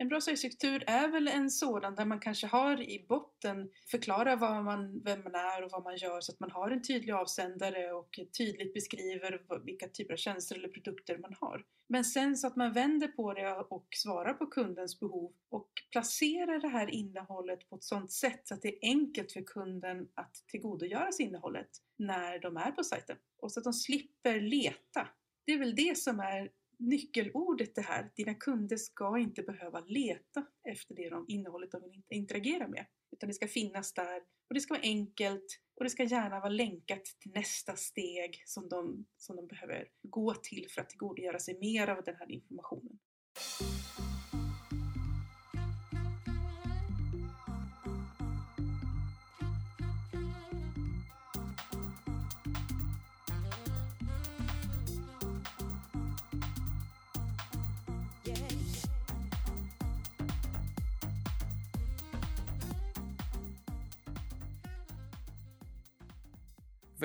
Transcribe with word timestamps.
En 0.00 0.08
bra 0.08 0.20
sajtstruktur 0.20 0.84
är 0.86 1.08
väl 1.08 1.28
en 1.28 1.50
sådan 1.50 1.94
där 1.94 2.04
man 2.04 2.20
kanske 2.20 2.46
har 2.46 2.80
i 2.80 3.06
botten 3.08 3.70
förklara 3.90 4.36
vad 4.36 4.64
man, 4.64 5.02
vem 5.04 5.22
man 5.22 5.34
är 5.34 5.64
och 5.64 5.70
vad 5.70 5.84
man 5.84 5.96
gör 5.96 6.20
så 6.20 6.32
att 6.32 6.40
man 6.40 6.50
har 6.50 6.70
en 6.70 6.82
tydlig 6.82 7.12
avsändare 7.12 7.92
och 7.92 8.18
tydligt 8.38 8.74
beskriver 8.74 9.64
vilka 9.64 9.88
typer 9.88 10.12
av 10.12 10.16
tjänster 10.16 10.56
eller 10.56 10.68
produkter 10.68 11.18
man 11.18 11.34
har. 11.40 11.64
Men 11.88 12.04
sen 12.04 12.36
så 12.36 12.46
att 12.46 12.56
man 12.56 12.72
vänder 12.72 13.08
på 13.08 13.34
det 13.34 13.54
och 13.54 13.86
svarar 13.90 14.34
på 14.34 14.46
kundens 14.46 15.00
behov 15.00 15.32
och 15.48 15.70
placerar 15.92 16.60
det 16.60 16.68
här 16.68 16.90
innehållet 16.90 17.68
på 17.68 17.76
ett 17.76 17.84
sådant 17.84 18.12
sätt 18.12 18.40
så 18.44 18.54
att 18.54 18.62
det 18.62 18.68
är 18.68 18.78
enkelt 18.82 19.32
för 19.32 19.42
kunden 19.42 20.08
att 20.14 20.34
tillgodogöra 20.46 21.12
sig 21.12 21.26
innehållet 21.26 21.70
när 21.96 22.38
de 22.38 22.56
är 22.56 22.70
på 22.70 22.84
sajten. 22.84 23.16
Och 23.38 23.52
så 23.52 23.60
att 23.60 23.64
de 23.64 23.72
slipper 23.72 24.40
leta. 24.40 25.08
Det 25.44 25.52
är 25.52 25.58
väl 25.58 25.76
det 25.76 25.98
som 25.98 26.20
är 26.20 26.50
nyckelordet 26.78 27.74
det 27.74 27.82
här. 27.82 28.10
Dina 28.16 28.34
kunder 28.34 28.76
ska 28.76 29.18
inte 29.18 29.42
behöva 29.42 29.80
leta 29.80 30.46
efter 30.68 30.94
det 30.94 31.10
de, 31.10 31.24
innehållet 31.28 31.70
de 31.70 31.82
vill 31.82 32.02
interagera 32.10 32.68
med. 32.68 32.86
Utan 33.12 33.28
det 33.28 33.34
ska 33.34 33.48
finnas 33.48 33.92
där 33.92 34.16
och 34.48 34.54
det 34.54 34.60
ska 34.60 34.74
vara 34.74 34.82
enkelt 34.82 35.60
och 35.76 35.84
det 35.84 35.90
ska 35.90 36.04
gärna 36.04 36.40
vara 36.40 36.48
länkat 36.48 37.04
till 37.04 37.32
nästa 37.34 37.76
steg 37.76 38.42
som 38.46 38.68
de, 38.68 39.06
som 39.16 39.36
de 39.36 39.46
behöver 39.46 39.88
gå 40.02 40.34
till 40.34 40.66
för 40.70 40.80
att 40.80 40.90
tillgodogöra 40.90 41.38
sig 41.38 41.58
mer 41.58 41.88
av 41.88 42.04
den 42.04 42.16
här 42.16 42.30
informationen. 42.30 42.98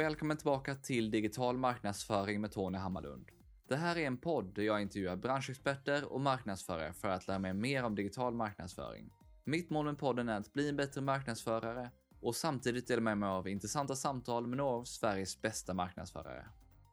Välkommen 0.03 0.37
tillbaka 0.37 0.75
till 0.75 1.11
Digital 1.11 1.57
marknadsföring 1.57 2.41
med 2.41 2.51
Tony 2.51 2.77
Hammarlund. 2.77 3.25
Det 3.67 3.75
här 3.75 3.97
är 3.97 4.07
en 4.07 4.17
podd 4.17 4.55
där 4.55 4.63
jag 4.63 4.81
intervjuar 4.81 5.15
branschexperter 5.15 6.13
och 6.13 6.21
marknadsförare 6.21 6.93
för 6.93 7.07
att 7.07 7.27
lära 7.27 7.39
mig 7.39 7.53
mer 7.53 7.83
om 7.83 7.95
digital 7.95 8.33
marknadsföring. 8.33 9.09
Mitt 9.43 9.69
mål 9.69 9.85
med 9.85 9.97
podden 9.97 10.29
är 10.29 10.37
att 10.37 10.53
bli 10.53 10.69
en 10.69 10.75
bättre 10.75 11.01
marknadsförare 11.01 11.89
och 12.21 12.35
samtidigt 12.35 12.87
dela 12.87 13.01
med 13.01 13.17
mig 13.17 13.29
av 13.29 13.47
intressanta 13.47 13.95
samtal 13.95 14.47
med 14.47 14.57
några 14.57 14.75
av 14.75 14.83
Sveriges 14.83 15.41
bästa 15.41 15.73
marknadsförare. 15.73 16.45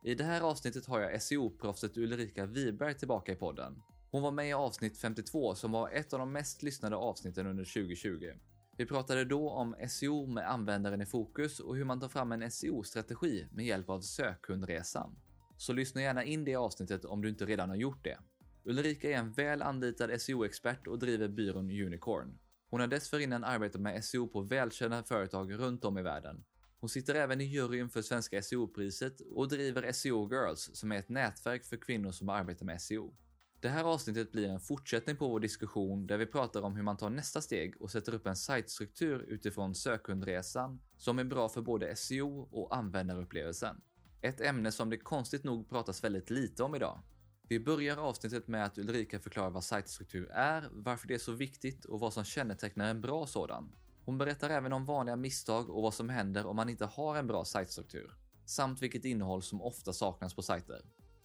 I 0.05 0.14
det 0.14 0.25
här 0.25 0.41
avsnittet 0.41 0.86
har 0.86 1.00
jag 1.00 1.22
SEO-proffset 1.22 1.98
Ulrika 1.98 2.47
Wiberg 2.47 2.94
tillbaka 2.94 3.33
i 3.33 3.36
podden. 3.36 3.83
Hon 4.11 4.22
var 4.22 4.31
med 4.31 4.48
i 4.48 4.53
avsnitt 4.53 4.98
52 4.98 5.55
som 5.55 5.72
var 5.72 5.91
ett 5.91 6.12
av 6.12 6.19
de 6.19 6.33
mest 6.33 6.62
lyssnade 6.62 6.97
avsnitten 6.97 7.47
under 7.47 7.64
2020. 7.64 8.33
Vi 8.81 8.86
pratade 8.86 9.25
då 9.25 9.50
om 9.50 9.77
SEO 9.89 10.27
med 10.27 10.50
användaren 10.50 11.03
i 11.03 11.06
fokus 11.06 11.61
och 11.61 11.77
hur 11.77 11.84
man 11.84 12.00
tar 12.00 12.09
fram 12.09 12.33
en 12.33 12.50
SEO-strategi 12.50 13.47
med 13.53 13.67
hjälp 13.67 13.91
av 13.91 14.00
sökhundresan. 14.00 15.17
Så 15.56 15.72
lyssna 15.72 16.03
gärna 16.03 16.25
in 16.25 16.45
det 16.45 16.56
avsnittet 16.56 17.05
om 17.05 17.22
du 17.22 17.28
inte 17.28 17.47
redan 17.47 17.69
har 17.69 17.77
gjort 17.77 18.05
det. 18.05 18.19
Ulrika 18.64 19.11
är 19.11 19.14
en 19.14 19.33
väl 19.33 19.62
anlitad 19.62 20.20
SEO-expert 20.20 20.87
och 20.87 20.98
driver 20.98 21.28
byrån 21.28 21.70
Unicorn. 21.70 22.39
Hon 22.70 22.81
har 22.81 22.87
dessförinnan 22.87 23.45
arbetat 23.45 23.81
med 23.81 24.05
SEO 24.05 24.28
på 24.28 24.41
välkända 24.41 25.03
företag 25.03 25.53
runt 25.53 25.84
om 25.84 25.98
i 25.98 26.03
världen. 26.03 26.44
Hon 26.81 26.89
sitter 26.89 27.15
även 27.15 27.41
i 27.41 27.44
juryn 27.44 27.89
för 27.89 28.03
Svenska 28.03 28.42
SEO-priset 28.42 29.20
och 29.20 29.48
driver 29.48 29.92
SEO 29.92 30.28
Girls 30.31 30.70
som 30.72 30.92
är 30.92 30.97
ett 30.97 31.09
nätverk 31.09 31.65
för 31.65 31.77
kvinnor 31.77 32.12
som 32.12 32.28
arbetar 32.28 32.67
med 32.67 32.83
SEO. 32.83 33.15
Det 33.62 33.69
här 33.69 33.84
avsnittet 33.84 34.33
blir 34.33 34.48
en 34.48 34.61
fortsättning 34.61 35.16
på 35.16 35.28
vår 35.28 35.41
diskussion 35.41 36.06
där 36.06 36.19
vi 36.19 36.27
pratar 36.27 36.62
om 36.62 36.77
hur 36.77 36.83
man 36.83 36.97
tar 36.97 37.11
nästa 37.11 37.41
steg 37.41 37.83
och 37.83 37.91
sätter 37.91 38.14
upp 38.14 38.27
en 38.27 38.36
sajtstruktur 38.36 39.25
utifrån 39.28 39.75
sökundresan 39.75 40.80
som 40.97 41.19
är 41.19 41.25
bra 41.25 41.48
för 41.48 41.62
både 41.62 41.97
SEO 41.97 42.48
och 42.53 42.77
användarupplevelsen. 42.77 43.81
Ett 44.21 44.41
ämne 44.41 44.72
som 44.72 44.91
det 44.91 44.98
konstigt 44.98 45.44
nog 45.44 45.69
pratas 45.69 46.04
väldigt 46.04 46.31
lite 46.31 46.62
om 46.62 46.75
idag. 46.75 47.00
Vi 47.48 47.60
börjar 47.60 47.97
avsnittet 47.97 48.48
med 48.48 48.65
att 48.65 48.78
Ulrika 48.78 49.21
förklarar 49.21 49.50
vad 49.50 49.65
sajtstruktur 49.65 50.31
är, 50.31 50.69
varför 50.72 51.09
det 51.09 51.15
är 51.15 51.19
så 51.19 51.32
viktigt 51.32 51.84
och 51.84 52.00
vad 52.00 52.12
som 52.12 52.25
kännetecknar 52.25 52.91
en 52.91 53.00
bra 53.00 53.27
sådan. 53.27 53.72
Hon 54.04 54.19
berättar 54.19 54.50
även 54.50 54.72
om 54.72 54.84
vanliga 54.84 55.16
misstag 55.16 55.71
och 55.71 55.82
vad 55.82 55.94
som 55.94 56.09
händer 56.09 56.47
om 56.47 56.56
man 56.56 56.69
inte 56.69 56.84
har 56.84 57.16
en 57.16 57.27
bra 57.27 57.44
sajtstruktur, 57.44 58.15
samt 58.44 58.82
vilket 58.82 59.04
innehåll 59.04 59.42
som 59.42 59.62
ofta 59.62 59.92
saknas 59.92 60.34
på 60.34 60.42
sajter. 60.42 60.82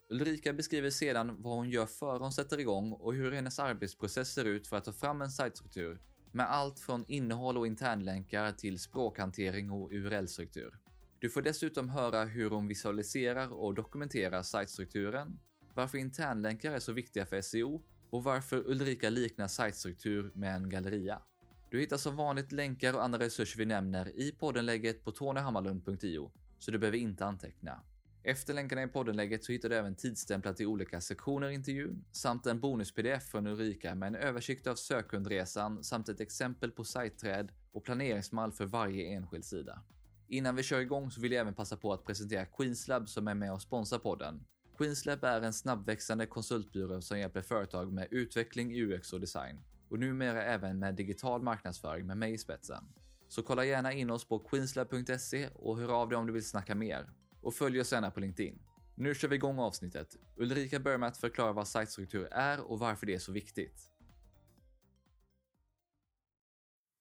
Ulrika 0.10 0.54
beskriver 0.54 0.90
sedan 0.90 1.42
vad 1.42 1.56
hon 1.56 1.70
gör 1.70 1.86
före 1.86 2.20
hon 2.20 2.32
sätter 2.32 2.60
igång 2.60 2.92
och 2.92 3.14
hur 3.14 3.32
hennes 3.32 3.60
arbetsprocess 3.60 4.34
ser 4.34 4.46
ut 4.46 4.68
för 4.68 4.78
att 4.78 4.84
ta 4.84 4.94
fram 4.94 5.22
en 5.22 5.32
sajtstruktur 5.32 6.00
med 6.32 6.52
allt 6.52 6.80
från 6.80 7.06
innehåll 7.08 7.58
och 7.58 7.68
internlänkar 7.68 8.52
till 8.52 8.80
språkhantering 8.80 9.72
och 9.72 9.92
URL-struktur. 9.92 10.80
Du 11.20 11.30
får 11.30 11.42
dessutom 11.42 11.90
höra 11.90 12.24
hur 12.24 12.50
hon 12.50 12.68
visualiserar 12.68 13.54
och 13.54 13.74
dokumenterar 13.74 14.44
sajtstrukturen, 14.44 15.40
varför 15.74 15.98
internlänkar 15.98 16.72
är 16.72 16.80
så 16.80 16.94
viktiga 16.94 17.26
för 17.26 17.42
SEO 17.42 17.84
och 18.10 18.24
varför 18.24 18.70
Ulrika 18.70 19.10
liknar 19.10 19.48
sajtstruktur 19.48 20.32
med 20.36 20.56
en 20.56 20.70
galleria. 20.70 21.22
Du 21.70 21.80
hittar 21.80 21.98
som 21.98 22.16
vanligt 22.16 22.52
länkar 22.52 22.94
och 22.94 23.04
andra 23.04 23.20
resurser 23.20 23.58
vi 23.58 23.66
nämner 23.66 24.20
i 24.20 24.32
poddenlägget 24.32 25.04
på 25.04 25.12
tonyhammarlund.io, 25.12 26.32
så 26.60 26.72
du 26.72 26.78
behöver 26.78 26.98
inte 26.98 27.26
anteckna. 27.26 27.84
Efter 28.28 28.54
länkarna 28.54 28.84
i 28.84 28.88
poddenlägget 28.88 29.44
så 29.44 29.52
hittar 29.52 29.70
du 29.70 29.76
även 29.76 29.96
tidsstämplar 29.96 30.54
till 30.54 30.68
olika 30.68 31.02
sektioner 31.02 31.50
i 31.50 31.54
intervjun 31.54 32.06
samt 32.12 32.46
en 32.46 32.60
bonus-pdf 32.60 33.24
från 33.24 33.48
Ulrika 33.48 33.96
med 33.96 34.08
en 34.08 34.16
översikt 34.16 34.68
av 34.68 34.76
sökundresan 34.76 35.84
samt 35.84 36.10
ett 36.10 36.20
exempel 36.20 36.72
på 36.72 36.84
sajtträd 36.84 37.52
och 37.72 37.84
planeringsmall 37.84 38.52
för 38.52 38.66
varje 38.66 39.06
enskild 39.06 39.46
sida. 39.46 39.82
Innan 40.28 40.56
vi 40.56 40.64
kör 40.64 40.80
igång 40.80 41.12
så 41.12 41.22
vill 41.22 41.32
jag 41.32 41.42
även 41.42 41.54
passa 41.54 41.78
på 41.78 41.94
att 41.94 42.06
presentera 42.06 42.46
Queenslab 42.46 43.10
som 43.10 43.28
är 43.28 43.34
med 43.34 43.54
och 43.54 43.62
sponsrar 43.62 44.00
podden. 44.00 44.46
Queenslab 44.78 45.24
är 45.24 45.42
en 45.42 45.54
snabbväxande 45.54 46.26
konsultbyrå 46.26 47.02
som 47.02 47.20
hjälper 47.20 47.42
företag 47.42 47.94
med 47.94 48.08
utveckling, 48.12 48.82
UX 48.82 49.14
och 49.14 49.20
design 49.20 49.60
och 49.90 50.00
numera 50.00 50.44
även 50.44 50.80
med 50.80 50.96
digital 50.96 51.42
marknadsföring 51.42 52.08
med 52.08 52.18
mig 52.18 52.34
i 52.34 52.38
spetsen. 52.38 52.84
Så 53.28 53.44
kolla 53.44 53.66
gärna 53.66 53.94
in 53.94 54.10
oss 54.10 54.28
på 54.28 54.40
queenslab.se 54.40 55.50
och 55.54 55.78
hör 55.78 56.02
av 56.02 56.10
dig 56.10 56.18
om 56.18 56.28
du 56.28 56.34
vill 56.34 56.50
snacka 56.50 56.76
mer 56.76 57.10
och 57.46 57.56
följ 57.56 57.82
oss 57.82 57.92
gärna 57.92 58.12
på 58.12 58.20
LinkedIn. 58.20 58.60
Nu 58.96 59.16
kör 59.16 59.28
vi 59.28 59.36
igång 59.36 59.60
avsnittet. 59.60 60.18
Ulrika 60.36 60.80
börjar 60.80 60.98
med 60.98 61.10
att 61.10 61.18
förklara 61.18 61.54
vad 61.54 61.68
sajtstruktur 61.68 62.28
är 62.32 62.62
och 62.62 62.80
varför 62.80 63.06
det 63.06 63.14
är 63.14 63.20
så 63.20 63.32
viktigt. 63.32 63.92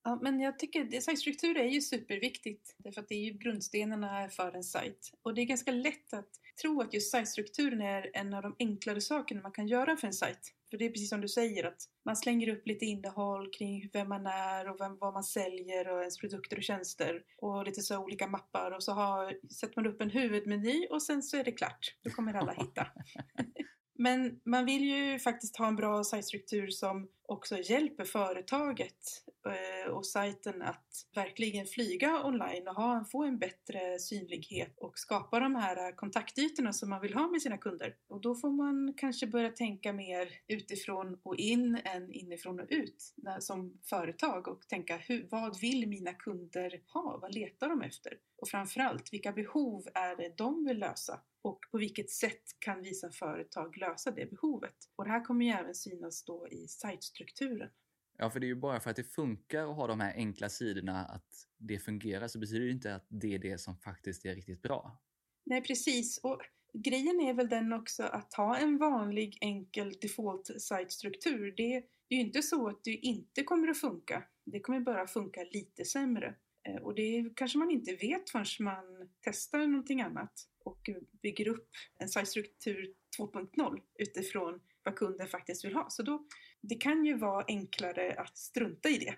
Ja, 0.02 0.18
men 0.22 0.40
jag 0.40 0.58
tycker 0.58 1.00
sajtstruktur 1.00 1.56
är 1.56 1.68
ju 1.68 1.80
superviktigt 1.80 2.74
därför 2.78 3.00
att 3.00 3.08
det 3.08 3.14
är 3.14 3.24
ju 3.24 3.32
grundstenarna 3.32 4.28
för 4.28 4.52
en 4.56 4.64
sajt. 4.64 5.12
Och 5.22 5.34
det 5.34 5.40
är 5.40 5.44
ganska 5.44 5.70
lätt 5.70 6.14
att 6.14 6.30
tro 6.62 6.80
att 6.80 6.94
just 6.94 7.10
sajtstrukturen 7.10 7.80
är 7.80 8.10
en 8.14 8.34
av 8.34 8.42
de 8.42 8.56
enklare 8.58 9.00
sakerna 9.00 9.42
man 9.42 9.52
kan 9.52 9.68
göra 9.68 9.96
för 9.96 10.06
en 10.06 10.12
sajt. 10.12 10.54
För 10.74 10.78
det 10.78 10.84
är 10.84 10.90
precis 10.90 11.08
som 11.08 11.20
du 11.20 11.28
säger 11.28 11.64
att 11.64 11.82
man 12.04 12.16
slänger 12.16 12.48
upp 12.48 12.66
lite 12.66 12.84
innehåll 12.84 13.50
kring 13.50 13.90
vem 13.92 14.08
man 14.08 14.26
är 14.26 14.70
och 14.70 14.80
vem, 14.80 14.98
vad 14.98 15.14
man 15.14 15.24
säljer 15.24 15.88
och 15.88 16.00
ens 16.00 16.18
produkter 16.18 16.56
och 16.56 16.62
tjänster. 16.62 17.22
Och 17.38 17.64
lite 17.64 17.82
så 17.82 17.98
olika 17.98 18.26
mappar 18.26 18.70
och 18.70 18.82
så 18.82 18.92
har, 18.92 19.38
sätter 19.52 19.82
man 19.82 19.86
upp 19.86 20.00
en 20.00 20.10
huvudmeny 20.10 20.86
och 20.90 21.02
sen 21.02 21.22
så 21.22 21.36
är 21.36 21.44
det 21.44 21.52
klart. 21.52 21.96
Då 22.04 22.10
kommer 22.10 22.34
alla 22.34 22.52
hitta. 22.52 22.86
Men 23.98 24.40
man 24.44 24.64
vill 24.64 24.84
ju 24.84 25.18
faktiskt 25.18 25.56
ha 25.56 25.66
en 25.66 25.76
bra 25.76 26.04
sajtstruktur 26.04 26.66
som 26.70 27.08
också 27.26 27.58
hjälper 27.58 28.04
företaget 28.04 29.24
eh, 29.46 29.92
och 29.92 30.06
sajten 30.06 30.62
att 30.62 31.06
verkligen 31.14 31.66
flyga 31.66 32.24
online 32.24 32.68
och 32.68 32.74
ha, 32.74 33.04
få 33.12 33.24
en 33.24 33.38
bättre 33.38 33.98
synlighet 33.98 34.78
och 34.78 34.98
skapa 34.98 35.40
de 35.40 35.54
här 35.54 35.88
eh, 35.88 35.94
kontaktytorna 35.94 36.72
som 36.72 36.90
man 36.90 37.00
vill 37.00 37.14
ha 37.14 37.28
med 37.28 37.42
sina 37.42 37.58
kunder. 37.58 37.94
Och 38.08 38.20
då 38.20 38.34
får 38.34 38.50
man 38.50 38.94
kanske 38.96 39.26
börja 39.26 39.50
tänka 39.50 39.92
mer 39.92 40.28
utifrån 40.48 41.18
och 41.22 41.36
in 41.36 41.78
än 41.84 42.12
inifrån 42.12 42.60
och 42.60 42.66
ut 42.68 43.14
som 43.40 43.78
företag 43.84 44.48
och 44.48 44.68
tänka 44.68 44.96
hur, 44.96 45.26
vad 45.30 45.60
vill 45.60 45.88
mina 45.88 46.12
kunder 46.12 46.80
ha? 46.92 47.18
Vad 47.22 47.34
letar 47.34 47.68
de 47.68 47.82
efter? 47.82 48.18
Och 48.36 48.48
framförallt, 48.48 49.12
vilka 49.12 49.32
behov 49.32 49.88
är 49.94 50.16
det 50.16 50.36
de 50.36 50.64
vill 50.64 50.78
lösa? 50.78 51.20
Och 51.44 51.60
på 51.70 51.78
vilket 51.78 52.10
sätt 52.10 52.42
kan 52.58 52.82
vi 52.82 52.94
som 52.94 53.12
företag 53.12 53.76
lösa 53.76 54.10
det 54.10 54.30
behovet? 54.30 54.74
Och 54.96 55.04
det 55.04 55.10
här 55.10 55.24
kommer 55.24 55.44
ju 55.44 55.50
även 55.50 55.74
synas 55.74 56.24
då 56.24 56.48
i 56.48 56.68
sajtstrukturen. 56.68 57.70
Ja, 58.18 58.30
för 58.30 58.40
det 58.40 58.46
är 58.46 58.48
ju 58.48 58.54
bara 58.54 58.80
för 58.80 58.90
att 58.90 58.96
det 58.96 59.04
funkar 59.04 59.70
att 59.70 59.76
ha 59.76 59.86
de 59.86 60.00
här 60.00 60.14
enkla 60.14 60.48
sidorna 60.48 61.04
att 61.04 61.46
det 61.58 61.78
fungerar 61.78 62.28
så 62.28 62.38
betyder 62.38 62.66
det 62.66 62.72
inte 62.72 62.94
att 62.94 63.06
det 63.08 63.34
är 63.34 63.38
det 63.38 63.58
som 63.58 63.76
faktiskt 63.76 64.24
är 64.24 64.34
riktigt 64.34 64.62
bra. 64.62 65.02
Nej, 65.44 65.62
precis. 65.62 66.18
Och 66.18 66.40
grejen 66.72 67.20
är 67.20 67.34
väl 67.34 67.48
den 67.48 67.72
också 67.72 68.02
att 68.02 68.34
ha 68.34 68.56
en 68.56 68.78
vanlig 68.78 69.38
enkel 69.40 69.92
default 70.00 70.62
sajtstruktur. 70.62 71.54
Det, 71.56 71.84
det 72.08 72.14
är 72.14 72.18
ju 72.18 72.26
inte 72.26 72.42
så 72.42 72.68
att 72.68 72.84
det 72.84 72.94
inte 72.94 73.42
kommer 73.42 73.68
att 73.68 73.80
funka. 73.80 74.24
Det 74.44 74.60
kommer 74.60 74.80
bara 74.80 75.06
funka 75.06 75.44
lite 75.52 75.84
sämre. 75.84 76.34
Eh, 76.68 76.82
och 76.82 76.94
det 76.94 77.32
kanske 77.36 77.58
man 77.58 77.70
inte 77.70 77.96
vet 77.96 78.30
förrän 78.30 78.46
man 78.60 79.08
testar 79.20 79.66
någonting 79.66 80.00
annat 80.00 80.48
och 80.64 80.90
bygger 81.22 81.48
upp 81.48 81.68
en 81.98 82.08
sajtstruktur 82.08 82.94
2.0 83.18 83.80
utifrån 83.98 84.60
vad 84.82 84.96
kunden 84.96 85.28
faktiskt 85.28 85.64
vill 85.64 85.74
ha. 85.74 85.90
Så 85.90 86.02
då 86.02 86.26
det 86.60 86.74
kan 86.74 87.04
ju 87.04 87.16
vara 87.16 87.44
enklare 87.48 88.12
att 88.12 88.38
strunta 88.38 88.88
i 88.88 88.98
det. 88.98 89.16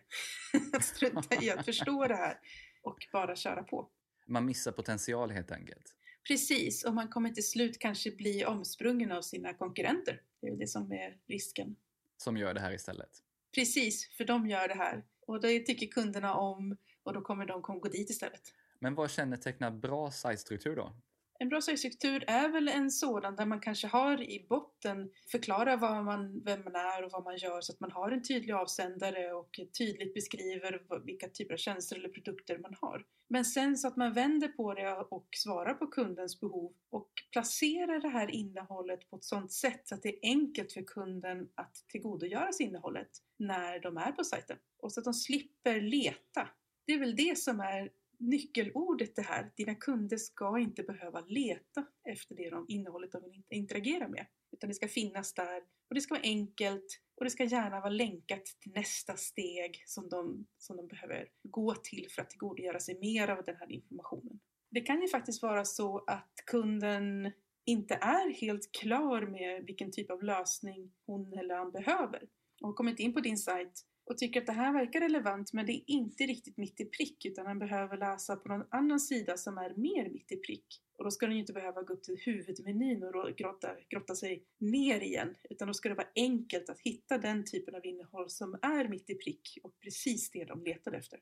att 0.76 0.84
strunta 0.84 1.42
i 1.42 1.50
att 1.50 1.64
förstå 1.64 2.06
det 2.06 2.16
här 2.16 2.38
och 2.82 3.06
bara 3.12 3.36
köra 3.36 3.62
på. 3.62 3.88
Man 4.26 4.46
missar 4.46 4.72
potential 4.72 5.30
helt 5.30 5.50
enkelt. 5.50 5.94
Precis, 6.28 6.84
och 6.84 6.94
man 6.94 7.08
kommer 7.08 7.30
till 7.30 7.48
slut 7.48 7.78
kanske 7.78 8.10
bli 8.10 8.44
omsprungen 8.44 9.12
av 9.12 9.22
sina 9.22 9.54
konkurrenter. 9.54 10.22
Det 10.40 10.48
är 10.48 10.56
det 10.56 10.66
som 10.66 10.92
är 10.92 11.16
risken. 11.26 11.76
Som 12.16 12.36
gör 12.36 12.54
det 12.54 12.60
här 12.60 12.72
istället. 12.72 13.10
Precis, 13.54 14.08
för 14.16 14.24
de 14.24 14.46
gör 14.46 14.68
det 14.68 14.74
här. 14.74 15.04
Och 15.26 15.40
det 15.40 15.60
tycker 15.60 15.86
kunderna 15.86 16.34
om 16.34 16.76
och 17.02 17.12
då 17.12 17.20
kommer 17.20 17.46
de 17.46 17.62
gå 17.62 17.88
dit 17.88 18.10
istället. 18.10 18.42
Men 18.78 18.94
vad 18.94 19.10
kännetecknar 19.10 19.70
bra 19.70 20.10
sajtstruktur 20.10 20.76
då? 20.76 20.96
En 21.38 21.48
bra 21.48 21.60
sajtstruktur 21.60 22.24
är 22.26 22.48
väl 22.48 22.68
en 22.68 22.90
sådan 22.90 23.36
där 23.36 23.46
man 23.46 23.60
kanske 23.60 23.86
har 23.86 24.22
i 24.22 24.46
botten 24.48 25.10
förklarar 25.30 25.76
vad 25.76 26.04
man, 26.04 26.42
vem 26.44 26.64
man 26.64 26.74
är 26.74 27.04
och 27.04 27.12
vad 27.12 27.24
man 27.24 27.36
gör 27.36 27.60
så 27.60 27.72
att 27.72 27.80
man 27.80 27.90
har 27.90 28.10
en 28.10 28.22
tydlig 28.22 28.52
avsändare 28.52 29.32
och 29.32 29.60
tydligt 29.78 30.14
beskriver 30.14 31.04
vilka 31.06 31.28
typer 31.28 31.54
av 31.54 31.58
tjänster 31.58 31.96
eller 31.96 32.08
produkter 32.08 32.58
man 32.58 32.76
har. 32.80 33.04
Men 33.28 33.44
sen 33.44 33.76
så 33.76 33.88
att 33.88 33.96
man 33.96 34.12
vänder 34.12 34.48
på 34.48 34.74
det 34.74 34.96
och 34.96 35.28
svarar 35.36 35.74
på 35.74 35.86
kundens 35.86 36.40
behov 36.40 36.72
och 36.90 37.10
placerar 37.32 38.00
det 38.00 38.08
här 38.08 38.30
innehållet 38.30 39.10
på 39.10 39.16
ett 39.16 39.24
sådant 39.24 39.52
sätt 39.52 39.88
så 39.88 39.94
att 39.94 40.02
det 40.02 40.08
är 40.08 40.18
enkelt 40.22 40.72
för 40.72 40.82
kunden 40.82 41.48
att 41.54 41.74
tillgodogöra 41.88 42.52
sig 42.52 42.66
innehållet 42.66 43.10
när 43.36 43.80
de 43.80 43.96
är 43.96 44.12
på 44.12 44.24
sajten. 44.24 44.56
Och 44.78 44.92
så 44.92 45.00
att 45.00 45.04
de 45.04 45.14
slipper 45.14 45.80
leta. 45.80 46.48
Det 46.86 46.92
är 46.92 46.98
väl 46.98 47.16
det 47.16 47.38
som 47.38 47.60
är 47.60 47.90
nyckelordet 48.18 49.16
det 49.16 49.22
här. 49.22 49.50
Dina 49.56 49.74
kunder 49.74 50.16
ska 50.16 50.58
inte 50.58 50.82
behöva 50.82 51.20
leta 51.20 51.86
efter 52.04 52.34
det 52.34 52.50
de, 52.50 52.66
innehållet 52.68 53.12
de 53.12 53.22
vill 53.22 53.42
interagera 53.50 54.08
med. 54.08 54.26
Utan 54.52 54.68
det 54.68 54.74
ska 54.74 54.88
finnas 54.88 55.34
där 55.34 55.62
och 55.88 55.94
det 55.94 56.00
ska 56.00 56.14
vara 56.14 56.22
enkelt 56.22 57.00
och 57.16 57.24
det 57.24 57.30
ska 57.30 57.44
gärna 57.44 57.80
vara 57.80 57.90
länkat 57.90 58.44
till 58.44 58.72
nästa 58.72 59.16
steg 59.16 59.82
som 59.86 60.08
de, 60.08 60.46
som 60.58 60.76
de 60.76 60.88
behöver 60.88 61.28
gå 61.42 61.74
till 61.74 62.06
för 62.10 62.22
att 62.22 62.30
tillgodogöra 62.30 62.80
sig 62.80 62.98
mer 63.00 63.28
av 63.28 63.44
den 63.44 63.56
här 63.56 63.72
informationen. 63.72 64.40
Det 64.70 64.80
kan 64.80 65.02
ju 65.02 65.08
faktiskt 65.08 65.42
vara 65.42 65.64
så 65.64 66.04
att 66.06 66.32
kunden 66.46 67.32
inte 67.64 67.94
är 67.94 68.30
helt 68.30 68.72
klar 68.72 69.22
med 69.22 69.64
vilken 69.64 69.92
typ 69.92 70.10
av 70.10 70.22
lösning 70.22 70.92
hon 71.06 71.32
eller 71.32 71.54
han 71.54 71.70
behöver. 71.70 72.22
Och 72.60 72.68
har 72.68 72.74
kommit 72.74 73.00
in 73.00 73.12
på 73.12 73.20
din 73.20 73.38
sajt 73.38 73.84
och 74.06 74.18
tycker 74.18 74.40
att 74.40 74.46
det 74.46 74.52
här 74.52 74.72
verkar 74.72 75.00
relevant 75.00 75.52
men 75.52 75.66
det 75.66 75.72
är 75.72 75.82
inte 75.86 76.24
riktigt 76.24 76.56
mitt 76.56 76.80
i 76.80 76.84
prick 76.84 77.26
utan 77.26 77.46
han 77.46 77.58
behöver 77.58 77.96
läsa 77.96 78.36
på 78.36 78.48
någon 78.48 78.66
annan 78.70 79.00
sida 79.00 79.36
som 79.36 79.58
är 79.58 79.74
mer 79.74 80.10
mitt 80.10 80.32
i 80.32 80.36
prick. 80.36 80.82
Och 80.98 81.04
då 81.04 81.10
ska 81.10 81.26
den 81.26 81.34
ju 81.34 81.40
inte 81.40 81.52
behöva 81.52 81.82
gå 81.82 81.94
upp 81.94 82.02
till 82.02 82.16
huvudmenyn 82.24 83.02
och 83.02 83.36
grotta, 83.36 83.76
grotta 83.88 84.14
sig 84.14 84.44
ner 84.58 85.00
igen 85.00 85.34
utan 85.50 85.68
då 85.68 85.74
ska 85.74 85.88
det 85.88 85.94
vara 85.94 86.08
enkelt 86.14 86.68
att 86.68 86.80
hitta 86.80 87.18
den 87.18 87.44
typen 87.44 87.74
av 87.74 87.86
innehåll 87.86 88.30
som 88.30 88.58
är 88.62 88.88
mitt 88.88 89.10
i 89.10 89.14
prick 89.14 89.58
och 89.62 89.80
precis 89.80 90.30
det 90.30 90.44
de 90.44 90.64
letar 90.64 90.92
efter. 90.92 91.18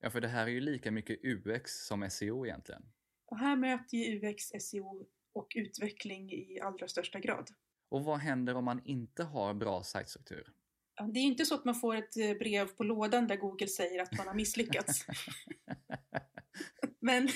Ja, 0.00 0.10
för 0.10 0.20
det 0.20 0.28
här 0.28 0.46
är 0.46 0.50
ju 0.50 0.60
lika 0.60 0.90
mycket 0.90 1.24
UX 1.24 1.86
som 1.86 2.10
SEO 2.10 2.46
egentligen. 2.46 2.82
Och 3.26 3.38
här 3.38 3.56
möter 3.56 3.96
ju 3.96 4.28
UX, 4.28 4.42
SEO 4.60 5.06
och 5.32 5.52
utveckling 5.54 6.32
i 6.32 6.60
allra 6.60 6.88
största 6.88 7.20
grad. 7.20 7.50
Och 7.88 8.04
vad 8.04 8.18
händer 8.18 8.54
om 8.54 8.64
man 8.64 8.80
inte 8.84 9.22
har 9.22 9.54
bra 9.54 9.82
sajtstruktur? 9.82 10.52
Det 11.12 11.20
är 11.20 11.24
inte 11.24 11.44
så 11.44 11.54
att 11.54 11.64
man 11.64 11.74
får 11.74 11.94
ett 11.94 12.16
eh, 12.16 12.34
brev 12.34 12.66
på 12.66 12.84
lådan 12.84 13.26
där 13.26 13.36
Google 13.36 13.68
säger 13.68 14.02
att 14.02 14.18
man 14.18 14.26
har 14.26 14.34
misslyckats. 14.34 15.06
Men 17.00 17.28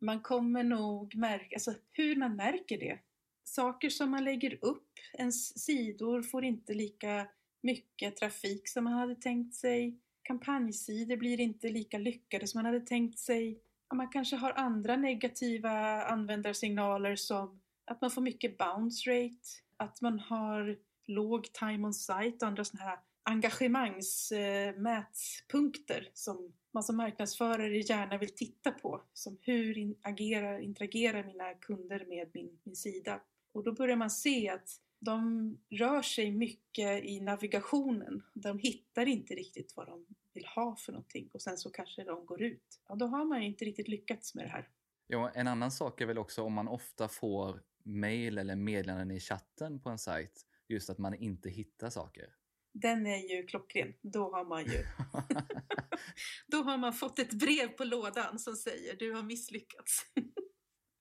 man 0.00 0.20
kommer 0.20 0.64
nog 0.64 1.14
märka, 1.14 1.56
alltså 1.56 1.74
hur 1.92 2.16
man 2.16 2.36
märker 2.36 2.78
det. 2.78 2.98
Saker 3.44 3.90
som 3.90 4.10
man 4.10 4.24
lägger 4.24 4.64
upp, 4.64 4.90
ens 5.18 5.58
sidor 5.64 6.22
får 6.22 6.44
inte 6.44 6.74
lika 6.74 7.26
mycket 7.62 8.16
trafik 8.16 8.68
som 8.68 8.84
man 8.84 8.92
hade 8.92 9.14
tänkt 9.14 9.54
sig. 9.54 9.98
Kampanjsidor 10.22 11.16
blir 11.16 11.40
inte 11.40 11.68
lika 11.68 11.98
lyckade 11.98 12.46
som 12.46 12.58
man 12.58 12.66
hade 12.66 12.86
tänkt 12.86 13.18
sig. 13.18 13.60
Man 13.94 14.08
kanske 14.08 14.36
har 14.36 14.52
andra 14.52 14.96
negativa 14.96 16.02
användarsignaler 16.04 17.16
som 17.16 17.60
att 17.84 18.00
man 18.00 18.10
får 18.10 18.22
mycket 18.22 18.58
bounce 18.58 19.10
rate, 19.10 19.48
att 19.76 20.00
man 20.00 20.18
har 20.18 20.78
låg 21.06 21.52
time 21.52 21.86
on 21.86 21.94
site 21.94 22.36
och 22.40 22.48
andra 22.48 22.64
sådana 22.64 22.90
här 22.90 22.98
engagemangsmätpunkter 23.22 26.10
som 26.14 26.52
man 26.72 26.82
som 26.82 26.96
marknadsförare 26.96 27.78
gärna 27.78 28.18
vill 28.18 28.34
titta 28.34 28.70
på. 28.70 29.02
Som 29.12 29.38
hur 29.40 29.78
in, 29.78 29.96
agerar, 30.02 30.60
interagerar 30.60 31.24
mina 31.24 31.54
kunder 31.54 32.04
med 32.08 32.30
min, 32.34 32.58
min 32.62 32.76
sida? 32.76 33.20
Och 33.52 33.64
då 33.64 33.72
börjar 33.72 33.96
man 33.96 34.10
se 34.10 34.48
att 34.48 34.68
de 34.98 35.58
rör 35.70 36.02
sig 36.02 36.30
mycket 36.30 37.04
i 37.04 37.20
navigationen. 37.20 38.22
De 38.34 38.58
hittar 38.58 39.06
inte 39.06 39.34
riktigt 39.34 39.72
vad 39.76 39.86
de 39.86 40.06
vill 40.32 40.46
ha 40.46 40.76
för 40.76 40.92
någonting 40.92 41.30
och 41.32 41.42
sen 41.42 41.58
så 41.58 41.70
kanske 41.70 42.04
de 42.04 42.26
går 42.26 42.42
ut. 42.42 42.80
Ja, 42.88 42.94
då 42.94 43.06
har 43.06 43.24
man 43.24 43.42
inte 43.42 43.64
riktigt 43.64 43.88
lyckats 43.88 44.34
med 44.34 44.44
det 44.44 44.48
här. 44.48 44.68
Ja, 45.06 45.30
en 45.34 45.46
annan 45.46 45.70
sak 45.70 46.00
är 46.00 46.06
väl 46.06 46.18
också 46.18 46.42
om 46.42 46.52
man 46.52 46.68
ofta 46.68 47.08
får 47.08 47.62
mail 47.84 48.38
eller 48.38 48.56
meddelanden 48.56 49.10
i 49.10 49.20
chatten 49.20 49.80
på 49.80 49.90
en 49.90 49.98
sajt 49.98 50.46
just 50.72 50.90
att 50.90 50.98
man 50.98 51.14
inte 51.14 51.50
hittar 51.50 51.90
saker. 51.90 52.34
Den 52.72 53.06
är 53.06 53.36
ju 53.36 53.46
klockren. 53.46 53.94
Då 54.02 54.32
har 54.32 54.44
man 54.44 54.64
ju 54.64 54.78
Då 56.46 56.56
har 56.56 56.78
man 56.78 56.92
fått 56.92 57.18
ett 57.18 57.32
brev 57.32 57.68
på 57.68 57.84
lådan 57.84 58.38
som 58.38 58.54
säger 58.56 58.96
du 58.96 59.12
har 59.12 59.22
misslyckats. 59.22 60.06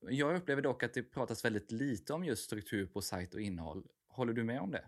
Jag 0.10 0.36
upplever 0.36 0.62
dock 0.62 0.84
att 0.84 0.94
det 0.94 1.04
pratas 1.04 1.46
väldigt 1.46 1.72
lite 1.72 2.14
om 2.14 2.26
just 2.26 2.44
struktur 2.44 2.86
på 2.86 3.02
sajt 3.02 3.34
och 3.34 3.42
innehåll. 3.42 3.88
Håller 4.08 4.34
du 4.34 4.44
med 4.44 4.62
om 4.62 4.72
det? 4.72 4.86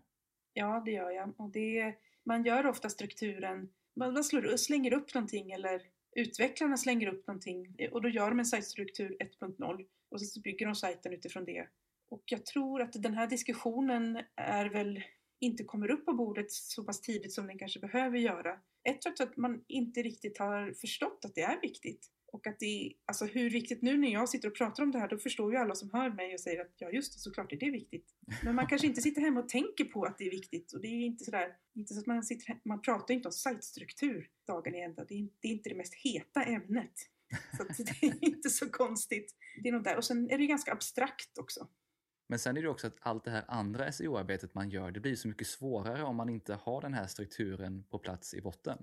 Ja, 0.54 0.82
det 0.86 0.92
gör 0.92 1.12
jag. 1.12 1.34
Och 1.38 1.50
det, 1.50 1.96
man 2.24 2.44
gör 2.44 2.66
ofta 2.66 2.90
strukturen, 2.90 3.70
man 3.96 4.24
slår, 4.24 4.58
slänger 4.58 4.94
upp 4.94 5.14
någonting 5.14 5.52
eller 5.52 5.82
utvecklarna 6.16 6.78
slänger 6.78 7.08
upp 7.08 7.28
någonting 7.28 7.76
och 7.92 8.02
då 8.02 8.10
gör 8.10 8.30
de 8.30 8.40
en 8.40 8.46
sajtstruktur 8.46 9.18
1.0 9.40 9.86
och 10.10 10.22
så 10.22 10.42
bygger 10.42 10.66
de 10.66 10.76
sajten 10.76 11.14
utifrån 11.14 11.46
det. 11.46 11.68
Och 12.14 12.24
jag 12.26 12.46
tror 12.46 12.82
att 12.82 12.94
den 12.94 13.14
här 13.14 13.28
diskussionen 13.28 14.20
är 14.36 14.66
väl 14.66 15.04
inte 15.40 15.64
kommer 15.64 15.92
upp 15.92 16.06
på 16.06 16.14
bordet 16.14 16.52
så 16.52 16.84
pass 16.84 17.02
tidigt 17.02 17.34
som 17.34 17.48
den 17.48 17.58
kanske 17.58 17.80
behöver 17.80 18.18
göra. 18.18 18.60
Ett 18.90 19.02
trots 19.02 19.22
att 19.22 19.38
man 19.38 19.64
inte 19.68 20.02
riktigt 20.02 20.38
har 20.38 20.74
förstått 20.82 21.26
att 21.26 21.36
det 21.36 21.42
är 21.42 21.62
viktigt. 21.62 22.10
Och 22.32 22.48
att 22.48 22.60
det 22.60 22.94
alltså 23.06 23.26
hur 23.26 23.50
viktigt, 23.50 23.82
nu 23.82 23.98
när 23.98 24.14
jag 24.14 24.30
sitter 24.30 24.48
och 24.48 24.56
pratar 24.56 24.84
om 24.84 24.92
det 24.92 25.00
här, 25.00 25.08
då 25.08 25.18
förstår 25.18 25.52
ju 25.52 25.58
alla 25.58 25.76
som 25.76 25.90
hör 25.94 26.10
mig 26.10 26.34
och 26.34 26.40
säger 26.40 26.62
att 26.62 26.72
ja 26.78 26.90
just 26.90 27.14
det, 27.14 27.20
såklart 27.20 27.54
är 27.54 27.58
det 27.58 27.72
viktigt. 27.72 28.16
Men 28.44 28.56
man 28.56 28.68
kanske 28.68 28.88
inte 28.88 29.02
sitter 29.02 29.22
hemma 29.22 29.40
och 29.40 29.50
tänker 29.50 29.86
på 29.86 30.04
att 30.04 30.18
det 30.18 30.28
är 30.28 30.32
viktigt 30.32 30.74
och 30.74 30.82
det 30.82 30.88
är 30.88 31.06
inte 31.06 31.24
sådär, 31.24 31.56
inte 31.76 31.94
så 31.94 32.00
att 32.00 32.06
man 32.06 32.24
sitter 32.24 32.60
man 32.66 32.82
pratar 32.82 33.14
inte 33.14 33.28
om 33.28 33.32
sajtstruktur 33.32 34.30
dagen 34.48 34.76
i 34.76 34.82
ända. 34.82 35.06
Det 35.06 35.14
är, 35.14 35.30
det 35.40 35.48
är 35.48 35.52
inte 35.52 35.70
det 35.70 35.76
mest 35.76 35.94
heta 35.94 36.44
ämnet. 36.44 36.94
Så 37.58 37.64
det 37.64 38.08
är 38.08 38.24
inte 38.24 38.50
så 38.50 38.70
konstigt. 38.70 39.36
Det 39.64 39.70
är 39.70 39.74
nog 39.74 39.84
där. 39.84 39.98
Och 39.98 40.06
sen 40.06 40.30
är 40.30 40.38
det 40.38 40.46
ganska 40.46 40.72
abstrakt 40.72 41.38
också. 41.38 41.68
Men 42.34 42.40
sen 42.40 42.58
är 42.58 42.62
det 42.62 42.70
också 42.70 42.88
att 42.88 42.98
allt 43.00 43.24
det 43.24 43.32
här 43.32 43.44
andra 43.48 43.92
SEO-arbetet 43.92 44.54
man 44.54 44.70
gör, 44.70 44.92
det 44.92 45.00
blir 45.00 45.16
så 45.16 45.28
mycket 45.28 45.48
svårare 45.48 46.04
om 46.04 46.16
man 46.16 46.30
inte 46.30 46.54
har 46.54 46.82
den 46.82 46.94
här 46.94 47.08
strukturen 47.08 47.84
på 47.90 48.00
plats 48.00 48.34
i 48.34 48.42
botten. 48.42 48.78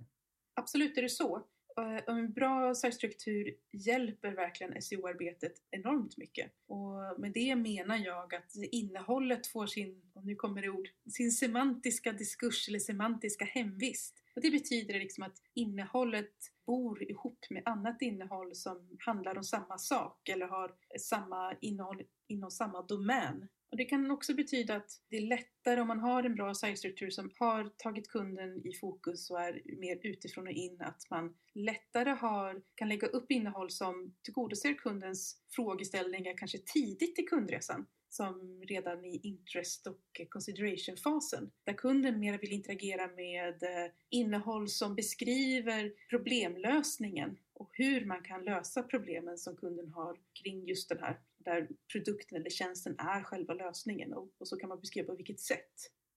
Absolut 0.55 0.99
är 0.99 1.03
det 1.03 1.09
så. 1.09 1.37
Eh, 1.77 2.05
och 2.07 2.19
en 2.19 2.33
bra 2.33 2.75
sajtstruktur 2.75 3.55
hjälper 3.73 4.33
verkligen 4.33 4.83
SEO-arbetet 4.83 5.53
enormt 5.71 6.17
mycket. 6.17 6.53
Och 6.67 7.21
med 7.21 7.33
det 7.33 7.57
menar 7.57 7.97
jag 7.97 8.35
att 8.35 8.55
innehållet 8.57 9.47
får 9.47 9.67
sin, 9.67 10.03
och 10.15 10.27
nu 10.27 10.35
kommer 10.35 10.63
det 10.63 10.69
ord, 10.69 10.89
sin 11.11 11.33
semantiska 11.33 12.13
diskurs 12.13 12.69
eller 12.69 12.79
semantiska 12.79 13.45
hemvist. 13.45 14.23
Och 14.41 14.45
det 14.45 14.51
betyder 14.51 14.95
liksom 14.95 15.25
att 15.25 15.37
innehållet 15.55 16.35
bor 16.67 17.11
ihop 17.11 17.47
med 17.51 17.63
annat 17.65 18.03
innehåll 18.03 18.55
som 18.55 18.97
handlar 19.07 19.37
om 19.37 19.45
samma 19.45 19.79
sak 19.79 20.29
eller 20.29 20.47
har 20.47 20.75
samma 21.01 21.55
innehåll 21.61 22.03
inom 22.29 22.51
samma 22.51 22.83
domän. 22.83 23.49
Och 23.71 23.77
det 23.77 23.85
kan 23.85 24.11
också 24.11 24.35
betyda 24.35 24.77
att 24.77 24.91
det 25.09 25.17
är 25.17 25.27
lättare 25.27 25.81
om 25.81 25.89
man 25.89 26.01
har 26.01 26.23
en 26.23 26.35
bra 26.35 26.55
säljstruktur 26.55 27.11
som 27.11 27.31
har 27.39 27.71
tagit 27.77 28.09
kunden 28.09 28.67
i 28.67 28.73
fokus 28.81 29.31
och 29.31 29.41
är 29.41 29.63
mer 29.81 29.99
utifrån 30.03 30.47
och 30.47 30.53
in, 30.53 30.81
att 30.81 31.03
man 31.11 31.35
lättare 31.55 32.11
har, 32.11 32.63
kan 32.75 32.89
lägga 32.89 33.07
upp 33.07 33.31
innehåll 33.31 33.71
som 33.71 34.15
tillgodoser 34.23 34.75
kundens 34.75 35.43
frågeställningar 35.51 36.37
kanske 36.37 36.59
tidigt 36.59 37.19
i 37.19 37.23
kundresan 37.23 37.87
som 38.09 38.63
redan 38.69 39.05
i 39.05 39.21
interest 39.23 39.87
och 39.87 40.21
consideration-fasen. 40.29 41.51
Där 41.65 41.73
kunden 41.73 42.21
mer 42.21 42.39
vill 42.39 42.53
interagera 42.53 43.07
med 43.07 43.63
eh, 43.63 43.91
innehåll 44.11 44.69
som 44.69 44.95
beskriver 44.95 45.93
problemlösningen 46.11 47.39
och 47.53 47.71
hur 47.73 48.05
man 48.05 48.23
kan 48.23 48.45
lösa 48.45 48.83
problemen 48.83 49.39
som 49.39 49.57
kunden 49.57 49.89
har 49.89 50.17
kring 50.43 50.69
just 50.69 50.89
den 50.89 50.99
här, 50.99 51.19
där 51.45 51.69
produkten 51.93 52.39
eller 52.39 52.51
tjänsten 52.51 52.99
är 52.99 53.23
själva 53.23 53.55
lösningen 53.55 54.13
och, 54.13 54.29
och 54.39 54.49
så 54.49 54.57
kan 54.57 54.69
man 54.69 54.81
beskriva 54.81 55.07
på 55.07 55.17
vilket 55.17 55.41
sätt. 55.41 55.75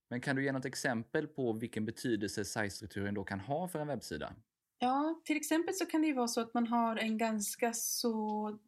Men 0.09 0.21
kan 0.21 0.35
du 0.35 0.43
ge 0.43 0.51
något 0.51 0.65
exempel 0.65 1.27
på 1.27 1.53
vilken 1.53 1.85
betydelse 1.85 2.45
sajtstrukturen 2.45 3.13
då 3.13 3.23
kan 3.23 3.39
ha 3.39 3.67
för 3.67 3.79
en 3.79 3.87
webbsida? 3.87 4.35
Ja, 4.79 5.21
till 5.25 5.37
exempel 5.37 5.73
så 5.73 5.85
kan 5.85 6.01
det 6.01 6.07
ju 6.07 6.13
vara 6.13 6.27
så 6.27 6.41
att 6.41 6.53
man 6.53 6.67
har 6.67 6.95
en 6.95 7.17
ganska 7.17 7.73
så 7.73 8.59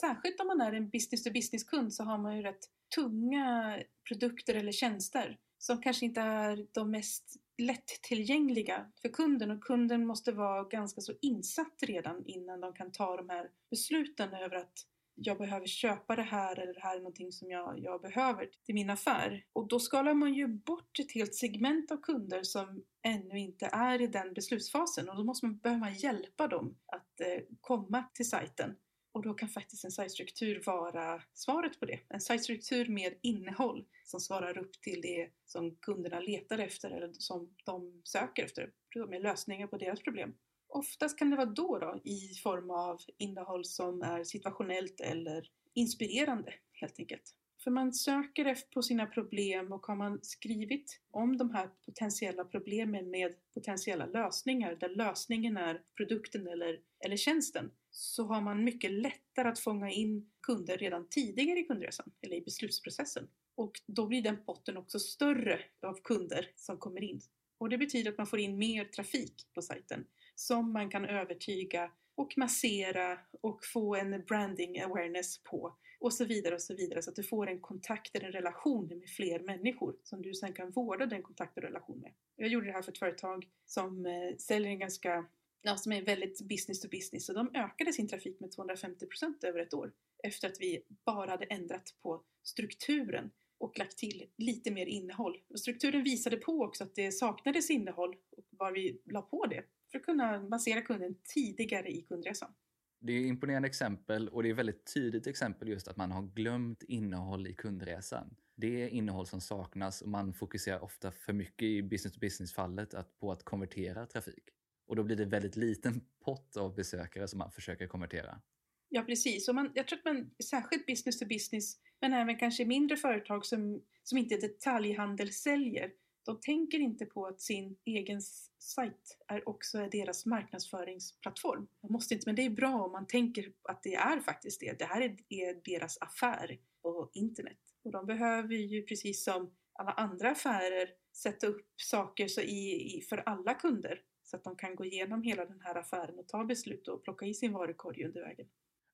särskilt 0.00 0.40
om 0.40 0.46
man 0.46 0.60
är 0.60 0.72
en 0.72 0.90
business-to-business-kund 0.90 1.94
så 1.94 2.04
har 2.04 2.18
man 2.18 2.36
ju 2.36 2.42
rätt 2.42 2.64
tunga 2.94 3.78
produkter 4.08 4.54
eller 4.54 4.72
tjänster 4.72 5.38
som 5.58 5.82
kanske 5.82 6.04
inte 6.04 6.20
är 6.20 6.66
de 6.72 6.90
mest 6.90 7.36
lättillgängliga 7.58 8.92
för 9.02 9.08
kunden 9.08 9.50
och 9.50 9.64
kunden 9.64 10.06
måste 10.06 10.32
vara 10.32 10.64
ganska 10.64 11.00
så 11.00 11.12
insatt 11.20 11.82
redan 11.82 12.26
innan 12.26 12.60
de 12.60 12.72
kan 12.72 12.92
ta 12.92 13.16
de 13.16 13.28
här 13.28 13.50
besluten 13.70 14.34
över 14.34 14.56
att 14.56 14.86
jag 15.14 15.38
behöver 15.38 15.66
köpa 15.66 16.16
det 16.16 16.22
här 16.22 16.58
eller 16.58 16.74
det 16.74 16.80
här 16.80 16.96
är 16.96 17.00
någonting 17.00 17.32
som 17.32 17.50
jag, 17.50 17.78
jag 17.78 18.02
behöver 18.02 18.50
till 18.64 18.74
min 18.74 18.90
affär. 18.90 19.44
Och 19.52 19.68
då 19.68 19.80
skalar 19.80 20.14
man 20.14 20.34
ju 20.34 20.48
bort 20.48 20.98
ett 20.98 21.12
helt 21.12 21.34
segment 21.34 21.90
av 21.90 21.96
kunder 21.96 22.42
som 22.42 22.84
ännu 23.02 23.38
inte 23.38 23.66
är 23.72 24.02
i 24.02 24.06
den 24.06 24.34
beslutsfasen 24.34 25.08
och 25.08 25.16
då 25.16 25.24
måste 25.24 25.46
man, 25.46 25.58
behöver 25.58 25.80
man 25.80 25.94
hjälpa 25.94 26.48
dem 26.48 26.76
att 26.86 27.20
eh, 27.20 27.42
komma 27.60 28.04
till 28.14 28.28
sajten. 28.28 28.76
Och 29.12 29.22
då 29.22 29.34
kan 29.34 29.48
faktiskt 29.48 29.84
en 29.84 29.90
sajtstruktur 29.90 30.62
vara 30.66 31.22
svaret 31.34 31.80
på 31.80 31.86
det. 31.86 32.00
En 32.08 32.20
sajtstruktur 32.20 32.88
med 32.88 33.14
innehåll 33.22 33.84
som 34.04 34.20
svarar 34.20 34.58
upp 34.58 34.72
till 34.72 35.00
det 35.00 35.30
som 35.44 35.76
kunderna 35.76 36.20
letar 36.20 36.58
efter 36.58 36.90
eller 36.90 37.12
som 37.12 37.54
de 37.64 38.00
söker 38.04 38.44
efter. 38.44 38.72
Med 39.08 39.22
lösningar 39.22 39.66
på 39.66 39.76
deras 39.76 40.02
problem. 40.02 40.34
Oftast 40.74 41.18
kan 41.18 41.30
det 41.30 41.36
vara 41.36 41.46
då, 41.46 41.78
då 41.78 42.00
i 42.04 42.34
form 42.42 42.70
av 42.70 43.00
innehåll 43.18 43.64
som 43.64 44.02
är 44.02 44.24
situationellt 44.24 45.00
eller 45.00 45.48
inspirerande 45.74 46.54
helt 46.72 46.98
enkelt. 46.98 47.34
För 47.64 47.70
man 47.70 47.92
söker 47.92 48.58
på 48.74 48.82
sina 48.82 49.06
problem 49.06 49.72
och 49.72 49.86
har 49.86 49.96
man 49.96 50.18
skrivit 50.22 51.00
om 51.10 51.36
de 51.36 51.50
här 51.50 51.70
potentiella 51.84 52.44
problemen 52.44 53.10
med 53.10 53.34
potentiella 53.54 54.06
lösningar 54.06 54.76
där 54.80 54.88
lösningen 54.88 55.56
är 55.56 55.82
produkten 55.96 56.46
eller, 56.46 56.80
eller 57.04 57.16
tjänsten 57.16 57.70
så 57.90 58.24
har 58.24 58.40
man 58.40 58.64
mycket 58.64 58.92
lättare 58.92 59.48
att 59.48 59.58
fånga 59.58 59.90
in 59.90 60.30
kunder 60.42 60.76
redan 60.76 61.08
tidigare 61.08 61.58
i 61.58 61.64
kundresan 61.64 62.12
eller 62.20 62.36
i 62.36 62.40
beslutsprocessen. 62.40 63.28
Och 63.54 63.72
då 63.86 64.06
blir 64.06 64.22
den 64.22 64.44
potten 64.44 64.76
också 64.76 64.98
större 64.98 65.60
av 65.82 66.00
kunder 66.04 66.50
som 66.56 66.78
kommer 66.78 67.04
in. 67.04 67.20
Och 67.58 67.68
det 67.68 67.78
betyder 67.78 68.10
att 68.10 68.18
man 68.18 68.26
får 68.26 68.38
in 68.38 68.58
mer 68.58 68.84
trafik 68.84 69.34
på 69.54 69.62
sajten 69.62 70.04
som 70.34 70.72
man 70.72 70.90
kan 70.90 71.04
övertyga 71.04 71.90
och 72.14 72.38
massera 72.38 73.18
och 73.40 73.64
få 73.64 73.94
en 73.94 74.24
branding 74.24 74.80
awareness 74.80 75.38
på 75.38 75.74
och 76.00 76.12
så 76.12 76.24
vidare 76.24 76.54
och 76.54 76.62
så 76.62 76.74
vidare 76.74 77.02
så 77.02 77.10
att 77.10 77.16
du 77.16 77.22
får 77.22 77.48
en 77.48 77.60
kontakt 77.60 78.16
eller 78.16 78.26
en 78.26 78.32
relation 78.32 78.86
med 78.86 79.08
fler 79.08 79.40
människor 79.40 79.96
som 80.02 80.22
du 80.22 80.34
sen 80.34 80.52
kan 80.52 80.70
vårda 80.70 81.06
den 81.06 81.22
kontakt 81.22 81.56
och 81.56 81.62
relation 81.62 82.00
med. 82.00 82.12
Jag 82.36 82.48
gjorde 82.48 82.66
det 82.66 82.72
här 82.72 82.82
för 82.82 82.92
ett 82.92 82.98
företag 82.98 83.48
som 83.66 84.06
eh, 84.06 84.36
säljer 84.38 84.70
en 84.70 84.78
ganska 84.78 85.26
ja, 85.62 85.76
som 85.76 85.92
är 85.92 86.02
väldigt 86.02 86.48
business 86.48 86.80
to 86.80 86.88
business 86.88 87.28
och 87.28 87.34
de 87.34 87.50
ökade 87.54 87.92
sin 87.92 88.08
trafik 88.08 88.40
med 88.40 88.50
250% 88.50 89.44
över 89.44 89.58
ett 89.58 89.74
år 89.74 89.92
efter 90.22 90.48
att 90.48 90.60
vi 90.60 90.82
bara 91.04 91.30
hade 91.30 91.44
ändrat 91.44 91.94
på 92.02 92.22
strukturen 92.42 93.30
och 93.58 93.78
lagt 93.78 93.98
till 93.98 94.26
lite 94.36 94.70
mer 94.70 94.86
innehåll. 94.86 95.42
Och 95.48 95.60
strukturen 95.60 96.02
visade 96.02 96.36
på 96.36 96.62
också 96.62 96.84
att 96.84 96.94
det 96.94 97.12
saknades 97.12 97.70
innehåll 97.70 98.16
och 98.36 98.44
var 98.50 98.72
vi 98.72 99.00
la 99.04 99.22
på 99.22 99.46
det 99.46 99.64
för 99.94 99.98
att 99.98 100.04
kunna 100.04 100.40
basera 100.40 100.80
kunden 100.80 101.14
tidigare 101.34 101.88
i 101.88 102.02
kundresan. 102.02 102.54
Det 103.00 103.12
är 103.12 103.26
imponerande 103.26 103.68
exempel 103.68 104.28
och 104.28 104.42
det 104.42 104.48
är 104.48 104.54
väldigt 104.54 104.94
tydligt 104.94 105.26
exempel 105.26 105.68
just 105.68 105.88
att 105.88 105.96
man 105.96 106.10
har 106.10 106.22
glömt 106.22 106.82
innehåll 106.82 107.46
i 107.46 107.54
kundresan. 107.54 108.36
Det 108.56 108.82
är 108.82 108.88
innehåll 108.88 109.26
som 109.26 109.40
saknas 109.40 110.02
och 110.02 110.08
man 110.08 110.34
fokuserar 110.34 110.84
ofta 110.84 111.12
för 111.12 111.32
mycket 111.32 111.66
i 111.66 111.82
business 111.82 112.14
to 112.14 112.20
business-fallet 112.20 112.94
på 113.20 113.32
att 113.32 113.44
konvertera 113.44 114.06
trafik. 114.06 114.44
Och 114.86 114.96
då 114.96 115.02
blir 115.02 115.16
det 115.16 115.24
väldigt 115.24 115.56
liten 115.56 116.00
pott 116.24 116.56
av 116.56 116.74
besökare 116.74 117.28
som 117.28 117.38
man 117.38 117.50
försöker 117.52 117.86
konvertera. 117.86 118.40
Ja 118.88 119.02
precis, 119.02 119.48
och 119.48 119.54
man, 119.54 119.72
jag 119.74 119.88
tror 119.88 119.98
att 119.98 120.04
man 120.04 120.30
särskilt 120.44 120.86
business 120.86 121.18
to 121.18 121.26
business 121.26 121.76
men 122.00 122.12
även 122.12 122.38
kanske 122.38 122.64
mindre 122.64 122.96
företag 122.96 123.46
som, 123.46 123.82
som 124.02 124.18
inte 124.18 124.36
detaljhandel 124.36 125.32
säljer 125.32 125.90
de 126.24 126.40
tänker 126.40 126.78
inte 126.78 127.06
på 127.06 127.26
att 127.26 127.40
sin 127.40 127.76
egen 127.84 128.20
sajt 128.58 129.18
är 129.28 129.48
också 129.48 129.88
deras 129.92 130.26
marknadsföringsplattform. 130.26 131.66
Man 131.82 131.92
måste 131.92 132.14
inte, 132.14 132.28
men 132.28 132.36
det 132.36 132.44
är 132.44 132.50
bra 132.50 132.84
om 132.84 132.92
man 132.92 133.06
tänker 133.06 133.52
att 133.62 133.82
det 133.82 133.94
är 133.94 134.20
faktiskt 134.20 134.60
det. 134.60 134.78
Det 134.78 134.84
här 134.84 135.00
är, 135.00 135.16
är 135.28 135.60
deras 135.64 135.98
affär 136.00 136.58
på 136.82 137.10
internet. 137.14 137.58
Och 137.84 137.92
de 137.92 138.06
behöver 138.06 138.54
ju 138.54 138.82
precis 138.82 139.24
som 139.24 139.54
alla 139.72 139.92
andra 139.92 140.30
affärer 140.30 140.88
sätta 141.12 141.46
upp 141.46 141.66
saker 141.76 142.28
så 142.28 142.40
i, 142.40 142.96
i, 142.96 143.00
för 143.00 143.16
alla 143.16 143.54
kunder 143.54 144.02
så 144.22 144.36
att 144.36 144.44
de 144.44 144.56
kan 144.56 144.76
gå 144.76 144.84
igenom 144.84 145.22
hela 145.22 145.44
den 145.44 145.60
här 145.60 145.74
affären 145.74 146.18
och 146.18 146.28
ta 146.28 146.44
beslut 146.44 146.88
och 146.88 147.04
plocka 147.04 147.26
i 147.26 147.34
sin 147.34 147.52
varukorg 147.52 148.04
under 148.04 148.20
vägen. 148.20 148.46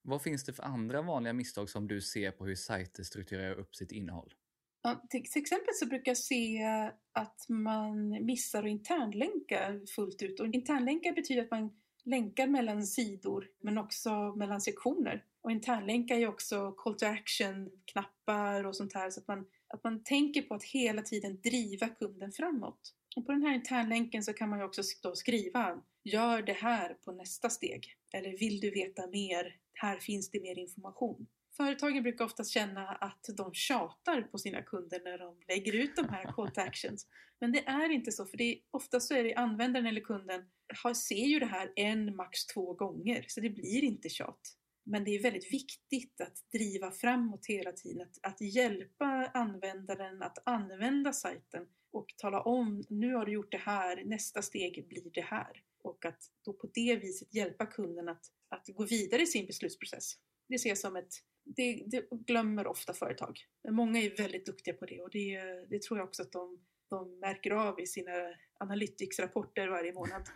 Vad 0.02 0.22
finns 0.22 0.44
det 0.44 0.52
för 0.52 0.62
andra 0.62 1.02
vanliga 1.02 1.32
misstag 1.32 1.70
som 1.70 1.88
du 1.88 2.00
ser 2.00 2.30
på 2.30 2.46
hur 2.46 2.54
sajter 2.54 3.02
strukturerar 3.02 3.54
upp 3.54 3.74
sitt 3.74 3.92
innehåll? 3.92 4.34
Ja, 4.82 5.02
till, 5.10 5.20
exempel 5.20 5.74
så 5.74 5.86
brukar 5.86 6.10
jag 6.10 6.16
se 6.16 6.62
eh, 6.62 6.88
att 7.12 7.48
man 7.48 8.24
missar 8.24 8.62
att 8.62 8.68
internlänka 8.68 9.80
fullt 9.96 10.22
ut. 10.22 10.40
Och 10.40 10.46
internlänkar 10.46 11.12
betyder 11.12 11.42
att 11.42 11.50
man 11.50 11.70
länkar 12.04 12.46
mellan 12.46 12.86
sidor 12.86 13.48
men 13.60 13.78
också 13.78 14.10
mellan 14.36 14.60
sektioner. 14.60 15.24
Och 15.42 15.50
internlänkar 15.50 16.16
är 16.16 16.28
också 16.28 16.72
call 16.72 16.94
to 16.94 17.06
action-knappar 17.06 18.64
och 18.64 18.76
sånt 18.76 18.94
här 18.94 19.10
så 19.10 19.20
att 19.20 19.28
man, 19.28 19.46
att 19.68 19.84
man 19.84 20.02
tänker 20.04 20.42
på 20.42 20.54
att 20.54 20.64
hela 20.64 21.02
tiden 21.02 21.40
driva 21.40 21.88
kunden 21.88 22.32
framåt. 22.32 22.94
Och 23.16 23.26
på 23.26 23.32
den 23.32 23.42
här 23.42 23.54
internlänken 23.54 24.22
så 24.22 24.32
kan 24.32 24.48
man 24.48 24.58
ju 24.58 24.64
också 24.64 24.82
skriva 25.14 25.82
Gör 26.04 26.42
det 26.42 26.52
här 26.52 26.94
på 26.94 27.12
nästa 27.12 27.50
steg. 27.50 27.96
Eller 28.12 28.38
vill 28.38 28.60
du 28.60 28.70
veta 28.70 29.06
mer? 29.06 29.56
Här 29.72 29.98
finns 29.98 30.30
det 30.30 30.40
mer 30.42 30.58
information. 30.58 31.26
Företagen 31.60 32.02
brukar 32.02 32.24
oftast 32.24 32.50
känna 32.50 32.88
att 32.88 33.26
de 33.36 33.54
tjatar 33.54 34.22
på 34.22 34.38
sina 34.38 34.62
kunder 34.62 35.00
när 35.04 35.18
de 35.18 35.36
lägger 35.48 35.72
ut 35.72 35.96
de 35.96 36.08
här 36.08 36.32
call 36.32 36.50
to 36.50 36.60
actions. 36.60 37.06
Men 37.40 37.52
det 37.52 37.66
är 37.66 37.90
inte 37.90 38.12
så, 38.12 38.26
för 38.26 38.36
det 38.36 38.44
är, 38.44 38.58
oftast 38.70 39.08
så 39.08 39.14
är 39.14 39.24
det 39.24 39.34
användaren 39.34 39.86
eller 39.86 40.00
kunden 40.00 40.44
har, 40.82 40.94
ser 40.94 41.26
ju 41.26 41.38
det 41.38 41.46
här 41.46 41.72
en, 41.76 42.16
max 42.16 42.46
två 42.46 42.74
gånger, 42.74 43.24
så 43.28 43.40
det 43.40 43.50
blir 43.50 43.84
inte 43.84 44.08
tjat. 44.08 44.40
Men 44.84 45.04
det 45.04 45.10
är 45.10 45.22
väldigt 45.22 45.52
viktigt 45.52 46.20
att 46.20 46.50
driva 46.52 46.90
framåt 46.90 47.46
hela 47.46 47.72
tiden, 47.72 48.02
att, 48.02 48.32
att 48.32 48.40
hjälpa 48.40 49.30
användaren 49.34 50.22
att 50.22 50.38
använda 50.48 51.12
sajten 51.12 51.66
och 51.92 52.14
tala 52.16 52.40
om 52.40 52.84
nu 52.88 53.14
har 53.14 53.26
du 53.26 53.32
gjort 53.32 53.52
det 53.52 53.58
här, 53.58 54.04
nästa 54.04 54.42
steg 54.42 54.88
blir 54.88 55.10
det 55.14 55.20
här. 55.20 55.62
Och 55.82 56.04
att 56.04 56.22
då 56.44 56.52
på 56.52 56.70
det 56.74 56.96
viset 56.96 57.34
hjälpa 57.34 57.66
kunden 57.66 58.08
att, 58.08 58.24
att 58.48 58.68
gå 58.68 58.84
vidare 58.84 59.22
i 59.22 59.26
sin 59.26 59.46
beslutsprocess. 59.46 60.14
Det 60.48 60.54
ses 60.54 60.80
som 60.80 60.96
ett 60.96 61.12
det, 61.56 61.82
det, 61.86 62.08
glömmer 62.10 62.66
ofta 62.66 62.92
företag. 62.92 63.38
Men 63.64 63.74
många 63.74 64.00
är 64.00 64.16
väldigt 64.16 64.46
duktiga 64.46 64.74
på 64.74 64.86
det 64.86 65.02
och 65.02 65.10
det, 65.10 65.40
det 65.70 65.82
tror 65.82 65.98
jag 65.98 66.08
också 66.08 66.22
att 66.22 66.32
de, 66.32 66.58
de 66.90 67.18
märker 67.20 67.50
av 67.50 67.80
i 67.80 67.86
sina 67.86 68.12
Analytics-rapporter 68.58 69.68
varje 69.68 69.92
månad. 69.92 70.28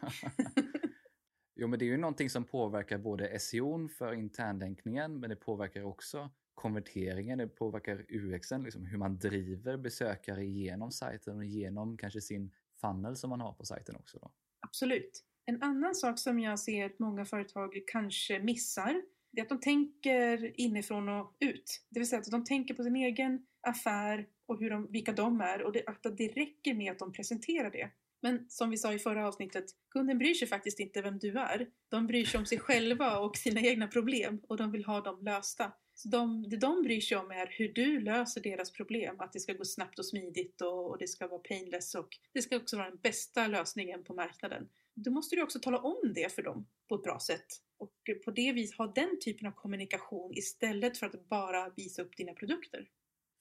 jo, 1.57 1.69
men 1.69 1.79
det 1.79 1.85
är 1.85 1.87
ju 1.87 1.97
någonting 1.97 2.31
som 2.31 2.45
påverkar 2.45 2.99
både 2.99 3.39
SEO 3.39 3.89
för 3.89 4.13
internlänkningen, 4.13 5.21
men 5.21 5.31
det 5.31 5.37
påverkar 5.37 5.83
också 5.83 6.31
konverteringen, 6.55 7.39
det 7.39 7.49
påverkar 7.49 8.05
UXen, 8.09 8.63
liksom 8.63 8.87
hur 8.87 8.99
man 8.99 9.19
driver 9.19 9.77
besökare 9.77 10.47
genom 10.47 10.93
sajten 10.93 11.37
och 11.37 11.45
genom 11.45 11.97
kanske 11.97 12.21
sin 12.21 12.53
funnel 12.81 13.17
som 13.17 13.31
man 13.31 13.41
har 13.41 13.53
på 13.53 13.65
sajten 13.65 13.97
också. 13.97 14.19
Då. 14.19 14.31
Absolut. 14.61 15.25
En 15.47 15.63
annan 15.63 15.95
sak 15.95 16.19
som 16.19 16.41
jag 16.41 16.59
ser 16.59 16.87
att 16.87 16.99
många 16.99 17.25
företag 17.25 17.83
kanske 17.87 18.39
missar 18.39 19.03
det 19.35 19.41
är 19.41 19.43
att 19.43 19.49
de 19.49 19.61
tänker 19.61 20.61
inifrån 20.61 21.09
och 21.09 21.37
ut. 21.41 21.81
Det 21.91 22.01
vill 22.01 22.09
säga 22.09 22.21
att 22.21 22.31
de 22.31 22.45
tänker 22.45 22.75
på 22.75 22.83
sin 22.83 22.97
egen 22.97 23.47
affär 23.61 24.27
och 24.47 24.59
hur 24.59 24.71
de, 24.71 24.93
vilka 24.93 25.13
de 25.13 25.41
är 25.41 25.63
och 25.63 25.73
det, 25.73 25.83
att 25.87 26.03
det 26.17 26.29
räcker 26.29 26.75
med 26.75 26.93
att 26.93 26.99
de 26.99 27.13
presenterar 27.13 27.71
det. 27.71 27.91
Men 28.21 28.47
som 28.49 28.71
vi 28.71 28.77
sa 28.77 28.93
i 28.93 28.99
förra 28.99 29.29
avsnittet, 29.29 29.65
kunden 29.91 30.19
bryr 30.19 30.35
sig 30.35 30.49
faktiskt 30.49 30.81
inte 30.81 31.03
vem 31.03 31.19
du 31.19 31.39
är. 31.39 31.67
De 31.89 32.07
bryr 32.07 32.25
sig 32.25 32.39
om 32.39 32.47
sig 32.47 32.59
själva 32.59 33.19
och 33.19 33.37
sina 33.37 33.61
egna 33.61 33.87
problem 33.87 34.41
och 34.49 34.57
de 34.57 34.73
vill 34.73 34.85
ha 34.85 35.01
dem 35.01 35.19
lösta. 35.23 35.73
Så 35.95 36.09
de, 36.09 36.49
det 36.49 36.57
de 36.57 36.83
bryr 36.83 37.01
sig 37.01 37.17
om 37.17 37.31
är 37.31 37.47
hur 37.51 37.73
du 37.73 38.01
löser 38.01 38.41
deras 38.41 38.73
problem, 38.73 39.21
att 39.21 39.33
det 39.33 39.41
ska 39.41 39.53
gå 39.53 39.65
snabbt 39.65 39.99
och 39.99 40.07
smidigt 40.07 40.61
och, 40.61 40.91
och 40.91 40.99
det 40.99 41.09
ska 41.09 41.27
vara 41.27 41.41
painless 41.41 41.95
och 41.95 42.09
det 42.33 42.43
ska 42.43 42.57
också 42.57 42.77
vara 42.77 42.91
den 42.91 42.99
bästa 43.03 43.47
lösningen 43.47 44.05
på 44.05 44.15
marknaden. 44.15 44.69
Då 44.95 45.11
måste 45.11 45.37
du 45.37 45.43
också 45.43 45.59
tala 45.61 45.79
om 45.79 46.13
det 46.15 46.33
för 46.33 46.43
dem 46.43 46.67
på 46.89 46.95
ett 46.95 47.03
bra 47.03 47.19
sätt 47.21 47.47
och 47.79 47.93
på 48.25 48.31
det 48.31 48.53
viset 48.53 48.79
ha 48.79 48.87
den 48.87 49.21
typen 49.21 49.49
av 49.49 49.53
kommunikation 49.53 50.33
istället 50.35 50.99
för 50.99 51.07
att 51.07 51.29
bara 51.29 51.71
visa 51.77 52.03
upp 52.03 52.17
dina 52.17 52.33
produkter. 52.33 52.89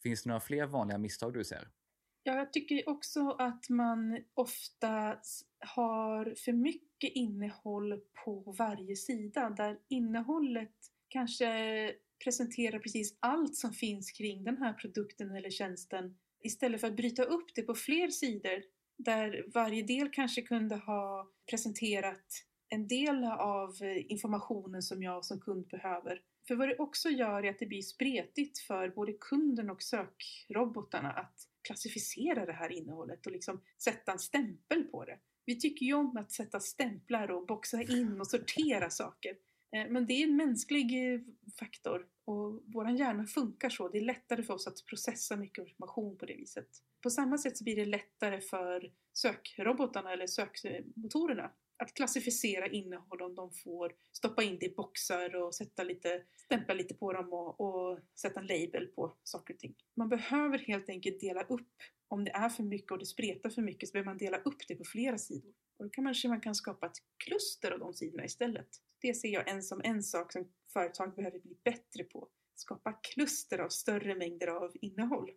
Finns 0.04 0.24
det 0.24 0.30
några 0.30 0.40
fler 0.40 0.66
vanliga 0.66 0.98
misstag 0.98 1.34
du 1.34 1.44
ser? 1.44 1.68
Ja, 2.24 2.36
jag 2.36 2.54
tycker 2.54 2.90
också 2.90 3.30
att 3.30 3.70
man 3.70 4.24
ofta 4.34 5.20
har 5.60 6.36
för 6.38 6.52
mycket 6.52 7.12
innehåll 7.14 8.02
på 8.26 8.56
varje 8.58 8.96
sida 8.96 9.50
där 9.50 9.80
innehållet 9.88 10.76
kanske 11.08 11.94
presenterar 12.24 12.80
precis 12.80 13.18
allt 13.20 13.56
som 13.56 13.74
finns 13.74 14.12
kring 14.12 14.44
den 14.44 14.58
här 14.58 14.74
produkten 14.74 15.36
eller 15.36 15.50
tjänsten 15.50 16.18
istället 16.44 16.82
för 16.82 16.88
att 16.88 16.96
bryta 16.96 17.24
upp 17.24 17.56
det 17.56 17.62
på 17.62 17.76
fler 17.76 18.08
sidor 18.08 18.64
där 18.98 19.46
varje 19.54 19.84
del 19.84 20.10
kanske 20.10 20.42
kunde 20.42 20.76
ha 20.76 21.30
presenterat 21.50 22.46
en 22.70 22.88
del 22.88 23.24
av 23.24 23.76
informationen 24.08 24.82
som 24.82 25.04
jag 25.04 25.26
som 25.26 25.40
kund 25.40 25.68
behöver. 25.68 26.22
För 26.48 26.56
vad 26.56 26.70
det 26.70 26.78
också 26.78 27.10
gör 27.10 27.46
är 27.46 27.50
att 27.50 27.60
det 27.60 27.66
blir 27.66 27.82
spretigt 27.82 28.60
för 28.60 28.90
både 28.90 29.14
kunden 29.14 29.70
och 29.70 29.82
sökrobotarna 29.82 31.12
att 31.12 31.36
klassificera 31.68 32.46
det 32.46 32.54
här 32.54 32.72
innehållet 32.72 33.26
och 33.26 33.32
liksom 33.32 33.62
sätta 33.84 34.12
en 34.12 34.20
stämpel 34.20 34.84
på 34.84 35.06
det. 35.06 35.20
Vi 35.46 35.60
tycker 35.60 35.86
ju 35.86 35.94
om 35.94 36.18
att 36.18 36.32
sätta 36.32 36.60
stämplar 36.60 37.32
och 37.32 37.46
boxa 37.46 37.82
in 37.82 38.20
och 38.20 38.28
sortera 38.28 38.90
saker. 38.90 39.36
Eh, 39.76 39.88
men 39.90 40.06
det 40.06 40.14
är 40.14 40.24
en 40.24 40.36
mänsklig 40.36 40.92
faktor 41.60 42.08
och 42.26 42.64
vår 42.66 42.90
hjärna 42.90 43.26
funkar 43.26 43.70
så. 43.70 43.90
Det 43.90 43.98
är 43.98 44.02
lättare 44.02 44.44
för 44.44 44.54
oss 44.54 44.68
att 44.68 44.86
processa 44.86 45.36
mycket 45.36 45.68
information 45.68 46.18
på 46.18 46.26
det 46.26 46.36
viset. 46.36 46.68
På 47.02 47.10
samma 47.10 47.38
sätt 47.38 47.58
så 47.58 47.64
blir 47.64 47.76
det 47.76 47.86
lättare 47.86 48.42
för 48.42 48.92
sökrobotarna 49.14 50.14
eller 50.14 50.28
sökmotorerna 50.28 51.52
att 51.78 51.94
klassificera 51.94 52.68
innehåll 52.68 53.22
om 53.22 53.36
de 53.36 53.52
får 53.52 53.94
stoppa 54.12 54.44
in 54.44 54.58
det 54.60 54.66
i 54.66 54.74
boxar 54.76 55.36
och 55.36 55.56
sätta 55.56 55.84
lite, 55.84 56.24
stämpla 56.36 56.74
lite 56.74 56.94
på 56.94 57.14
dem 57.14 57.34
och, 57.34 57.62
och 57.62 58.00
sätta 58.16 58.40
en 58.40 58.48
label 58.48 58.88
på 58.88 59.18
saker 59.24 59.54
och 59.54 59.60
ting. 59.60 59.76
Man 59.96 60.10
behöver 60.10 60.58
helt 60.58 60.90
enkelt 60.90 61.20
dela 61.20 61.44
upp 61.44 61.72
om 62.08 62.24
det 62.24 62.32
är 62.32 62.50
för 62.50 62.64
mycket 62.64 62.92
och 62.92 63.00
det 63.00 63.06
spretar 63.06 63.50
för 63.50 63.62
mycket 63.62 63.90
så 63.90 63.94
behöver 63.94 64.12
man 64.12 64.18
dela 64.18 64.38
upp 64.38 64.68
det 64.68 64.76
på 64.76 64.84
flera 64.84 65.18
sidor. 65.18 65.54
Och 65.78 65.86
då 65.86 65.90
kanske 65.90 66.28
man 66.28 66.42
kan 66.42 66.56
skapa 66.56 66.86
ett 66.86 66.98
kluster 67.18 67.72
av 67.72 67.80
de 67.80 67.94
sidorna 67.94 68.26
istället. 68.26 68.70
Det 69.04 69.14
ser 69.14 69.30
jag 69.30 69.50
en 69.50 69.64
som 69.64 69.82
en 69.84 70.04
sak 70.04 70.32
som 70.32 70.52
företag 70.74 71.16
behöver 71.16 71.40
bli 71.40 71.58
bättre 71.64 72.04
på. 72.04 72.30
Skapa 72.56 72.94
kluster 72.94 73.60
av 73.60 73.70
större 73.70 74.16
mängder 74.16 74.48
av 74.48 74.72
innehåll. 74.82 75.30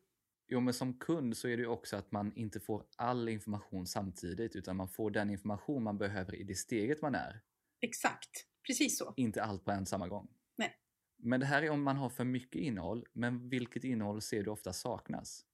Jo, 0.48 0.60
men 0.60 0.74
som 0.74 0.98
kund 0.98 1.36
så 1.36 1.48
är 1.48 1.56
det 1.56 1.62
ju 1.62 1.68
också 1.68 1.96
att 1.96 2.12
man 2.12 2.32
inte 2.36 2.60
får 2.60 2.86
all 2.96 3.28
information 3.28 3.86
samtidigt 3.86 4.56
utan 4.56 4.76
man 4.76 4.88
får 4.88 5.10
den 5.10 5.30
information 5.30 5.82
man 5.82 5.98
behöver 5.98 6.34
i 6.34 6.42
det 6.42 6.54
steget 6.54 7.02
man 7.02 7.14
är. 7.14 7.40
Exakt, 7.80 8.30
precis 8.66 8.98
så. 8.98 9.14
Inte 9.16 9.42
allt 9.42 9.64
på 9.64 9.70
en 9.70 9.86
samma 9.86 10.08
gång. 10.08 10.28
Nej. 10.56 10.76
Men 11.16 11.40
det 11.40 11.46
här 11.46 11.62
är 11.62 11.70
om 11.70 11.82
man 11.82 11.96
har 11.96 12.08
för 12.08 12.24
mycket 12.24 12.60
innehåll, 12.60 13.06
men 13.12 13.48
vilket 13.48 13.84
innehåll 13.84 14.22
ser 14.22 14.42
du 14.42 14.50
ofta 14.50 14.72
saknas? 14.72 15.44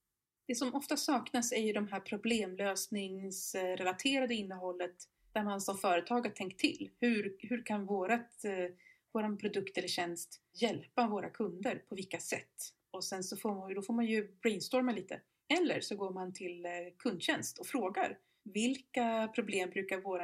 Det 0.47 0.55
som 0.55 0.75
ofta 0.75 0.97
saknas 0.97 1.53
är 1.53 1.63
ju 1.63 1.73
de 1.73 1.89
här 1.89 2.01
problemlösningsrelaterade 2.01 4.35
innehållet 4.35 4.97
där 5.33 5.43
man 5.45 5.61
som 5.61 5.79
företag 5.79 6.21
har 6.21 6.31
tänkt 6.31 6.61
till. 6.61 6.91
Hur, 7.01 7.37
hur 7.39 7.67
kan 7.67 7.87
vårat, 7.87 8.45
eh, 8.45 8.75
våran 9.13 9.39
produkt 9.39 9.79
eller 9.79 9.89
tjänst 9.89 10.41
hjälpa 10.53 11.07
våra 11.07 11.31
kunder? 11.31 11.83
På 11.89 11.95
vilka 11.95 12.19
sätt? 12.19 12.75
Och 12.91 13.05
sen 13.05 13.25
så 13.25 13.37
får 13.37 13.55
man, 13.55 13.75
då 13.75 13.83
får 13.83 13.95
man 13.95 14.07
ju 14.07 14.33
brainstorma 14.43 14.93
lite. 14.93 15.21
Eller 15.61 15.81
så 15.81 15.97
går 15.97 16.11
man 16.11 16.33
till 16.33 16.67
eh, 16.67 16.71
kundtjänst 16.99 17.59
och 17.59 17.67
frågar 17.67 18.19
vilka 18.43 19.33
problem 19.35 19.71
brukar 19.71 20.01
vår 20.01 20.21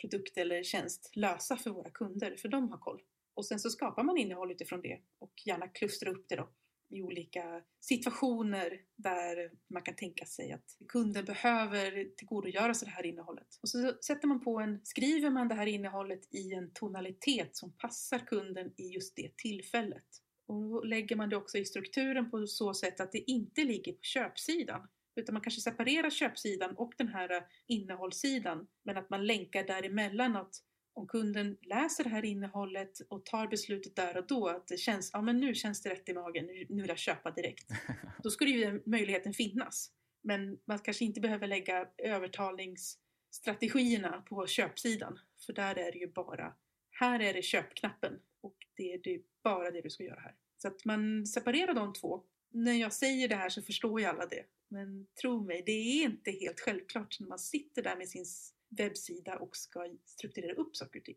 produkt 0.00 0.36
eller 0.36 0.62
tjänst 0.62 1.10
lösa 1.16 1.56
för 1.56 1.70
våra 1.70 1.90
kunder? 1.90 2.36
För 2.36 2.48
de 2.48 2.70
har 2.70 2.78
koll. 2.78 3.02
Och 3.34 3.46
sen 3.46 3.60
så 3.60 3.70
skapar 3.70 4.02
man 4.02 4.18
innehåll 4.18 4.52
utifrån 4.52 4.80
det 4.80 5.00
och 5.18 5.32
gärna 5.46 5.68
klustra 5.68 6.10
upp 6.10 6.28
det 6.28 6.36
då 6.36 6.48
i 6.90 7.02
olika 7.02 7.62
situationer 7.80 8.80
där 8.96 9.50
man 9.68 9.82
kan 9.82 9.96
tänka 9.96 10.26
sig 10.26 10.52
att 10.52 10.76
kunden 10.88 11.24
behöver 11.24 12.16
tillgodogöra 12.16 12.74
sig 12.74 12.86
det 12.86 12.92
här 12.92 13.06
innehållet. 13.06 13.58
Och 13.62 13.68
så 13.68 13.94
sätter 14.06 14.28
man 14.28 14.40
på 14.40 14.58
en, 14.58 14.80
skriver 14.84 15.30
man 15.30 15.48
det 15.48 15.54
här 15.54 15.66
innehållet 15.66 16.34
i 16.34 16.52
en 16.52 16.72
tonalitet 16.72 17.56
som 17.56 17.72
passar 17.72 18.18
kunden 18.18 18.72
i 18.76 18.88
just 18.88 19.16
det 19.16 19.36
tillfället. 19.36 20.04
Och 20.46 20.62
då 20.62 20.82
lägger 20.82 21.16
man 21.16 21.28
det 21.28 21.36
också 21.36 21.58
i 21.58 21.64
strukturen 21.64 22.30
på 22.30 22.46
så 22.46 22.74
sätt 22.74 23.00
att 23.00 23.12
det 23.12 23.30
inte 23.30 23.64
ligger 23.64 23.92
på 23.92 24.02
köpsidan. 24.02 24.88
Utan 25.16 25.32
man 25.32 25.42
kanske 25.42 25.60
separerar 25.60 26.10
köpsidan 26.10 26.76
och 26.76 26.92
den 26.98 27.08
här 27.08 27.46
innehållssidan. 27.66 28.66
Men 28.84 28.96
att 28.96 29.10
man 29.10 29.26
länkar 29.26 29.66
däremellan 29.66 30.36
att 30.36 30.54
om 31.00 31.06
kunden 31.06 31.56
läser 31.62 32.04
det 32.04 32.10
här 32.10 32.24
innehållet 32.24 33.00
och 33.08 33.24
tar 33.24 33.46
beslutet 33.46 33.96
där 33.96 34.16
och 34.16 34.26
då 34.26 34.48
att 34.48 34.68
det 34.68 34.76
känns, 34.76 35.10
ja 35.12 35.22
men 35.22 35.40
nu 35.40 35.54
känns 35.54 35.82
det 35.82 35.90
rätt 35.90 36.08
i 36.08 36.14
magen, 36.14 36.46
nu 36.46 36.80
vill 36.80 36.88
jag 36.88 36.98
köpa 36.98 37.30
direkt. 37.30 37.68
Då 38.22 38.30
skulle 38.30 38.50
ju 38.50 38.64
den 38.64 38.82
möjligheten 38.86 39.32
finnas. 39.32 39.90
Men 40.22 40.58
man 40.64 40.78
kanske 40.78 41.04
inte 41.04 41.20
behöver 41.20 41.46
lägga 41.46 41.88
övertalningsstrategierna 41.98 44.22
på 44.28 44.46
köpsidan. 44.46 45.18
För 45.46 45.52
där 45.52 45.78
är 45.78 45.92
det 45.92 45.98
ju 45.98 46.12
bara, 46.12 46.54
här 46.90 47.20
är 47.20 47.34
det 47.34 47.42
köpknappen 47.42 48.12
och 48.40 48.56
det 48.76 48.92
är 48.92 49.00
bara 49.44 49.70
det 49.70 49.80
du 49.80 49.90
ska 49.90 50.04
göra 50.04 50.20
här. 50.20 50.34
Så 50.56 50.68
att 50.68 50.84
man 50.84 51.26
separerar 51.26 51.74
de 51.74 51.92
två. 51.92 52.22
När 52.52 52.72
jag 52.72 52.92
säger 52.92 53.28
det 53.28 53.36
här 53.36 53.48
så 53.48 53.62
förstår 53.62 54.00
ju 54.00 54.06
alla 54.06 54.26
det. 54.26 54.44
Men 54.68 55.06
tro 55.22 55.44
mig, 55.44 55.62
det 55.66 55.72
är 55.72 56.04
inte 56.04 56.30
helt 56.30 56.60
självklart 56.60 57.20
när 57.20 57.28
man 57.28 57.38
sitter 57.38 57.82
där 57.82 57.96
med 57.96 58.08
sin 58.08 58.26
webbsida 58.70 59.36
och 59.36 59.56
ska 59.56 59.88
strukturera 60.04 60.52
upp 60.52 60.76
saker 60.76 61.00
och 61.00 61.04
ting. 61.04 61.16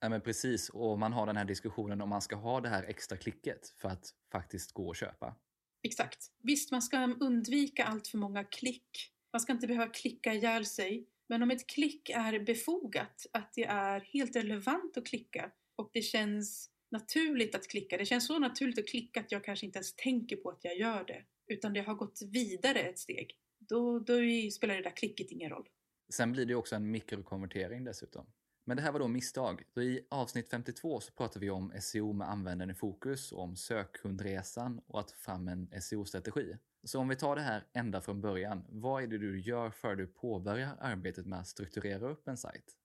Nej 0.00 0.10
men 0.10 0.20
precis, 0.20 0.68
och 0.68 0.98
man 0.98 1.12
har 1.12 1.26
den 1.26 1.36
här 1.36 1.44
diskussionen 1.44 2.00
om 2.00 2.08
man 2.08 2.22
ska 2.22 2.36
ha 2.36 2.60
det 2.60 2.68
här 2.68 2.82
extra 2.82 3.18
klicket 3.18 3.68
för 3.68 3.88
att 3.88 4.14
faktiskt 4.32 4.72
gå 4.72 4.88
och 4.88 4.96
köpa. 4.96 5.36
Exakt. 5.82 6.26
Visst, 6.42 6.70
man 6.70 6.82
ska 6.82 7.16
undvika 7.20 7.84
allt 7.84 8.08
för 8.08 8.18
många 8.18 8.44
klick. 8.44 9.12
Man 9.32 9.40
ska 9.40 9.52
inte 9.52 9.66
behöva 9.66 9.92
klicka 9.92 10.34
ihjäl 10.34 10.66
sig. 10.66 11.08
Men 11.28 11.42
om 11.42 11.50
ett 11.50 11.66
klick 11.66 12.10
är 12.10 12.40
befogat, 12.40 13.26
att 13.32 13.52
det 13.54 13.64
är 13.64 14.00
helt 14.00 14.36
relevant 14.36 14.96
att 14.96 15.06
klicka 15.06 15.50
och 15.76 15.90
det 15.92 16.02
känns 16.02 16.70
naturligt 16.90 17.54
att 17.54 17.68
klicka. 17.68 17.96
Det 17.96 18.06
känns 18.06 18.26
så 18.26 18.38
naturligt 18.38 18.78
att 18.78 18.88
klicka 18.88 19.20
att 19.20 19.32
jag 19.32 19.44
kanske 19.44 19.66
inte 19.66 19.76
ens 19.76 19.96
tänker 19.96 20.36
på 20.36 20.50
att 20.50 20.64
jag 20.64 20.78
gör 20.78 21.04
det. 21.04 21.24
Utan 21.46 21.72
det 21.72 21.80
har 21.80 21.94
gått 21.94 22.20
vidare 22.32 22.78
ett 22.78 22.98
steg. 22.98 23.38
Då, 23.58 23.98
då 23.98 24.14
spelar 24.52 24.74
det 24.74 24.82
där 24.82 24.96
klicket 24.96 25.30
ingen 25.30 25.50
roll. 25.50 25.68
Sen 26.08 26.32
blir 26.32 26.46
det 26.46 26.54
också 26.54 26.76
en 26.76 26.90
mikrokonvertering 26.90 27.84
dessutom. 27.84 28.26
Men 28.66 28.76
det 28.76 28.82
här 28.82 28.92
var 28.92 29.00
då 29.00 29.08
misstag. 29.08 29.62
Så 29.74 29.82
I 29.82 30.06
avsnitt 30.10 30.50
52 30.50 31.00
så 31.00 31.12
pratar 31.12 31.40
vi 31.40 31.50
om 31.50 31.72
SEO 31.80 32.12
med 32.12 32.28
användaren 32.28 32.70
i 32.70 32.74
fokus, 32.74 33.32
och 33.32 33.42
om 33.42 33.56
sökkundresan 33.56 34.80
och 34.86 35.00
att 35.00 35.10
få 35.10 35.18
fram 35.18 35.48
en 35.48 35.82
SEO-strategi. 35.82 36.56
Så 36.84 37.00
om 37.00 37.08
vi 37.08 37.16
tar 37.16 37.36
det 37.36 37.42
här 37.42 37.64
ända 37.72 38.00
från 38.00 38.20
början, 38.20 38.64
vad 38.68 39.02
är 39.02 39.06
det 39.06 39.18
du 39.18 39.40
gör 39.40 39.70
för 39.70 39.96
du 39.96 40.06
påbörjar 40.06 40.76
arbetet 40.80 41.26
med 41.26 41.40
att 41.40 41.48
strukturera 41.48 42.10
upp 42.10 42.28
en 42.28 42.36
sajt? 42.36 42.76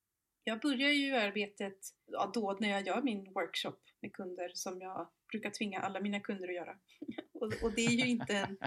Jag 0.43 0.59
börjar 0.59 0.89
ju 0.89 1.15
arbetet 1.15 1.77
ja, 2.05 2.31
då 2.33 2.57
när 2.59 2.69
jag 2.69 2.87
gör 2.87 3.01
min 3.01 3.33
workshop 3.33 3.77
med 4.01 4.13
kunder 4.13 4.51
som 4.53 4.81
jag 4.81 5.09
brukar 5.31 5.49
tvinga 5.49 5.79
alla 5.79 6.01
mina 6.01 6.19
kunder 6.19 6.47
att 6.47 6.55
göra. 6.55 6.77
och, 7.33 7.53
och, 7.63 7.71
det 7.75 7.85
är 7.85 7.91
ju 7.91 8.07
inte 8.07 8.37
en, 8.37 8.57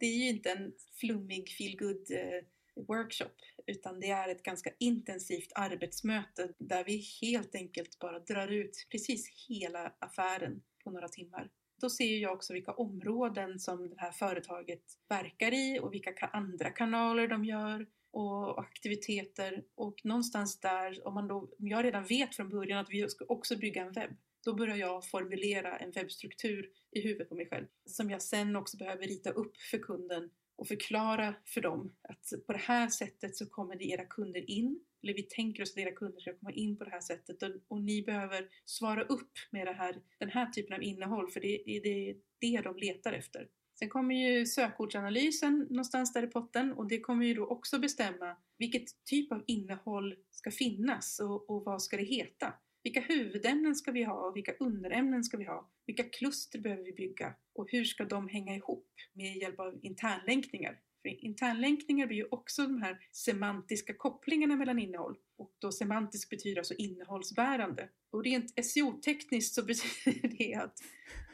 det 0.00 0.06
är 0.06 0.16
ju 0.16 0.28
inte 0.28 0.50
en 0.50 0.72
flummig 1.00 1.48
feelgood 1.58 2.10
eh, 2.10 2.44
workshop 2.76 3.34
utan 3.66 4.00
det 4.00 4.10
är 4.10 4.28
ett 4.28 4.42
ganska 4.42 4.70
intensivt 4.78 5.52
arbetsmöte 5.54 6.48
där 6.58 6.84
vi 6.84 7.04
helt 7.22 7.54
enkelt 7.54 7.98
bara 7.98 8.18
drar 8.18 8.48
ut 8.48 8.86
precis 8.90 9.46
hela 9.48 9.92
affären 9.98 10.62
på 10.84 10.90
några 10.90 11.08
timmar. 11.08 11.50
Då 11.80 11.90
ser 11.90 12.16
jag 12.16 12.32
också 12.32 12.52
vilka 12.52 12.72
områden 12.72 13.58
som 13.58 13.88
det 13.88 14.00
här 14.00 14.12
företaget 14.12 14.82
verkar 15.08 15.54
i 15.54 15.78
och 15.82 15.94
vilka 15.94 16.26
andra 16.26 16.70
kanaler 16.70 17.28
de 17.28 17.44
gör 17.44 17.86
och 18.10 18.60
aktiviteter 18.60 19.64
och 19.74 20.00
någonstans 20.04 20.60
där, 20.60 21.06
om, 21.06 21.14
man 21.14 21.28
då, 21.28 21.38
om 21.58 21.68
jag 21.68 21.84
redan 21.84 22.04
vet 22.04 22.34
från 22.34 22.48
början 22.48 22.78
att 22.78 22.90
vi 22.90 23.08
ska 23.08 23.24
också 23.24 23.56
bygga 23.56 23.82
en 23.82 23.92
webb, 23.92 24.16
då 24.44 24.54
börjar 24.54 24.76
jag 24.76 25.04
formulera 25.04 25.78
en 25.78 25.92
webbstruktur 25.92 26.70
i 26.90 27.00
huvudet 27.00 27.28
på 27.28 27.34
mig 27.34 27.48
själv 27.48 27.66
som 27.86 28.10
jag 28.10 28.22
sen 28.22 28.56
också 28.56 28.76
behöver 28.76 29.06
rita 29.06 29.30
upp 29.30 29.56
för 29.56 29.78
kunden 29.78 30.30
och 30.56 30.68
förklara 30.68 31.34
för 31.44 31.60
dem 31.60 31.96
att 32.08 32.46
på 32.46 32.52
det 32.52 32.58
här 32.58 32.88
sättet 32.88 33.36
så 33.36 33.46
kommer 33.46 33.76
det 33.76 33.84
era 33.84 34.04
kunder 34.04 34.50
in. 34.50 34.80
Eller 35.02 35.14
vi 35.14 35.22
tänker 35.22 35.62
oss 35.62 35.70
att 35.70 35.78
era 35.78 35.92
kunder 35.92 36.20
ska 36.20 36.32
komma 36.32 36.52
in 36.52 36.76
på 36.76 36.84
det 36.84 36.90
här 36.90 37.00
sättet 37.00 37.42
och, 37.42 37.50
och 37.68 37.82
ni 37.82 38.02
behöver 38.02 38.48
svara 38.64 39.02
upp 39.02 39.32
med 39.50 39.66
det 39.66 39.72
här, 39.72 39.96
den 40.18 40.30
här 40.30 40.46
typen 40.46 40.76
av 40.76 40.82
innehåll 40.82 41.30
för 41.30 41.40
det 41.40 41.70
är 41.70 41.82
det, 41.82 42.16
det 42.40 42.60
de 42.60 42.76
letar 42.76 43.12
efter. 43.12 43.48
Sen 43.78 43.88
kommer 43.88 44.14
ju 44.14 44.46
sökordsanalysen 44.46 45.66
någonstans 45.70 46.12
där 46.12 46.22
i 46.22 46.26
potten 46.26 46.72
och 46.72 46.88
det 46.88 47.00
kommer 47.00 47.26
ju 47.26 47.34
då 47.34 47.46
också 47.46 47.78
bestämma 47.78 48.36
vilket 48.58 49.04
typ 49.04 49.32
av 49.32 49.44
innehåll 49.46 50.14
ska 50.30 50.50
finnas 50.50 51.20
och, 51.20 51.50
och 51.50 51.64
vad 51.64 51.82
ska 51.82 51.96
det 51.96 52.04
heta. 52.04 52.52
Vilka 52.84 53.00
huvudämnen 53.00 53.74
ska 53.74 53.92
vi 53.92 54.04
ha 54.04 54.28
och 54.28 54.36
vilka 54.36 54.52
underämnen 54.60 55.24
ska 55.24 55.36
vi 55.36 55.44
ha? 55.44 55.70
Vilka 55.86 56.02
kluster 56.02 56.58
behöver 56.58 56.82
vi 56.82 56.92
bygga 56.92 57.34
och 57.54 57.70
hur 57.70 57.84
ska 57.84 58.04
de 58.04 58.28
hänga 58.28 58.56
ihop 58.56 58.88
med 59.12 59.36
hjälp 59.36 59.60
av 59.60 59.78
internlänkningar? 59.82 60.80
För 61.02 61.24
internlänkningar 61.24 62.06
blir 62.06 62.16
ju 62.16 62.26
också 62.30 62.62
de 62.62 62.82
här 62.82 62.98
semantiska 63.12 63.94
kopplingarna 63.94 64.56
mellan 64.56 64.78
innehåll 64.78 65.16
och 65.36 65.52
då 65.58 65.72
semantisk 65.72 66.30
betyder 66.30 66.58
alltså 66.58 66.74
innehållsbärande. 66.74 67.88
Och 68.10 68.24
rent 68.24 68.64
SEO-tekniskt 68.64 69.54
så 69.54 69.62
betyder 69.66 70.28
det 70.38 70.54
att, 70.54 70.78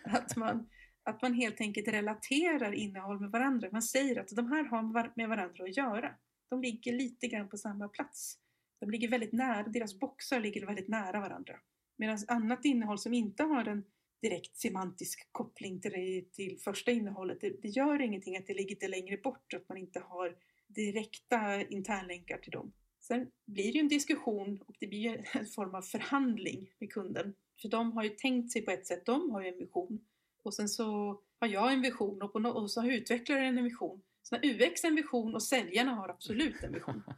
att, 0.05 0.37
man, 0.37 0.69
att 1.03 1.23
man 1.23 1.35
helt 1.35 1.61
enkelt 1.61 1.89
relaterar 1.89 2.73
innehåll 2.73 3.21
med 3.21 3.31
varandra. 3.31 3.69
Man 3.73 3.83
säger 3.83 4.21
att 4.21 4.29
de 4.29 4.47
här 4.47 4.65
har 4.65 5.13
med 5.17 5.29
varandra 5.29 5.65
att 5.65 5.77
göra. 5.77 6.15
De 6.51 6.63
ligger 6.63 6.93
lite 6.93 7.29
grann 7.29 7.49
på 7.49 7.57
samma 7.57 7.89
plats. 7.89 8.39
De 8.81 8.91
ligger 8.91 9.09
väldigt 9.09 9.33
nära, 9.33 9.69
deras 9.69 9.99
boxar 9.99 10.41
ligger 10.41 10.67
väldigt 10.67 10.89
nära 10.89 11.21
varandra. 11.21 11.55
Medan 11.97 12.19
annat 12.29 12.65
innehåll 12.65 12.99
som 12.99 13.15
inte 13.15 13.43
har 13.43 13.65
en 13.65 13.85
direkt 14.23 14.57
semantisk 14.57 15.29
koppling 15.33 15.81
till, 15.81 15.91
det, 15.91 16.33
till 16.33 16.59
första 16.59 16.91
innehållet, 16.91 17.41
det, 17.41 17.63
det 17.63 17.69
gör 17.69 18.03
ingenting 18.03 18.37
att 18.37 18.47
det 18.47 18.55
ligger 18.55 18.71
lite 18.71 18.89
längre 18.89 19.17
bort, 19.17 19.55
att 19.55 19.69
man 19.69 19.79
inte 19.79 20.01
har 20.01 20.37
direkta 20.67 21.63
internlänkar 21.63 22.39
till 22.39 22.53
dem. 22.53 22.73
Sen 23.01 23.31
blir 23.47 23.65
det 23.65 23.79
ju 23.79 23.81
en 23.81 23.89
diskussion 23.89 24.63
och 24.67 24.77
det 24.81 24.87
blir 24.87 25.25
en 25.33 25.47
form 25.47 25.75
av 25.75 25.83
förhandling 25.83 26.71
med 26.79 26.93
kunden. 26.93 27.35
För 27.63 27.69
de 27.69 27.93
har 27.93 28.05
ju 28.05 28.11
tänkt 28.11 28.53
sig 28.53 28.63
på 28.63 28.71
ett 28.71 28.87
sätt, 28.87 29.07
de 29.07 29.31
har 29.31 29.43
ju 29.43 29.49
en 29.49 29.59
vision. 29.59 30.01
Och 30.43 30.55
sen 30.55 30.69
så 30.69 31.21
har 31.41 31.49
jag 31.49 31.73
en 31.73 31.83
vision 31.83 32.23
och, 32.23 32.33
på 32.33 32.39
no 32.39 32.49
och 32.49 32.71
så 32.71 32.81
har 32.81 32.91
utvecklaren 32.91 33.59
en 33.59 33.65
vision. 33.65 34.03
Så 34.23 34.37
när 34.37 34.45
UX 34.45 34.85
en 34.85 34.95
vision 34.95 35.35
och 35.35 35.43
säljarna 35.43 35.95
har 35.95 36.09
absolut 36.09 36.63
en 36.63 36.73
vision. 36.73 37.03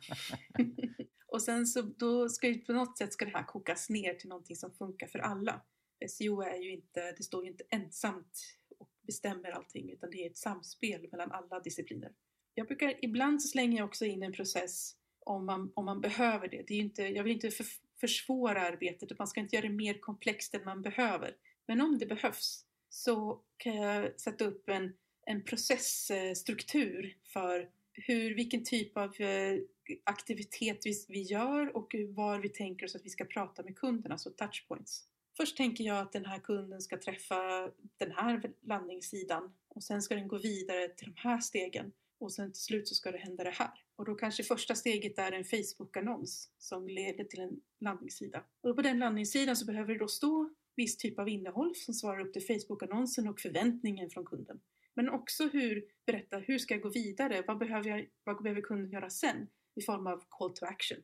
och 1.33 1.43
sen 1.43 1.67
så 1.67 1.83
då 1.83 2.29
ska 2.29 2.49
ju 2.49 2.59
på 2.59 2.73
något 2.73 2.99
sätt 2.99 3.13
ska 3.13 3.25
det 3.25 3.31
här 3.31 3.45
kokas 3.45 3.91
ner 3.91 4.15
till 4.15 4.29
någonting 4.29 4.57
som 4.57 4.73
funkar 4.73 5.07
för 5.07 5.19
alla. 5.19 5.61
SEO 6.09 6.43
är 6.43 6.57
ju 6.57 6.73
inte, 6.73 7.13
det 7.13 7.23
står 7.23 7.45
ju 7.45 7.51
inte 7.51 7.65
ensamt 7.71 8.57
och 8.79 8.91
bestämmer 9.07 9.51
allting 9.51 9.93
utan 9.93 10.11
det 10.11 10.27
är 10.27 10.31
ett 10.31 10.37
samspel 10.37 11.09
mellan 11.11 11.33
alla 11.33 11.61
discipliner. 11.61 12.13
Jag 12.55 12.67
brukar, 12.67 12.99
ibland 13.03 13.43
så 13.43 13.49
slänger 13.49 13.79
jag 13.79 13.87
också 13.87 14.05
in 14.05 14.23
en 14.23 14.33
process 14.33 14.97
om 15.21 15.47
man, 15.47 15.73
om 15.75 15.85
man 15.85 16.01
behöver 16.01 16.49
det. 16.49 16.65
det 16.67 16.75
är 16.75 16.79
inte, 16.79 17.03
jag 17.03 17.25
vill 17.25 17.33
inte 17.33 17.51
för, 17.51 17.67
försvåra 18.01 18.63
arbetet 18.63 19.11
och 19.11 19.19
man 19.19 19.29
ska 19.29 19.41
inte 19.41 19.57
göra 19.57 19.67
det 19.67 19.75
mer 19.75 20.01
komplext 20.01 20.55
än 20.55 20.65
man 20.65 20.83
behöver. 20.83 21.37
Men 21.67 21.81
om 21.81 21.99
det 21.99 22.07
behövs 22.07 22.65
så 22.89 23.43
kan 23.57 23.77
jag 23.77 24.21
sätta 24.21 24.45
upp 24.45 24.69
en, 24.69 24.93
en 25.27 25.45
processstruktur 25.45 27.17
för 27.25 27.71
hur, 27.93 28.35
vilken 28.35 28.65
typ 28.65 28.97
av 28.97 29.21
eh, 29.21 29.59
aktivitet 30.05 30.87
vi, 30.87 30.93
vi 31.09 31.23
gör 31.23 31.77
och 31.77 31.95
var 32.09 32.39
vi 32.39 32.49
tänker 32.49 32.87
oss 32.87 32.97
att 32.97 33.05
vi 33.05 33.11
ska 33.11 33.25
prata 33.25 33.63
med 33.63 33.77
kunderna, 33.77 34.15
alltså 34.15 34.31
touchpoints. 34.31 35.09
Först 35.37 35.57
tänker 35.57 35.85
jag 35.85 35.99
att 35.99 36.13
den 36.13 36.25
här 36.25 36.39
kunden 36.39 36.81
ska 36.81 36.99
träffa 36.99 37.71
den 37.99 38.13
här 38.13 38.53
landningssidan 38.63 39.55
och 39.69 39.85
sen 39.85 40.03
ska 40.03 40.15
den 40.15 40.29
gå 40.29 40.39
vidare 40.39 40.89
till 40.89 41.07
de 41.15 41.21
här 41.21 41.41
stegen 41.41 41.93
och 42.19 42.33
sen 42.33 42.53
till 42.53 42.63
slut 42.63 42.89
så 42.89 42.95
ska 42.95 43.13
det 43.13 43.19
hända 43.19 43.45
det 43.45 43.51
här. 43.51 43.85
Och 43.97 44.05
då 44.05 44.15
kanske 44.15 44.43
första 44.43 44.75
steget 44.75 45.19
är 45.19 45.33
en 45.33 45.45
Facebook-annons 45.45 46.51
som 46.59 46.89
leder 46.89 47.25
till 47.25 47.41
en 47.41 47.61
landningssida. 47.81 48.45
Och 48.61 48.77
på 48.77 48.83
den 48.83 48.99
landningssidan 48.99 49.57
så 49.57 49.67
behöver 49.67 49.93
det 49.93 49.99
då 49.99 50.09
stå 50.09 50.55
viss 50.77 50.97
typ 50.97 51.19
av 51.19 51.29
innehåll 51.29 51.75
som 51.75 51.95
svarar 51.95 52.21
upp 52.21 52.33
till 52.33 52.47
Facebook-annonsen 52.47 53.29
och 53.29 53.41
förväntningen 53.41 54.11
från 54.11 54.25
kunden. 54.25 54.61
Men 54.95 55.09
också 55.09 55.49
hur, 55.49 55.85
berätta, 56.07 56.39
hur 56.39 56.59
ska 56.59 56.75
jag 56.75 56.83
gå 56.83 56.89
vidare? 56.89 57.45
Vad 57.47 57.59
behöver, 57.59 57.91
jag, 57.91 58.07
vad 58.25 58.43
behöver 58.43 58.61
kunden 58.61 58.91
göra 58.91 59.11
sen? 59.11 59.49
I 59.75 59.83
form 59.83 60.07
av 60.07 60.23
call 60.29 60.55
to 60.55 60.67
action. 60.67 60.99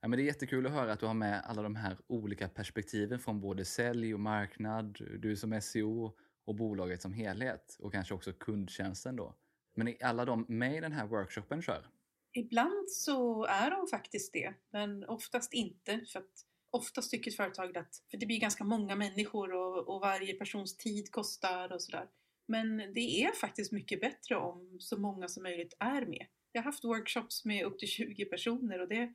Ja, 0.00 0.08
men 0.08 0.16
det 0.16 0.22
är 0.22 0.26
jättekul 0.26 0.66
att 0.66 0.72
höra 0.72 0.92
att 0.92 1.00
du 1.00 1.06
har 1.06 1.14
med 1.14 1.42
alla 1.44 1.62
de 1.62 1.76
här 1.76 1.98
olika 2.06 2.48
perspektiven 2.48 3.18
från 3.18 3.40
både 3.40 3.64
sälj 3.64 4.14
och 4.14 4.20
marknad, 4.20 4.98
du 5.18 5.36
som 5.36 5.60
SEO 5.60 6.16
och 6.44 6.54
bolaget 6.54 7.02
som 7.02 7.12
helhet 7.12 7.76
och 7.80 7.92
kanske 7.92 8.14
också 8.14 8.32
kundtjänsten 8.32 9.16
då. 9.16 9.34
Men 9.76 9.88
är 9.88 10.04
alla 10.04 10.24
de 10.24 10.44
med 10.48 10.76
i 10.76 10.80
den 10.80 10.92
här 10.92 11.06
workshopen 11.06 11.62
kör? 11.62 11.86
Ibland 12.32 12.90
så 12.90 13.44
är 13.44 13.70
de 13.70 13.86
faktiskt 13.86 14.32
det, 14.32 14.54
men 14.70 15.04
oftast 15.04 15.52
inte. 15.52 16.00
För 16.12 16.18
att 16.18 16.46
oftast 16.70 17.10
tycker 17.10 17.30
företaget 17.30 17.76
att, 17.76 18.02
för 18.10 18.16
det 18.18 18.26
blir 18.26 18.40
ganska 18.40 18.64
många 18.64 18.96
människor 18.96 19.52
och, 19.52 19.94
och 19.94 20.00
varje 20.00 20.34
persons 20.34 20.76
tid 20.76 21.10
kostar 21.10 21.72
och 21.72 21.82
sådär. 21.82 22.08
Men 22.46 22.76
det 22.76 23.24
är 23.24 23.32
faktiskt 23.32 23.72
mycket 23.72 24.00
bättre 24.00 24.36
om 24.36 24.76
så 24.80 25.00
många 25.00 25.28
som 25.28 25.42
möjligt 25.42 25.74
är 25.78 26.06
med. 26.06 26.26
Jag 26.52 26.62
har 26.62 26.64
haft 26.64 26.84
workshops 26.84 27.44
med 27.44 27.64
upp 27.64 27.78
till 27.78 27.88
20 27.88 28.24
personer 28.24 28.80
och 28.80 28.88
det, 28.88 29.12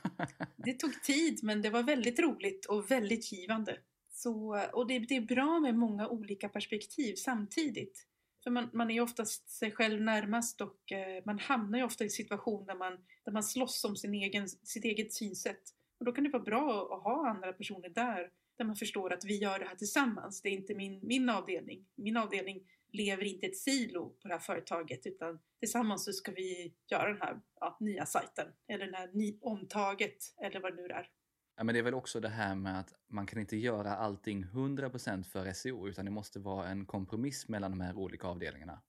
det 0.56 0.72
tog 0.72 1.02
tid 1.02 1.40
men 1.42 1.62
det 1.62 1.70
var 1.70 1.82
väldigt 1.82 2.18
roligt 2.18 2.66
och 2.66 2.90
väldigt 2.90 3.32
givande. 3.32 3.78
Så, 4.10 4.60
och 4.72 4.86
det, 4.86 4.98
det 4.98 5.16
är 5.16 5.20
bra 5.20 5.60
med 5.60 5.74
många 5.74 6.08
olika 6.08 6.48
perspektiv 6.48 7.14
samtidigt. 7.14 8.06
För 8.44 8.50
man, 8.50 8.70
man 8.72 8.90
är 8.90 8.94
ju 8.94 9.00
oftast 9.00 9.50
sig 9.50 9.70
själv 9.70 10.02
närmast 10.02 10.60
och 10.60 10.92
eh, 10.92 11.22
man 11.26 11.38
hamnar 11.38 11.78
ju 11.78 11.84
ofta 11.84 12.04
i 12.04 12.10
situationer 12.10 12.66
där 12.66 12.74
man, 12.74 12.92
där 13.24 13.32
man 13.32 13.42
slåss 13.42 13.84
om 13.84 13.96
sin 13.96 14.14
egen, 14.14 14.48
sitt 14.48 14.84
eget 14.84 15.12
synsätt. 15.12 15.62
Och 15.98 16.04
då 16.04 16.12
kan 16.12 16.24
det 16.24 16.30
vara 16.30 16.42
bra 16.42 16.96
att 16.96 17.02
ha 17.02 17.30
andra 17.30 17.52
personer 17.52 17.88
där, 17.88 18.30
där 18.58 18.64
man 18.64 18.76
förstår 18.76 19.12
att 19.12 19.24
vi 19.24 19.36
gör 19.36 19.58
det 19.58 19.64
här 19.64 19.74
tillsammans. 19.74 20.42
Det 20.42 20.48
är 20.48 20.52
inte 20.52 20.74
min, 20.74 21.00
min 21.02 21.28
avdelning. 21.28 21.86
Min 21.94 22.16
avdelning 22.16 22.62
lever 22.92 23.24
inte 23.24 23.46
ett 23.46 23.56
silo 23.56 24.08
på 24.08 24.28
det 24.28 24.34
här 24.34 24.40
företaget 24.40 25.06
utan 25.06 25.40
tillsammans 25.58 26.04
så 26.04 26.12
ska 26.12 26.32
vi 26.32 26.74
göra 26.90 27.08
den 27.08 27.22
här 27.22 27.40
ja, 27.60 27.76
nya 27.80 28.06
sajten 28.06 28.48
eller 28.68 28.86
det 28.86 28.96
här 28.96 29.10
ny, 29.12 29.38
omtaget 29.40 30.16
eller 30.42 30.60
vad 30.60 30.76
det 30.76 30.82
nu 30.82 30.88
är. 30.88 31.08
Ja, 31.56 31.64
men 31.64 31.74
det 31.74 31.78
är 31.78 31.82
väl 31.82 31.94
också 31.94 32.20
det 32.20 32.28
här 32.28 32.54
med 32.54 32.80
att 32.80 32.94
man 33.08 33.26
kan 33.26 33.40
inte 33.40 33.56
göra 33.56 33.96
allting 33.96 34.44
100% 34.44 35.22
för 35.22 35.52
SEO 35.52 35.88
utan 35.88 36.04
det 36.04 36.10
måste 36.10 36.38
vara 36.38 36.68
en 36.68 36.86
kompromiss 36.86 37.48
mellan 37.48 37.70
de 37.70 37.80
här 37.80 37.96
olika 37.96 38.26
avdelningarna. 38.26 38.82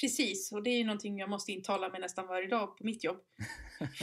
Precis, 0.00 0.52
och 0.52 0.62
det 0.62 0.70
är 0.70 0.78
ju 0.78 0.84
någonting 0.84 1.18
jag 1.18 1.30
måste 1.30 1.52
intala 1.52 1.88
mig 1.88 2.00
nästan 2.00 2.26
varje 2.26 2.48
dag 2.48 2.76
på 2.76 2.84
mitt 2.84 3.04
jobb. 3.04 3.20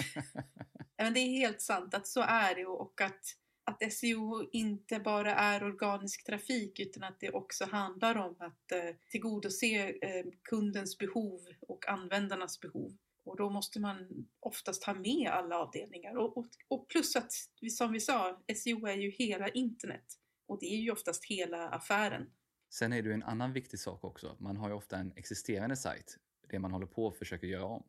men 0.97 1.13
det 1.13 1.19
är 1.19 1.29
helt 1.29 1.61
sant 1.61 1.93
att 1.93 2.07
så 2.07 2.21
är 2.21 2.55
det 2.55 2.65
och 2.65 3.01
att, 3.01 3.21
att 3.67 3.93
SEO 3.93 4.49
inte 4.51 4.99
bara 4.99 5.36
är 5.36 5.63
organisk 5.63 6.25
trafik 6.25 6.80
utan 6.80 7.03
att 7.03 7.19
det 7.19 7.30
också 7.32 7.65
handlar 7.65 8.15
om 8.15 8.36
att 8.39 8.71
eh, 8.71 8.95
tillgodose 9.12 9.89
eh, 10.01 10.25
kundens 10.43 10.97
behov 10.97 11.39
och 11.62 11.89
användarnas 11.89 12.60
behov. 12.60 12.97
Och 13.23 13.38
då 13.38 13.49
måste 13.49 13.80
man 13.80 14.27
oftast 14.39 14.84
ha 14.84 14.93
med 14.93 15.27
alla 15.32 15.58
avdelningar. 15.58 16.17
Och, 16.17 16.38
och, 16.38 16.47
och, 16.67 16.88
plus 16.88 17.15
att, 17.15 17.32
som 17.71 17.91
vi 17.91 17.99
sa, 17.99 18.41
SEO 18.56 18.86
är 18.88 18.97
ju 18.97 19.10
hela 19.10 19.49
internet. 19.49 20.06
Och 20.45 20.60
det 20.60 20.65
är 20.65 20.77
ju 20.77 20.91
oftast 20.91 21.25
hela 21.25 21.69
affären. 21.69 22.30
Sen 22.69 22.93
är 22.93 23.01
det 23.01 23.10
ju 23.10 23.13
en 23.13 23.23
annan 23.23 23.53
viktig 23.53 23.80
sak 23.80 24.03
också. 24.03 24.36
Man 24.39 24.58
har 24.58 24.69
ju 24.69 24.75
ofta 24.75 24.97
en 24.97 25.13
existerande 25.15 25.75
sajt, 25.75 26.17
det 26.49 26.60
man 26.60 26.71
håller 26.71 26.88
på 26.88 27.08
att 27.08 27.17
försöka 27.17 27.47
göra 27.47 27.65
om. 27.65 27.84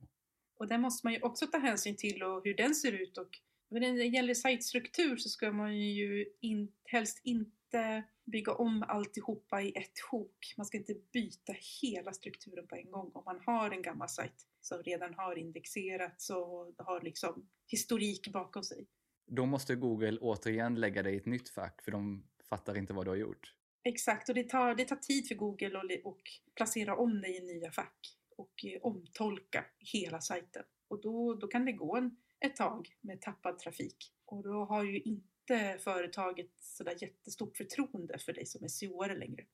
Och 0.58 0.68
den 0.68 0.80
måste 0.80 1.06
man 1.06 1.14
ju 1.14 1.20
också 1.20 1.46
ta 1.46 1.58
hänsyn 1.58 1.96
till 1.96 2.22
och 2.22 2.44
hur 2.44 2.54
den 2.54 2.74
ser 2.74 2.92
ut. 2.92 3.18
Och 3.18 3.40
när 3.70 3.92
det 3.92 4.04
gäller 4.04 4.34
sajtstruktur 4.34 5.16
så 5.16 5.28
ska 5.28 5.52
man 5.52 5.78
ju 5.78 6.26
in, 6.40 6.72
helst 6.84 7.20
inte 7.24 8.04
bygga 8.24 8.52
om 8.52 8.82
alltihopa 8.88 9.62
i 9.62 9.72
ett 9.76 10.00
sjok. 10.10 10.54
Man 10.56 10.66
ska 10.66 10.76
inte 10.76 10.94
byta 11.12 11.54
hela 11.82 12.12
strukturen 12.12 12.66
på 12.66 12.76
en 12.76 12.90
gång 12.90 13.10
om 13.14 13.22
man 13.24 13.40
har 13.46 13.70
en 13.70 13.82
gammal 13.82 14.08
sajt 14.08 14.46
som 14.60 14.82
redan 14.82 15.14
har 15.14 15.38
indexerats 15.38 16.30
och 16.30 16.74
har 16.78 17.00
liksom 17.02 17.48
historik 17.66 18.32
bakom 18.32 18.62
sig. 18.62 18.86
Då 19.26 19.46
måste 19.46 19.74
Google 19.74 20.18
återigen 20.20 20.74
lägga 20.74 21.02
dig 21.02 21.14
i 21.14 21.16
ett 21.16 21.26
nytt 21.26 21.48
fack 21.48 21.82
för 21.84 21.92
de 21.92 22.24
fattar 22.48 22.78
inte 22.78 22.92
vad 22.92 23.06
du 23.06 23.10
har 23.10 23.16
gjort. 23.16 23.54
Exakt, 23.84 24.28
och 24.28 24.34
det 24.34 24.48
tar, 24.48 24.74
det 24.74 24.84
tar 24.84 24.96
tid 24.96 25.28
för 25.28 25.34
Google 25.34 25.78
att 25.78 26.04
och 26.04 26.20
placera 26.54 26.96
om 26.96 27.20
dig 27.20 27.36
i 27.36 27.40
nya 27.40 27.70
fack 27.70 28.18
och 28.36 28.64
eh, 28.64 28.80
omtolka 28.82 29.64
hela 29.78 30.20
sajten. 30.20 30.62
Och 30.88 31.00
då, 31.00 31.34
då 31.34 31.46
kan 31.46 31.64
det 31.64 31.72
gå 31.72 31.96
en, 31.96 32.16
ett 32.40 32.56
tag 32.56 32.96
med 33.00 33.20
tappad 33.20 33.58
trafik. 33.58 34.12
Och 34.24 34.42
då 34.42 34.64
har 34.64 34.84
ju 34.84 35.00
inte 35.00 35.78
företaget 35.78 36.50
sådär 36.60 36.96
jättestort 37.00 37.56
förtroende 37.56 38.18
för 38.18 38.32
dig 38.32 38.46
som 38.46 38.64
är 38.64 38.68
SEO-are 38.68 39.18
längre. 39.18 39.44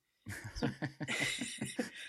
Så, 0.54 0.68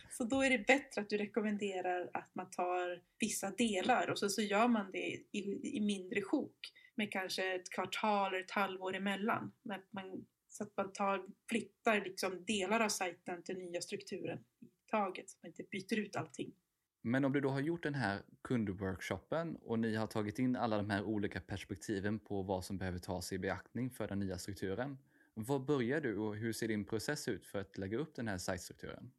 så 0.18 0.24
då 0.24 0.42
är 0.42 0.50
det 0.50 0.68
bättre 0.68 1.02
att 1.02 1.10
du 1.10 1.18
rekommenderar 1.18 2.10
att 2.14 2.36
man 2.36 2.50
tar 2.52 3.02
vissa 3.20 3.52
delar 3.52 4.10
och 4.10 4.20
så, 4.20 4.30
så 4.30 4.42
gör 4.42 4.68
man 4.68 4.92
det 4.92 5.24
i, 5.32 5.60
i 5.78 5.82
mindre 5.82 6.22
sjok 6.22 6.74
med 6.96 7.12
kanske 7.12 7.56
ett 7.56 7.70
kvartal 7.70 8.34
eller 8.34 8.44
ett 8.44 8.52
halvår 8.52 8.96
emellan. 8.96 9.52
Men 9.64 9.82
man, 9.92 10.26
så 10.50 10.64
att 10.64 10.78
man 10.78 10.94
tar, 10.94 11.26
flyttar 11.50 12.02
liksom 12.02 12.46
delar 12.46 12.80
av 12.80 12.90
sajten 12.90 13.44
till 13.44 13.58
nya 13.58 13.82
strukturen 13.82 14.40
i 14.60 14.66
taget, 14.92 15.30
så 15.30 15.38
man 15.42 15.50
inte 15.50 15.64
byter 15.64 16.00
ut 16.00 16.16
allting. 16.16 16.54
Men 17.08 17.26
om 17.26 17.34
du 17.34 17.42
då 17.42 17.50
har 17.50 17.60
gjort 17.60 17.84
den 17.84 17.96
här 17.96 18.22
kundworkshopen 18.42 19.56
och 19.56 19.80
ni 19.80 19.96
har 19.96 20.08
tagit 20.08 20.40
in 20.40 20.56
alla 20.56 20.78
de 20.78 20.90
här 20.90 21.04
olika 21.04 21.42
perspektiven 21.42 22.20
på 22.20 22.42
vad 22.42 22.66
som 22.66 22.78
behöver 22.78 23.00
tas 23.00 23.34
i 23.34 23.40
beaktning 23.40 23.90
för 23.90 24.08
den 24.08 24.20
nya 24.20 24.38
strukturen. 24.38 24.98
Var 25.34 25.60
börjar 25.60 26.02
du 26.02 26.18
och 26.18 26.36
hur 26.36 26.54
ser 26.54 26.68
din 26.68 26.86
process 26.86 27.28
ut 27.28 27.48
för 27.48 27.60
att 27.60 27.78
lägga 27.78 27.98
upp 27.98 28.16
den 28.16 28.28
här 28.28 28.38
sajtstrukturen? 28.38 29.12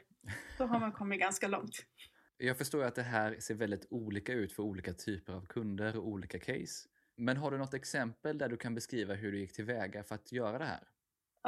Då 0.59 0.65
har 0.65 0.81
man 0.81 0.93
kommit 0.93 1.21
ganska 1.21 1.49
långt. 1.49 1.87
Jag 2.39 2.59
förstår 2.59 2.85
att 2.85 2.95
det 2.95 3.03
här 3.03 3.37
ser 3.41 3.55
väldigt 3.55 3.87
olika 3.91 4.33
ut 4.33 4.53
för 4.53 4.63
olika 4.63 4.93
typer 4.93 5.33
av 5.33 5.47
kunder 5.47 5.97
och 5.97 6.09
olika 6.09 6.39
case. 6.39 6.89
Men 7.17 7.37
har 7.37 7.51
du 7.51 7.59
något 7.59 7.75
exempel 7.75 8.39
där 8.39 8.49
du 8.49 8.57
kan 8.57 8.75
beskriva 8.75 9.15
hur 9.15 9.33
du 9.33 9.39
gick 9.39 9.53
tillväga 9.53 10.05
för 10.05 10.15
att 10.15 10.33
göra 10.33 10.59
det 10.59 10.65
här? 10.65 10.89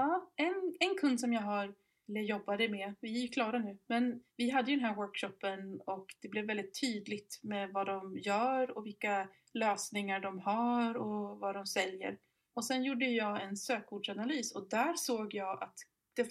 Ja, 0.01 0.31
en, 0.37 0.77
en 0.81 0.95
kund 1.01 1.21
som 1.21 1.33
jag 1.33 1.41
har 1.41 1.75
eller 2.09 2.21
jobbade 2.21 2.69
med, 2.69 2.95
vi 3.01 3.19
är 3.19 3.23
ju 3.23 3.29
klara 3.29 3.59
nu, 3.59 3.79
men 3.87 4.23
vi 4.37 4.51
hade 4.51 4.71
ju 4.71 4.77
den 4.77 4.87
här 4.87 4.95
workshopen 4.95 5.81
och 5.81 6.07
det 6.21 6.29
blev 6.29 6.47
väldigt 6.47 6.81
tydligt 6.81 7.41
med 7.43 7.71
vad 7.73 7.87
de 7.87 8.19
gör 8.19 8.71
och 8.71 8.87
vilka 8.87 9.29
lösningar 9.55 10.21
de 10.21 10.39
har 10.39 10.97
och 10.97 11.39
vad 11.39 11.55
de 11.55 11.67
säljer. 11.67 12.19
Och 12.55 12.65
sen 12.65 12.85
gjorde 12.85 13.05
jag 13.05 13.43
en 13.43 13.57
sökordsanalys 13.57 14.55
och 14.55 14.69
där 14.69 14.95
såg 14.97 15.35
jag 15.35 15.63
att 15.63 15.79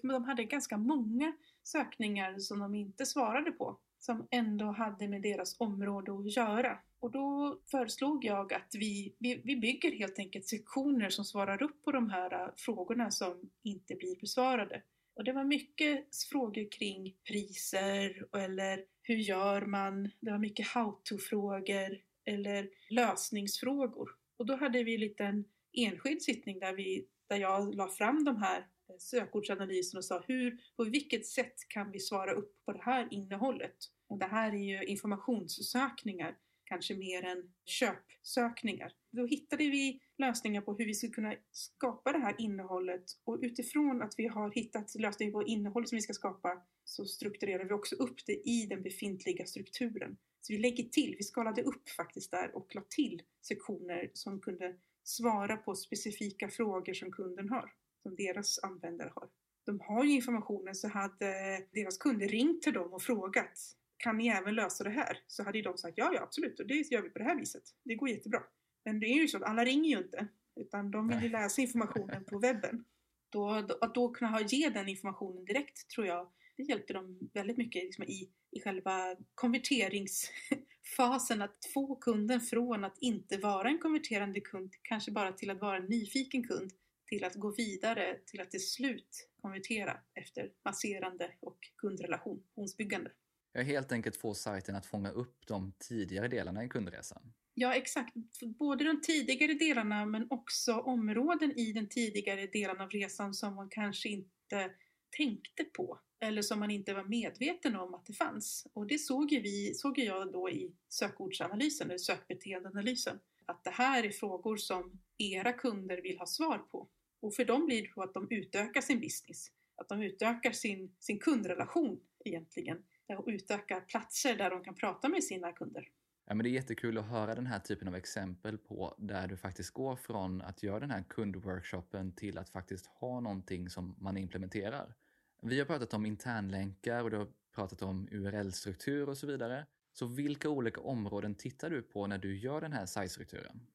de 0.01 0.23
hade 0.23 0.43
ganska 0.43 0.77
många 0.77 1.33
sökningar 1.63 2.39
som 2.39 2.59
de 2.59 2.75
inte 2.75 3.05
svarade 3.05 3.51
på 3.51 3.79
som 3.99 4.27
ändå 4.31 4.65
hade 4.65 5.07
med 5.07 5.21
deras 5.21 5.55
område 5.59 6.11
att 6.11 6.35
göra. 6.35 6.79
Och 6.99 7.11
då 7.11 7.59
föreslog 7.71 8.25
jag 8.25 8.53
att 8.53 8.75
vi, 8.75 9.15
vi, 9.19 9.41
vi 9.43 9.55
bygger 9.55 9.91
helt 9.91 10.19
enkelt 10.19 10.47
sektioner 10.47 11.09
som 11.09 11.25
svarar 11.25 11.63
upp 11.63 11.83
på 11.83 11.91
de 11.91 12.09
här 12.09 12.33
äh, 12.33 12.49
frågorna 12.55 13.11
som 13.11 13.49
inte 13.63 13.95
blir 13.95 14.19
besvarade. 14.19 14.81
Och 15.15 15.23
det 15.23 15.33
var 15.33 15.43
mycket 15.43 16.15
frågor 16.31 16.71
kring 16.71 17.15
priser 17.27 18.25
eller 18.37 18.83
hur 19.01 19.17
gör 19.17 19.61
man? 19.61 20.09
Det 20.19 20.31
var 20.31 20.37
mycket 20.37 20.67
how-to-frågor 20.67 22.01
eller 22.25 22.69
lösningsfrågor. 22.89 24.09
Och 24.37 24.45
då 24.45 24.55
hade 24.55 24.83
vi 24.83 24.93
en 24.93 25.01
liten 25.01 25.45
enskild 25.73 26.21
sittning 26.21 26.59
där, 26.59 26.73
vi, 26.73 27.07
där 27.27 27.37
jag 27.37 27.75
la 27.75 27.87
fram 27.87 28.23
de 28.23 28.37
här 28.37 28.67
Eh, 28.89 28.95
sökordsanalysen 28.97 29.97
och 29.97 30.05
sa 30.05 30.23
hur, 30.27 30.57
på 30.75 30.83
vilket 30.83 31.25
sätt 31.25 31.67
kan 31.67 31.91
vi 31.91 31.99
svara 31.99 32.31
upp 32.31 32.65
på 32.65 32.71
det 32.73 32.81
här 32.81 33.07
innehållet? 33.11 33.75
Och 34.07 34.17
det 34.17 34.25
här 34.25 34.51
är 34.51 34.57
ju 34.57 34.83
informationssökningar, 34.85 36.37
kanske 36.63 36.95
mer 36.95 37.23
än 37.23 37.53
köpsökningar. 37.65 38.93
Då 39.11 39.25
hittade 39.25 39.63
vi 39.63 40.01
lösningar 40.17 40.61
på 40.61 40.73
hur 40.73 40.85
vi 40.85 40.93
skulle 40.93 41.13
kunna 41.13 41.35
skapa 41.51 42.11
det 42.11 42.19
här 42.19 42.35
innehållet 42.37 43.03
och 43.23 43.39
utifrån 43.41 44.01
att 44.01 44.13
vi 44.17 44.27
har 44.27 44.51
hittat 44.51 44.95
lösningar 44.95 45.31
på 45.31 45.43
innehållet 45.43 45.89
som 45.89 45.95
vi 45.95 46.01
ska 46.01 46.13
skapa 46.13 46.61
så 46.83 47.05
strukturerar 47.05 47.65
vi 47.65 47.73
också 47.73 47.95
upp 47.95 48.25
det 48.25 48.49
i 48.49 48.65
den 48.65 48.83
befintliga 48.83 49.45
strukturen. 49.45 50.17
Så 50.41 50.53
vi 50.53 50.59
lägger 50.59 50.83
till, 50.83 51.15
vi 51.17 51.23
skalade 51.23 51.61
upp 51.61 51.89
faktiskt 51.89 52.31
där 52.31 52.55
och 52.55 52.75
la 52.75 52.81
till 52.89 53.21
sektioner 53.41 54.11
som 54.13 54.39
kunde 54.39 54.75
svara 55.03 55.57
på 55.57 55.75
specifika 55.75 56.49
frågor 56.49 56.93
som 56.93 57.11
kunden 57.11 57.49
har, 57.49 57.71
som 58.07 58.15
deras 58.15 58.59
användare 58.63 59.11
har. 59.15 59.29
De 59.65 59.79
har 59.79 60.03
ju 60.03 60.11
informationen 60.11 60.75
så 60.75 60.87
hade 60.87 61.61
deras 61.73 61.97
kunder 61.97 62.27
ringt 62.27 62.61
till 62.61 62.73
dem 62.73 62.93
och 62.93 63.01
frågat 63.01 63.59
kan 63.97 64.17
ni 64.17 64.27
även 64.27 64.55
lösa 64.55 64.83
det 64.83 64.89
här? 64.89 65.19
Så 65.27 65.43
hade 65.43 65.61
de 65.61 65.77
sagt 65.77 65.97
ja, 65.97 66.11
ja 66.13 66.21
absolut 66.21 66.59
och 66.59 66.67
det 66.67 66.91
gör 66.91 67.01
vi 67.01 67.09
på 67.09 67.19
det 67.19 67.25
här 67.25 67.35
viset. 67.35 67.63
Det 67.83 67.95
går 67.95 68.09
jättebra. 68.09 68.43
Men 68.85 68.99
det 68.99 69.05
är 69.05 69.21
ju 69.21 69.27
så 69.27 69.37
att 69.37 69.43
alla 69.43 69.65
ringer 69.65 69.89
ju 69.89 69.97
inte, 70.03 70.27
utan 70.55 70.91
de 70.91 71.07
vill 71.07 71.23
ju 71.23 71.29
läsa 71.29 71.61
informationen 71.61 72.23
på 72.23 72.39
webben. 72.39 72.85
Då, 73.29 73.49
att 73.81 73.95
då 73.95 74.09
kunna 74.09 74.31
ha, 74.31 74.41
ge 74.41 74.69
den 74.69 74.89
informationen 74.89 75.45
direkt 75.45 75.89
tror 75.89 76.07
jag, 76.07 76.29
det 76.57 76.63
hjälpte 76.63 76.93
dem 76.93 77.29
väldigt 77.33 77.57
mycket 77.57 77.83
liksom, 77.83 78.03
i, 78.03 78.29
i 78.51 78.61
själva 78.61 79.15
konverteringsfasen. 79.35 81.41
Att 81.41 81.65
få 81.73 81.95
kunden 81.95 82.41
från 82.41 82.83
att 82.83 82.97
inte 83.01 83.37
vara 83.37 83.69
en 83.69 83.79
konverterande 83.79 84.41
kund, 84.41 84.73
kanske 84.81 85.11
bara 85.11 85.31
till 85.31 85.49
att 85.49 85.61
vara 85.61 85.77
en 85.77 85.85
nyfiken 85.85 86.47
kund, 86.47 86.71
till 87.07 87.23
att 87.23 87.35
gå 87.35 87.51
vidare 87.51 88.17
till 88.25 88.41
att 88.41 88.51
till 88.51 88.67
slut 88.67 89.29
konvertera 89.41 89.99
efter 90.13 90.51
masserande 90.65 91.31
och 91.39 91.57
kundrelationsbyggande. 91.75 93.11
Jag 93.51 93.63
helt 93.63 93.91
enkelt 93.91 94.15
få 94.15 94.33
sajten 94.33 94.75
att 94.75 94.85
fånga 94.85 95.11
upp 95.11 95.47
de 95.47 95.73
tidigare 95.79 96.27
delarna 96.27 96.63
i 96.63 96.69
kundresan. 96.69 97.33
Ja, 97.53 97.73
exakt. 97.73 98.13
Både 98.41 98.83
de 98.83 99.01
tidigare 99.01 99.53
delarna 99.53 100.05
men 100.05 100.27
också 100.29 100.73
områden 100.73 101.59
i 101.59 101.71
den 101.73 101.89
tidigare 101.89 102.47
delen 102.47 102.81
av 102.81 102.89
resan 102.89 103.33
som 103.33 103.55
man 103.55 103.69
kanske 103.69 104.09
inte 104.09 104.71
tänkte 105.17 105.63
på 105.63 105.99
eller 106.19 106.41
som 106.41 106.59
man 106.59 106.71
inte 106.71 106.93
var 106.93 107.03
medveten 107.03 107.75
om 107.75 107.93
att 107.93 108.05
det 108.05 108.13
fanns. 108.13 108.67
Och 108.73 108.87
det 108.87 108.97
såg 108.97 109.31
ju 109.31 109.41
vi, 109.41 109.73
såg 109.73 109.99
jag 109.99 110.31
då 110.31 110.49
i 110.49 110.75
sökordsanalysen, 110.89 111.87
eller 111.87 111.97
sökbeteendeanalysen, 111.97 113.19
att 113.45 113.63
det 113.63 113.69
här 113.69 114.03
är 114.03 114.09
frågor 114.09 114.57
som 114.57 114.99
era 115.17 115.53
kunder 115.53 116.01
vill 116.01 116.17
ha 116.17 116.25
svar 116.25 116.57
på. 116.57 116.89
Och 117.19 117.33
för 117.33 117.45
dem 117.45 117.65
blir 117.65 117.81
det 117.81 117.89
då 117.95 118.03
att 118.03 118.13
de 118.13 118.27
utökar 118.29 118.81
sin 118.81 118.99
business, 118.99 119.51
att 119.75 119.89
de 119.89 120.01
utökar 120.01 120.51
sin, 120.51 120.95
sin 120.99 121.19
kundrelation 121.19 121.99
egentligen 122.25 122.83
och 123.17 123.25
utökar 123.27 123.81
platser 123.81 124.35
där 124.35 124.49
de 124.49 124.63
kan 124.63 124.75
prata 124.75 125.09
med 125.09 125.23
sina 125.23 125.51
kunder. 125.51 125.89
Ja, 126.25 126.35
men 126.35 126.43
det 126.43 126.49
är 126.49 126.51
jättekul 126.51 126.97
att 126.97 127.05
höra 127.05 127.35
den 127.35 127.47
här 127.47 127.59
typen 127.59 127.87
av 127.87 127.95
exempel 127.95 128.57
på 128.57 128.95
där 128.97 129.27
du 129.27 129.37
faktiskt 129.37 129.71
går 129.71 129.95
från 129.95 130.41
att 130.41 130.63
göra 130.63 130.79
den 130.79 130.91
här 130.91 131.03
kundworkshopen 131.09 132.15
till 132.15 132.37
att 132.37 132.49
faktiskt 132.49 132.85
ha 132.85 133.19
någonting 133.19 133.69
som 133.69 133.95
man 133.99 134.17
implementerar. 134.17 134.95
Vi 135.41 135.59
har 135.59 135.65
pratat 135.65 135.93
om 135.93 136.05
internlänkar 136.05 137.03
och 137.03 137.11
du 137.11 137.17
har 137.17 137.27
pratat 137.55 137.81
om 137.81 138.07
URL-struktur 138.11 139.09
och 139.09 139.17
så 139.17 139.27
vidare. 139.27 139.65
Så 139.93 140.05
vilka 140.05 140.49
olika 140.49 140.81
områden 140.81 141.35
tittar 141.35 141.69
du 141.69 141.81
på 141.81 142.07
när 142.07 142.17
du 142.17 142.37
gör 142.37 142.61
den 142.61 142.73
här 142.73 142.85
sajtstrukturen? 142.85 143.67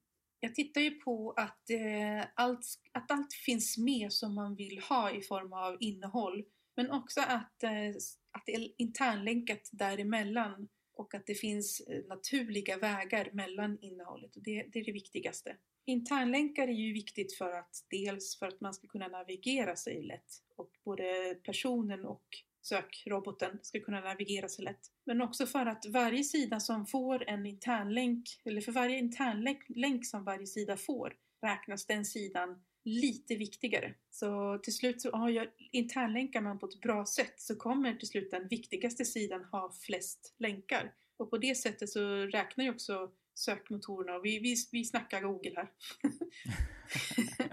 Jag 0.43 0.55
tittar 0.55 0.81
ju 0.81 0.91
på 0.91 1.33
att, 1.37 1.69
eh, 1.69 2.25
allt, 2.35 2.65
att 2.91 3.11
allt 3.11 3.33
finns 3.33 3.77
med 3.77 4.13
som 4.13 4.35
man 4.35 4.55
vill 4.55 4.79
ha 4.79 5.11
i 5.11 5.21
form 5.21 5.53
av 5.53 5.77
innehåll. 5.79 6.43
Men 6.75 6.91
också 6.91 7.21
att, 7.21 7.63
eh, 7.63 7.89
att 8.31 8.43
det 8.45 8.55
är 8.55 8.71
internlänkat 8.77 9.69
däremellan 9.71 10.67
och 10.93 11.15
att 11.15 11.25
det 11.25 11.35
finns 11.35 11.79
eh, 11.79 12.05
naturliga 12.05 12.77
vägar 12.77 13.29
mellan 13.33 13.77
innehållet. 13.81 14.35
Och 14.35 14.43
det, 14.43 14.63
det 14.73 14.79
är 14.79 14.85
det 14.85 14.91
viktigaste. 14.91 15.57
Internlänkar 15.85 16.67
är 16.67 16.71
ju 16.71 16.93
viktigt 16.93 17.37
för 17.37 17.51
att 17.51 17.85
dels 17.89 18.39
för 18.39 18.47
att 18.47 18.61
man 18.61 18.73
ska 18.73 18.87
kunna 18.87 19.07
navigera 19.07 19.75
sig 19.75 20.03
lätt 20.03 20.43
och 20.55 20.71
både 20.85 21.35
personen 21.43 22.05
och 22.05 22.27
sökroboten 22.63 23.59
ska 23.61 23.79
kunna 23.79 24.01
navigera 24.01 24.49
sig 24.49 24.65
lätt. 24.65 24.91
Men 25.05 25.21
också 25.21 25.45
för 25.45 25.65
att 25.65 25.85
varje 25.85 26.23
sida 26.23 26.59
som 26.59 26.85
får 26.85 27.29
en 27.29 27.45
internlänk, 27.45 28.41
eller 28.45 28.61
för 28.61 28.71
varje 28.71 28.97
internlänk 28.97 30.05
som 30.05 30.23
varje 30.23 30.47
sida 30.47 30.77
får, 30.77 31.13
räknas 31.41 31.85
den 31.85 32.05
sidan 32.05 32.63
lite 32.83 33.35
viktigare. 33.35 33.93
Så 34.11 34.59
till 34.63 34.75
slut 34.75 35.01
så 35.01 35.09
ja, 35.11 35.29
jag, 35.29 35.47
internlänkar 35.71 36.41
man 36.41 36.59
på 36.59 36.65
ett 36.65 36.81
bra 36.81 37.05
sätt 37.05 37.41
så 37.41 37.55
kommer 37.55 37.93
till 37.93 38.07
slut 38.07 38.31
den 38.31 38.47
viktigaste 38.47 39.05
sidan 39.05 39.43
ha 39.43 39.73
flest 39.81 40.35
länkar. 40.37 40.93
Och 41.17 41.29
på 41.29 41.37
det 41.37 41.55
sättet 41.55 41.89
så 41.89 42.15
räknar 42.15 42.65
ju 42.65 42.71
också 42.71 43.11
sökmotorerna 43.35 44.19
vi, 44.19 44.39
vi, 44.39 44.55
vi 44.71 44.85
snackar 44.85 45.21
Google 45.21 45.53
här. 45.55 45.71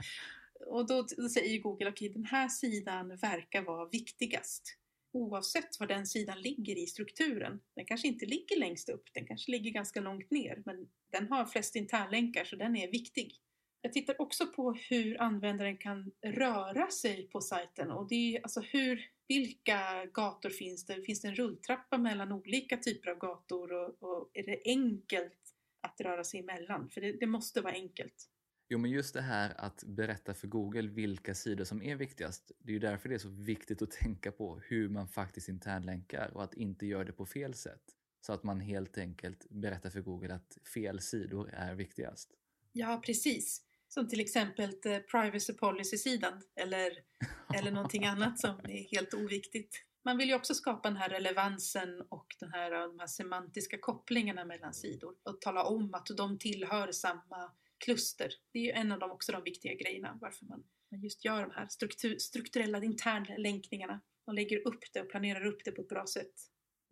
och 0.66 0.86
då, 0.86 1.06
då 1.16 1.28
säger 1.28 1.58
Google, 1.58 1.90
okej 1.90 2.08
okay, 2.08 2.22
den 2.22 2.24
här 2.24 2.48
sidan 2.48 3.16
verkar 3.16 3.62
vara 3.62 3.88
viktigast. 3.88 4.76
Oavsett 5.12 5.80
var 5.80 5.86
den 5.86 6.06
sidan 6.06 6.40
ligger 6.40 6.78
i 6.78 6.86
strukturen. 6.86 7.60
Den 7.76 7.84
kanske 7.84 8.08
inte 8.08 8.26
ligger 8.26 8.58
längst 8.58 8.88
upp, 8.88 9.04
den 9.14 9.26
kanske 9.26 9.50
ligger 9.50 9.70
ganska 9.70 10.00
långt 10.00 10.30
ner, 10.30 10.62
men 10.66 10.88
den 11.12 11.28
har 11.28 11.44
flest 11.44 11.76
internlänkar 11.76 12.44
så 12.44 12.56
den 12.56 12.76
är 12.76 12.90
viktig. 12.90 13.40
Jag 13.82 13.92
tittar 13.92 14.20
också 14.20 14.46
på 14.46 14.72
hur 14.72 15.20
användaren 15.20 15.76
kan 15.76 16.12
röra 16.22 16.90
sig 16.90 17.28
på 17.28 17.40
sajten 17.40 17.90
och 17.90 18.08
det 18.08 18.36
är 18.36 18.42
alltså 18.42 18.60
hur, 18.60 19.10
vilka 19.28 20.06
gator 20.06 20.50
finns 20.50 20.86
det? 20.86 21.02
Finns 21.02 21.20
det 21.20 21.28
en 21.28 21.34
rulltrappa 21.34 21.98
mellan 21.98 22.32
olika 22.32 22.76
typer 22.76 23.10
av 23.10 23.18
gator 23.18 23.72
och, 23.72 24.02
och 24.02 24.30
är 24.34 24.42
det 24.42 24.62
enkelt 24.64 25.38
att 25.80 26.00
röra 26.00 26.24
sig 26.24 26.40
emellan? 26.40 26.90
För 26.90 27.00
det, 27.00 27.12
det 27.12 27.26
måste 27.26 27.60
vara 27.60 27.74
enkelt. 27.74 28.28
Jo, 28.72 28.78
men 28.78 28.90
just 28.90 29.14
det 29.14 29.20
här 29.20 29.54
att 29.56 29.84
berätta 29.84 30.34
för 30.34 30.48
Google 30.48 30.88
vilka 30.88 31.34
sidor 31.34 31.64
som 31.64 31.82
är 31.82 31.96
viktigast. 31.96 32.52
Det 32.58 32.70
är 32.70 32.74
ju 32.74 32.78
därför 32.78 33.08
det 33.08 33.14
är 33.14 33.18
så 33.18 33.28
viktigt 33.28 33.82
att 33.82 33.90
tänka 34.02 34.32
på 34.32 34.60
hur 34.66 34.88
man 34.88 35.08
faktiskt 35.08 35.48
internlänkar 35.48 36.30
och 36.34 36.44
att 36.44 36.54
inte 36.54 36.86
göra 36.86 37.04
det 37.04 37.12
på 37.12 37.26
fel 37.26 37.54
sätt. 37.54 37.82
Så 38.20 38.32
att 38.32 38.42
man 38.42 38.60
helt 38.60 38.98
enkelt 38.98 39.46
berättar 39.50 39.90
för 39.90 40.00
Google 40.00 40.34
att 40.34 40.58
fel 40.74 41.00
sidor 41.00 41.50
är 41.52 41.74
viktigast. 41.74 42.30
Ja, 42.72 43.02
precis. 43.06 43.62
Som 43.88 44.08
till 44.08 44.20
exempel 44.20 44.70
eh, 44.84 44.98
privacy 44.98 45.52
policy-sidan 45.52 46.42
eller, 46.56 46.92
eller 47.54 47.70
någonting 47.70 48.04
annat 48.04 48.40
som 48.40 48.60
är 48.64 48.90
helt 48.96 49.14
oviktigt. 49.14 49.84
Man 50.04 50.18
vill 50.18 50.28
ju 50.28 50.34
också 50.34 50.54
skapa 50.54 50.88
den 50.88 50.96
här 50.96 51.08
relevansen 51.08 52.02
och 52.08 52.26
den 52.40 52.52
här, 52.52 52.70
de 52.70 52.98
här 52.98 53.06
semantiska 53.06 53.78
kopplingarna 53.78 54.44
mellan 54.44 54.74
sidor 54.74 55.14
och 55.22 55.40
tala 55.40 55.64
om 55.64 55.94
att 55.94 56.06
de 56.16 56.38
tillhör 56.38 56.92
samma 56.92 57.50
kluster. 57.84 58.32
Det 58.52 58.58
är 58.58 58.62
ju 58.62 58.70
en 58.70 58.92
av 58.92 58.98
de, 58.98 59.10
också 59.10 59.32
de 59.32 59.44
viktiga 59.44 59.74
grejerna 59.74 60.18
varför 60.20 60.46
man, 60.46 60.64
just 61.02 61.24
gör 61.24 61.42
de 61.42 61.50
här 61.50 61.66
struktur, 61.68 62.18
strukturella 62.18 62.84
internlänkningarna. 62.84 64.00
Man 64.26 64.36
lägger 64.36 64.66
upp 64.68 64.84
det 64.92 65.00
och 65.00 65.10
planerar 65.10 65.46
upp 65.46 65.64
det 65.64 65.72
på 65.72 65.82
ett 65.82 65.88
bra 65.88 66.06
sätt. 66.06 66.32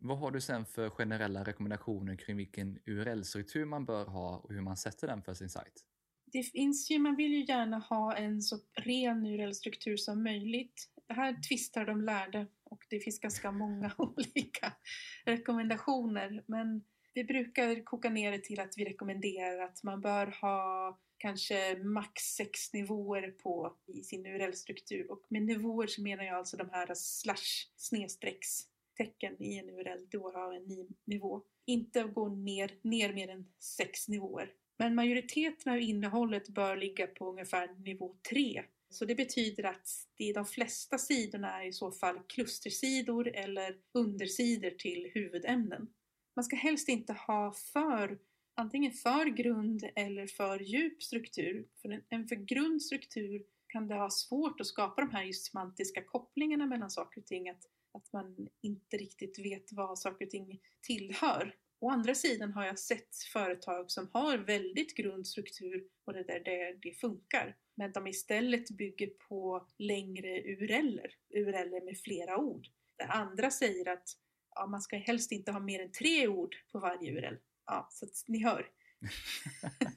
Vad 0.00 0.18
har 0.18 0.30
du 0.30 0.40
sen 0.40 0.66
för 0.66 0.90
generella 0.90 1.44
rekommendationer 1.44 2.16
kring 2.16 2.36
vilken 2.36 2.78
URL-struktur 2.86 3.64
man 3.64 3.84
bör 3.84 4.04
ha 4.04 4.36
och 4.36 4.52
hur 4.52 4.60
man 4.60 4.76
sätter 4.76 5.06
den 5.06 5.22
för 5.22 5.34
sin 5.34 5.48
sajt? 5.48 5.84
Det 6.32 6.42
finns 6.42 6.90
ju, 6.90 6.98
man 6.98 7.16
vill 7.16 7.32
ju 7.32 7.44
gärna 7.44 7.78
ha 7.78 8.16
en 8.16 8.42
så 8.42 8.58
ren 8.74 9.26
URL-struktur 9.26 9.96
som 9.96 10.22
möjligt. 10.22 10.88
Det 11.08 11.14
här 11.14 11.42
tvistar 11.48 11.84
de 11.84 12.00
lärde 12.00 12.46
och 12.64 12.86
det 12.90 13.00
finns 13.00 13.18
ganska 13.18 13.52
många 13.52 13.92
olika 13.98 14.72
rekommendationer. 15.24 16.44
Men 16.46 16.84
vi 17.18 17.24
brukar 17.24 17.84
koka 17.84 18.10
ner 18.10 18.32
det 18.32 18.38
till 18.38 18.60
att 18.60 18.74
vi 18.78 18.84
rekommenderar 18.84 19.58
att 19.64 19.82
man 19.82 20.00
bör 20.00 20.26
ha 20.40 20.98
kanske 21.16 21.76
max 21.76 22.22
sex 22.22 22.72
nivåer 22.72 23.30
på 23.30 23.76
i 23.86 24.02
sin 24.02 24.26
URL-struktur. 24.26 25.10
Och 25.10 25.22
med 25.28 25.42
nivåer 25.42 25.86
så 25.86 26.02
menar 26.02 26.24
jag 26.24 26.34
alltså 26.34 26.56
de 26.56 26.70
här 26.70 26.94
slash 26.94 27.66
snedstrecks 27.76 28.62
tecken 28.96 29.42
i 29.42 29.58
en 29.58 29.70
URL, 29.70 30.06
då 30.10 30.30
har 30.30 30.52
en 30.52 30.62
ny 30.62 30.86
nivå. 31.04 31.42
Inte 31.66 32.02
gå 32.02 32.28
ner, 32.28 32.74
ner 32.82 33.12
mer 33.12 33.28
än 33.28 33.46
sex 33.58 34.08
nivåer. 34.08 34.52
Men 34.76 34.94
majoriteten 34.94 35.72
av 35.72 35.80
innehållet 35.80 36.48
bör 36.48 36.76
ligga 36.76 37.06
på 37.06 37.30
ungefär 37.30 37.68
nivå 37.84 38.16
3. 38.30 38.62
Så 38.90 39.04
det 39.04 39.14
betyder 39.14 39.64
att 39.64 39.88
det 40.16 40.32
de 40.32 40.46
flesta 40.46 40.98
sidorna 40.98 41.62
är 41.62 41.66
i 41.66 41.72
så 41.72 41.92
fall 41.92 42.18
klustersidor 42.26 43.28
eller 43.28 43.76
undersidor 43.92 44.70
till 44.70 45.10
huvudämnen. 45.14 45.88
Man 46.38 46.44
ska 46.44 46.56
helst 46.56 46.88
inte 46.88 47.12
ha 47.12 47.52
för, 47.52 48.18
antingen 48.54 48.92
för 48.92 49.26
grund 49.26 49.84
eller 49.96 50.26
för 50.26 50.60
djup 50.60 51.02
struktur. 51.02 51.68
För 51.82 52.02
en, 52.08 52.28
för 52.28 52.36
grund 52.36 52.82
struktur 52.82 53.42
kan 53.68 53.88
det 53.88 53.94
ha 53.94 54.10
svårt 54.10 54.60
att 54.60 54.66
skapa 54.66 55.00
de 55.00 55.10
här 55.10 55.22
just 55.22 55.50
semantiska 55.50 56.02
kopplingarna 56.02 56.66
mellan 56.66 56.90
saker 56.90 57.20
och 57.20 57.26
ting. 57.26 57.48
Att, 57.48 57.64
att 57.92 58.12
man 58.12 58.48
inte 58.60 58.96
riktigt 58.96 59.38
vet 59.38 59.72
vad 59.72 59.98
saker 59.98 60.24
och 60.24 60.30
ting 60.30 60.60
tillhör. 60.80 61.54
Å 61.80 61.90
andra 61.90 62.14
sidan 62.14 62.52
har 62.52 62.66
jag 62.66 62.78
sett 62.78 63.16
företag 63.32 63.90
som 63.90 64.08
har 64.12 64.38
väldigt 64.38 64.96
grund 64.96 65.26
struktur 65.26 65.88
och 66.04 66.12
det 66.12 66.22
där 66.22 66.40
det, 66.40 66.78
det 66.82 66.92
funkar. 66.92 67.56
Men 67.74 67.92
de 67.92 68.06
istället 68.06 68.70
bygger 68.70 69.06
på 69.28 69.66
längre 69.78 70.42
URLer, 70.42 71.14
URLer 71.34 71.84
med 71.84 71.98
flera 71.98 72.38
ord. 72.38 72.66
Där 72.98 73.08
andra 73.08 73.50
säger 73.50 73.88
att 73.88 74.08
ja, 74.58 74.66
man 74.66 74.82
ska 74.82 74.96
helst 74.96 75.32
inte 75.32 75.52
ha 75.52 75.60
mer 75.60 75.80
än 75.80 75.92
tre 75.92 76.28
ord 76.28 76.54
på 76.72 76.78
varje 76.78 77.12
URL. 77.12 77.36
Ja, 77.66 77.88
så 77.90 78.04
att 78.04 78.24
ni 78.26 78.44
hör. 78.44 78.66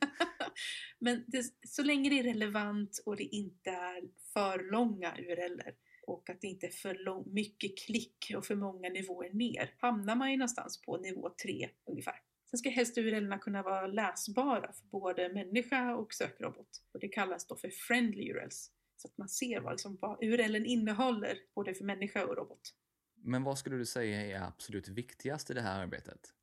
Men 1.00 1.24
det, 1.28 1.46
så 1.68 1.84
länge 1.84 2.10
det 2.10 2.20
är 2.20 2.24
relevant 2.24 3.02
och 3.06 3.16
det 3.16 3.24
inte 3.24 3.70
är 3.70 4.04
för 4.34 4.72
långa 4.72 5.18
URLer 5.18 5.76
och 6.08 6.30
att 6.30 6.42
det 6.42 6.48
inte 6.48 6.68
är 6.68 6.72
för 6.72 6.96
lång, 6.96 7.34
mycket 7.34 7.78
klick 7.78 8.32
och 8.38 8.46
för 8.46 8.56
många 8.56 8.90
nivåer 8.90 9.34
ner 9.34 9.74
hamnar 9.78 10.16
man 10.16 10.32
ju 10.32 10.38
någonstans 10.38 10.82
på 10.82 10.98
nivå 10.98 11.30
3 11.44 11.70
ungefär. 11.86 12.16
Sen 12.50 12.58
ska 12.58 12.70
helst 12.70 12.98
URLerna 12.98 13.38
kunna 13.38 13.64
vara 13.64 13.88
läsbara 13.88 14.74
för 14.74 14.88
både 14.88 15.30
människa 15.30 15.96
och 15.96 16.14
sökrobot 16.14 16.82
och 16.94 17.00
det 17.00 17.08
kallas 17.08 17.48
då 17.48 17.56
för 17.56 17.70
friendly 17.70 18.32
URLs 18.32 18.72
så 18.98 19.08
att 19.08 19.18
man 19.18 19.30
ser 19.30 19.60
vad, 19.60 19.74
liksom, 19.74 19.98
vad 20.02 20.24
URLen 20.24 20.66
innehåller 20.66 21.38
både 21.56 21.74
för 21.74 21.86
människa 21.86 22.26
och 22.26 22.38
robot. 22.38 22.74
Men 23.24 23.44
vad 23.44 23.58
skulle 23.58 23.78
du 23.78 23.86
säga 23.86 24.22
är 24.22 24.48
absolut 24.48 24.88
viktigast 24.88 25.50
i 25.50 25.54
det 25.54 25.62
här 25.62 25.80
arbetet? 25.80 26.34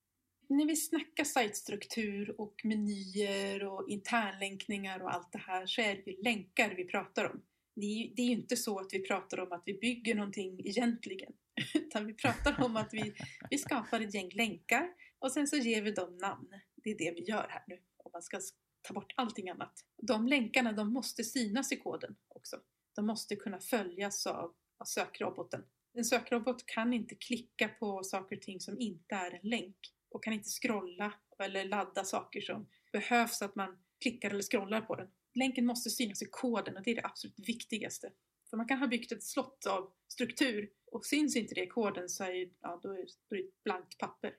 När 0.48 0.66
vi 0.66 0.76
snackar 0.76 1.24
sajtstruktur 1.24 2.40
och 2.40 2.60
menyer 2.64 3.64
och 3.64 3.88
internlänkningar 3.88 5.00
och 5.02 5.14
allt 5.14 5.32
det 5.32 5.38
här 5.38 5.66
så 5.66 5.80
är 5.80 5.94
det 5.94 6.10
ju 6.10 6.22
länkar 6.22 6.74
vi 6.76 6.84
pratar 6.84 7.24
om. 7.24 7.42
Det 7.74 7.86
är, 8.16 8.24
ju 8.24 8.32
inte 8.32 8.56
så 8.56 8.78
att 8.78 8.88
vi 8.92 9.02
pratar 9.02 9.40
om 9.40 9.52
att 9.52 9.62
vi 9.64 9.74
bygger 9.74 10.14
någonting 10.14 10.66
egentligen. 10.66 11.32
Utan 11.74 12.06
vi 12.06 12.14
pratar 12.14 12.64
om 12.64 12.76
att 12.76 12.88
vi, 12.92 13.14
vi 13.50 13.58
skapar 13.58 14.00
ett 14.00 14.14
gäng 14.14 14.30
länkar 14.34 14.88
och 15.18 15.32
sen 15.32 15.46
så 15.46 15.56
ger 15.56 15.82
vi 15.82 15.90
dem 15.90 16.16
namn. 16.16 16.48
Det 16.76 16.90
är 16.90 16.98
det 16.98 17.12
vi 17.16 17.24
gör 17.24 17.46
här 17.48 17.64
nu. 17.66 17.78
Om 17.96 18.10
man 18.12 18.22
ska 18.22 18.40
ta 18.82 18.94
bort 18.94 19.12
allting 19.16 19.50
annat. 19.50 19.72
De 20.02 20.28
länkarna 20.28 20.72
de 20.72 20.92
måste 20.92 21.24
synas 21.24 21.72
i 21.72 21.76
koden 21.76 22.16
också. 22.28 22.56
De 22.94 23.06
måste 23.06 23.36
kunna 23.36 23.60
följas 23.60 24.26
av, 24.26 24.54
av 24.78 24.84
sökroboten 24.84 25.64
en 25.98 26.04
sökrobot 26.04 26.66
kan 26.66 26.92
inte 26.92 27.14
klicka 27.14 27.68
på 27.68 28.02
saker 28.02 28.36
och 28.36 28.42
ting 28.42 28.60
som 28.60 28.80
inte 28.80 29.14
är 29.14 29.30
en 29.30 29.50
länk 29.50 29.76
och 30.10 30.24
kan 30.24 30.32
inte 30.32 30.48
scrolla 30.48 31.14
eller 31.38 31.64
ladda 31.64 32.04
saker 32.04 32.40
som 32.40 32.68
behövs 32.92 33.42
att 33.42 33.54
man 33.54 33.78
klickar 34.00 34.30
eller 34.30 34.42
scrollar 34.42 34.80
på 34.80 34.96
den. 34.96 35.08
Länken 35.34 35.66
måste 35.66 35.90
synas 35.90 36.22
i 36.22 36.26
koden 36.30 36.76
och 36.76 36.82
det 36.82 36.90
är 36.90 36.94
det 36.94 37.04
absolut 37.04 37.48
viktigaste. 37.48 38.12
För 38.50 38.56
man 38.56 38.68
kan 38.68 38.78
ha 38.78 38.86
byggt 38.86 39.12
ett 39.12 39.22
slott 39.22 39.66
av 39.66 39.92
struktur 40.08 40.70
och 40.92 41.06
syns 41.06 41.36
inte 41.36 41.54
det 41.54 41.62
i 41.62 41.66
koden 41.66 42.08
så 42.08 42.24
är, 42.24 42.50
ja, 42.60 42.80
då 42.82 42.90
är, 42.90 43.06
det 43.30 43.38
ett 43.38 43.64
blankt 43.64 43.98
papper. 43.98 44.32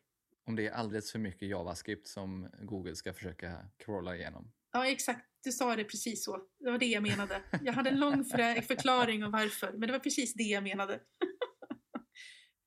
Om 0.46 0.56
det 0.56 0.68
är 0.68 0.72
alldeles 0.72 1.12
för 1.12 1.20
mycket 1.20 1.50
JavaScript 1.50 2.08
som 2.08 2.50
Google 2.62 2.96
ska 2.96 3.14
försöka 3.14 3.70
crawla 3.78 4.16
igenom. 4.16 4.52
Ja, 4.72 4.88
exakt. 4.88 5.26
Du 5.44 5.52
sa 5.52 5.76
det 5.76 5.84
precis 5.84 6.24
så. 6.24 6.48
Det 6.60 6.72
var 6.72 6.78
det 6.78 6.86
jag 6.86 7.04
menade. 7.04 7.42
Jag 7.62 7.74
hade 7.74 7.90
en 7.90 8.00
lång 8.00 8.26
förklaring 8.68 9.24
om 9.24 9.32
varför, 9.32 9.72
men 9.72 9.82
det 9.82 9.92
var 9.92 10.00
precis 10.00 10.34
det 10.34 10.44
jag 10.44 10.64
menade. 10.64 11.00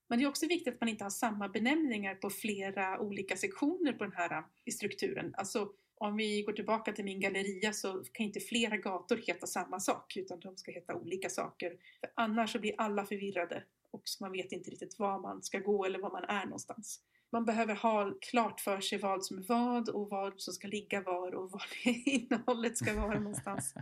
Men 0.07 0.19
det 0.19 0.25
är 0.25 0.29
också 0.29 0.47
viktigt 0.47 0.73
att 0.73 0.81
man 0.81 0.89
inte 0.89 1.03
har 1.05 1.09
samma 1.09 1.49
benämningar 1.49 2.15
på 2.15 2.29
flera 2.29 2.99
olika 2.99 3.37
sektioner 3.37 3.93
på 3.93 4.03
den 4.03 4.13
här 4.13 4.31
eh, 4.31 4.43
i 4.65 4.71
strukturen. 4.71 5.33
Alltså 5.37 5.69
om 5.95 6.17
vi 6.17 6.41
går 6.41 6.53
tillbaka 6.53 6.93
till 6.93 7.05
min 7.05 7.19
galleria 7.19 7.73
så 7.73 8.03
kan 8.11 8.25
inte 8.25 8.39
flera 8.39 8.77
gator 8.77 9.17
heta 9.27 9.47
samma 9.47 9.79
sak 9.79 10.17
utan 10.17 10.39
de 10.39 10.57
ska 10.57 10.71
heta 10.71 10.95
olika 10.95 11.29
saker. 11.29 11.69
För 11.99 12.09
annars 12.15 12.51
så 12.51 12.59
blir 12.59 12.73
alla 12.77 13.05
förvirrade 13.05 13.63
och 13.91 14.03
man 14.21 14.31
vet 14.31 14.51
inte 14.51 14.71
riktigt 14.71 14.99
var 14.99 15.19
man 15.19 15.43
ska 15.43 15.59
gå 15.59 15.85
eller 15.85 15.99
var 15.99 16.11
man 16.11 16.23
är 16.23 16.45
någonstans. 16.45 16.99
Man 17.31 17.45
behöver 17.45 17.75
ha 17.75 18.13
klart 18.21 18.61
för 18.61 18.81
sig 18.81 18.97
vad 18.97 19.25
som 19.25 19.37
är 19.37 19.43
vad 19.43 19.89
och 19.89 20.09
vad 20.09 20.41
som 20.41 20.53
ska 20.53 20.67
ligga 20.67 21.01
var 21.01 21.35
och 21.35 21.51
var 21.51 21.65
innehållet 22.05 22.77
ska 22.77 22.93
vara 22.93 23.19
någonstans. 23.19 23.73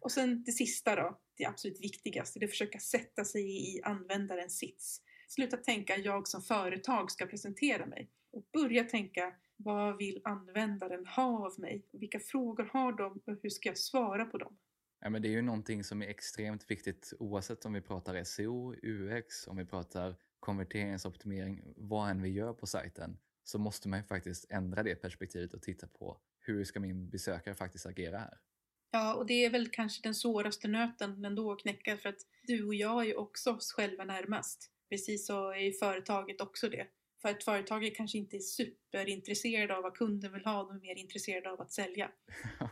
Och 0.00 0.12
sen 0.12 0.44
det 0.44 0.52
sista 0.52 0.96
då, 0.96 1.18
det 1.36 1.44
absolut 1.44 1.80
viktigaste, 1.80 2.38
det 2.38 2.44
är 2.44 2.46
att 2.46 2.50
försöka 2.50 2.78
sätta 2.78 3.24
sig 3.24 3.76
i 3.76 3.82
användarens 3.82 4.58
sits. 4.58 5.00
Sluta 5.34 5.56
tänka 5.56 5.96
jag 5.96 6.28
som 6.28 6.42
företag 6.42 7.10
ska 7.10 7.26
presentera 7.26 7.86
mig 7.86 8.10
och 8.32 8.44
börja 8.52 8.84
tänka 8.84 9.34
vad 9.56 9.98
vill 9.98 10.20
användaren 10.24 11.06
ha 11.06 11.46
av 11.46 11.60
mig? 11.60 11.86
Vilka 11.92 12.20
frågor 12.20 12.70
har 12.72 12.92
de 12.92 13.12
och 13.26 13.38
hur 13.42 13.50
ska 13.50 13.68
jag 13.68 13.78
svara 13.78 14.24
på 14.24 14.38
dem? 14.38 14.58
Ja, 15.00 15.10
men 15.10 15.22
det 15.22 15.28
är 15.28 15.30
ju 15.30 15.42
någonting 15.42 15.84
som 15.84 16.02
är 16.02 16.06
extremt 16.06 16.70
viktigt 16.70 17.12
oavsett 17.18 17.64
om 17.64 17.72
vi 17.72 17.80
pratar 17.80 18.24
SEO, 18.24 18.74
UX, 18.82 19.46
om 19.46 19.56
vi 19.56 19.64
pratar 19.64 20.16
konverteringsoptimering, 20.40 21.62
vad 21.76 22.10
än 22.10 22.22
vi 22.22 22.28
gör 22.28 22.52
på 22.52 22.66
sajten, 22.66 23.18
så 23.44 23.58
måste 23.58 23.88
man 23.88 23.98
ju 23.98 24.04
faktiskt 24.04 24.50
ändra 24.50 24.82
det 24.82 24.94
perspektivet 24.94 25.54
och 25.54 25.62
titta 25.62 25.86
på 25.86 26.20
hur 26.40 26.64
ska 26.64 26.80
min 26.80 27.10
besökare 27.10 27.54
faktiskt 27.54 27.86
agera 27.86 28.18
här? 28.18 28.38
Ja, 28.90 29.14
och 29.14 29.26
det 29.26 29.44
är 29.44 29.50
väl 29.50 29.68
kanske 29.68 30.02
den 30.02 30.14
svåraste 30.14 30.68
nöten 30.68 31.24
ändå 31.24 31.52
att 31.52 31.60
knäcka 31.60 31.96
för 31.96 32.08
att 32.08 32.20
du 32.42 32.66
och 32.66 32.74
jag 32.74 33.02
är 33.02 33.06
ju 33.06 33.14
också 33.14 33.52
oss 33.52 33.72
själva 33.72 34.04
närmast. 34.04 34.71
Precis 34.92 35.26
så 35.26 35.52
är 35.52 35.72
företaget 35.72 36.40
också 36.40 36.68
det. 36.68 36.86
För 37.22 37.28
att 37.28 37.44
företaget 37.44 37.96
kanske 37.96 38.18
inte 38.18 38.36
är 38.36 38.40
superintresserade 38.40 39.76
av 39.76 39.82
vad 39.82 39.96
kunden 39.96 40.32
vill 40.32 40.44
ha, 40.44 40.64
de 40.64 40.76
är 40.76 40.80
mer 40.80 40.98
intresserade 40.98 41.50
av 41.50 41.60
att 41.60 41.72
sälja. 41.72 42.10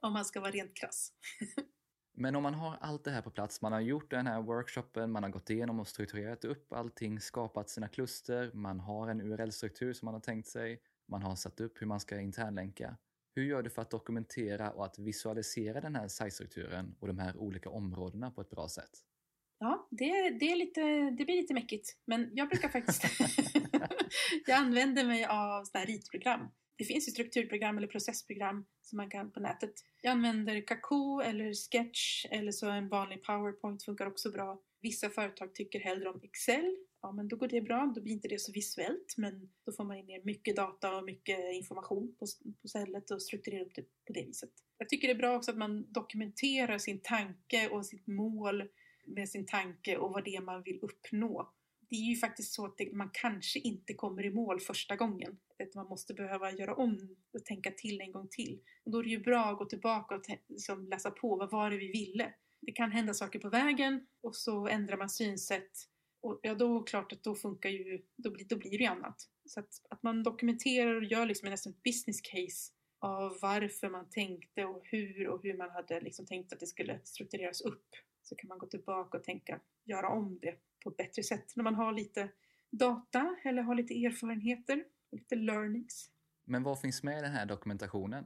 om 0.00 0.12
man 0.12 0.24
ska 0.24 0.40
vara 0.40 0.50
rent 0.50 0.76
krass. 0.76 1.12
Men 2.14 2.36
om 2.36 2.42
man 2.42 2.54
har 2.54 2.78
allt 2.80 3.04
det 3.04 3.10
här 3.10 3.22
på 3.22 3.30
plats, 3.30 3.62
man 3.62 3.72
har 3.72 3.80
gjort 3.80 4.10
den 4.10 4.26
här 4.26 4.42
workshopen, 4.42 5.12
man 5.12 5.22
har 5.22 5.30
gått 5.30 5.50
igenom 5.50 5.80
och 5.80 5.88
strukturerat 5.88 6.44
upp 6.44 6.72
allting, 6.72 7.20
skapat 7.20 7.70
sina 7.70 7.88
kluster, 7.88 8.50
man 8.54 8.80
har 8.80 9.08
en 9.08 9.20
URL-struktur 9.20 9.92
som 9.92 10.06
man 10.06 10.14
har 10.14 10.20
tänkt 10.20 10.48
sig, 10.48 10.82
man 11.08 11.22
har 11.22 11.36
satt 11.36 11.60
upp 11.60 11.82
hur 11.82 11.86
man 11.86 12.00
ska 12.00 12.20
internlänka. 12.20 12.96
Hur 13.34 13.44
gör 13.44 13.62
du 13.62 13.70
för 13.70 13.82
att 13.82 13.90
dokumentera 13.90 14.70
och 14.70 14.84
att 14.84 14.98
visualisera 14.98 15.80
den 15.80 15.94
här 15.94 16.08
sajtstrukturen 16.08 16.96
och 17.00 17.06
de 17.06 17.18
här 17.18 17.36
olika 17.36 17.70
områdena 17.70 18.30
på 18.30 18.40
ett 18.40 18.50
bra 18.50 18.68
sätt? 18.68 19.07
Ja, 19.58 19.88
det, 19.90 20.30
det, 20.30 20.52
är 20.52 20.56
lite, 20.56 20.80
det 21.10 21.24
blir 21.24 21.36
lite 21.36 21.54
mäckigt. 21.54 21.96
Men 22.04 22.30
jag 22.32 22.48
brukar 22.48 22.68
faktiskt... 22.68 23.04
jag 24.46 24.56
använder 24.56 25.04
mig 25.04 25.24
av 25.24 25.64
sådana 25.64 25.84
här 25.84 25.86
ritprogram. 25.86 26.40
Det 26.76 26.84
finns 26.84 27.08
ju 27.08 27.12
strukturprogram 27.12 27.78
eller 27.78 27.86
processprogram 27.86 28.66
som 28.82 28.96
man 28.96 29.10
kan 29.10 29.30
på 29.30 29.40
nätet. 29.40 29.74
Jag 30.02 30.10
använder 30.10 30.66
kakoo 30.66 31.20
eller 31.20 31.54
Sketch 31.54 32.26
eller 32.30 32.52
så 32.52 32.68
en 32.68 32.88
vanlig 32.88 33.24
PowerPoint 33.24 33.84
funkar 33.84 34.06
också 34.06 34.30
bra. 34.30 34.62
Vissa 34.80 35.10
företag 35.10 35.54
tycker 35.54 35.80
hellre 35.80 36.08
om 36.08 36.20
Excel. 36.22 36.76
Ja, 37.02 37.12
men 37.12 37.28
då 37.28 37.36
går 37.36 37.48
det 37.48 37.60
bra. 37.60 37.92
Då 37.94 38.00
blir 38.00 38.12
inte 38.12 38.28
det 38.28 38.40
så 38.40 38.52
visuellt, 38.52 39.14
men 39.16 39.50
då 39.66 39.72
får 39.72 39.84
man 39.84 39.96
in 39.96 40.20
mycket 40.24 40.56
data 40.56 40.96
och 40.96 41.04
mycket 41.04 41.54
information 41.54 42.16
på, 42.18 42.26
på 42.62 42.68
stället 42.68 43.10
och 43.10 43.22
strukturerar 43.22 43.64
upp 43.64 43.74
det 43.74 43.82
på 43.82 44.12
det 44.12 44.24
viset. 44.24 44.50
Jag 44.78 44.88
tycker 44.88 45.08
det 45.08 45.14
är 45.14 45.18
bra 45.18 45.36
också 45.36 45.50
att 45.50 45.56
man 45.56 45.92
dokumenterar 45.92 46.78
sin 46.78 47.00
tanke 47.02 47.68
och 47.68 47.86
sitt 47.86 48.06
mål 48.06 48.62
med 49.08 49.28
sin 49.28 49.46
tanke 49.46 49.96
och 49.96 50.12
vad 50.12 50.24
det 50.24 50.36
är 50.36 50.40
man 50.40 50.62
vill 50.62 50.78
uppnå. 50.82 51.52
Det 51.90 51.96
är 51.96 52.10
ju 52.10 52.16
faktiskt 52.16 52.52
så 52.52 52.64
att 52.64 52.78
det, 52.78 52.92
man 52.92 53.10
kanske 53.12 53.58
inte 53.58 53.94
kommer 53.94 54.24
i 54.24 54.30
mål 54.30 54.60
första 54.60 54.96
gången. 54.96 55.38
Att 55.62 55.74
man 55.74 55.86
måste 55.86 56.14
behöva 56.14 56.52
göra 56.52 56.74
om 56.74 57.16
och 57.32 57.44
tänka 57.44 57.70
till 57.70 58.00
en 58.00 58.12
gång 58.12 58.28
till. 58.30 58.60
Och 58.84 58.90
då 58.90 58.98
är 58.98 59.02
det 59.02 59.10
ju 59.10 59.20
bra 59.20 59.44
att 59.44 59.58
gå 59.58 59.64
tillbaka 59.64 60.14
och 60.14 60.22
liksom 60.48 60.88
läsa 60.88 61.10
på. 61.10 61.36
Vad 61.36 61.50
var 61.50 61.70
det 61.70 61.76
vi 61.76 61.88
ville? 61.88 62.34
Det 62.60 62.72
kan 62.72 62.92
hända 62.92 63.14
saker 63.14 63.38
på 63.38 63.48
vägen 63.48 64.06
och 64.20 64.36
så 64.36 64.68
ändrar 64.68 64.96
man 64.96 65.10
synsätt. 65.10 65.70
Och 66.20 66.40
ja, 66.42 66.54
då 66.54 66.76
är 66.76 66.80
det 66.80 66.90
klart 66.90 67.12
att 67.12 67.22
då 67.22 67.34
funkar 67.34 67.70
ju, 67.70 68.02
då 68.16 68.30
blir, 68.30 68.44
då 68.44 68.56
blir 68.56 68.70
det 68.70 68.76
ju 68.76 68.86
annat. 68.86 69.28
Så 69.44 69.60
att, 69.60 69.82
att 69.90 70.02
man 70.02 70.22
dokumenterar 70.22 70.96
och 70.96 71.04
gör 71.04 71.26
liksom 71.26 71.50
nästan 71.50 71.72
ett 71.72 71.82
business 71.82 72.20
case 72.20 72.72
av 73.00 73.38
varför 73.42 73.90
man 73.90 74.10
tänkte 74.10 74.64
och 74.64 74.82
hur 74.84 75.28
och 75.28 75.42
hur 75.42 75.56
man 75.56 75.70
hade 75.70 76.00
liksom 76.00 76.26
tänkt 76.26 76.52
att 76.52 76.60
det 76.60 76.66
skulle 76.66 77.00
struktureras 77.04 77.60
upp 77.60 77.88
så 78.28 78.36
kan 78.36 78.48
man 78.48 78.58
gå 78.58 78.66
tillbaka 78.66 79.18
och 79.18 79.24
tänka, 79.24 79.60
göra 79.84 80.08
om 80.08 80.38
det 80.42 80.54
på 80.84 80.90
ett 80.90 80.96
bättre 80.96 81.22
sätt 81.22 81.56
när 81.56 81.64
man 81.64 81.74
har 81.74 81.92
lite 81.92 82.28
data 82.70 83.36
eller 83.44 83.62
har 83.62 83.74
lite 83.74 84.04
erfarenheter 84.04 84.84
lite 85.12 85.36
learnings. 85.36 86.10
Men 86.44 86.62
vad 86.62 86.80
finns 86.80 87.02
med 87.02 87.18
i 87.18 87.22
den 87.22 87.32
här 87.32 87.46
dokumentationen? 87.46 88.24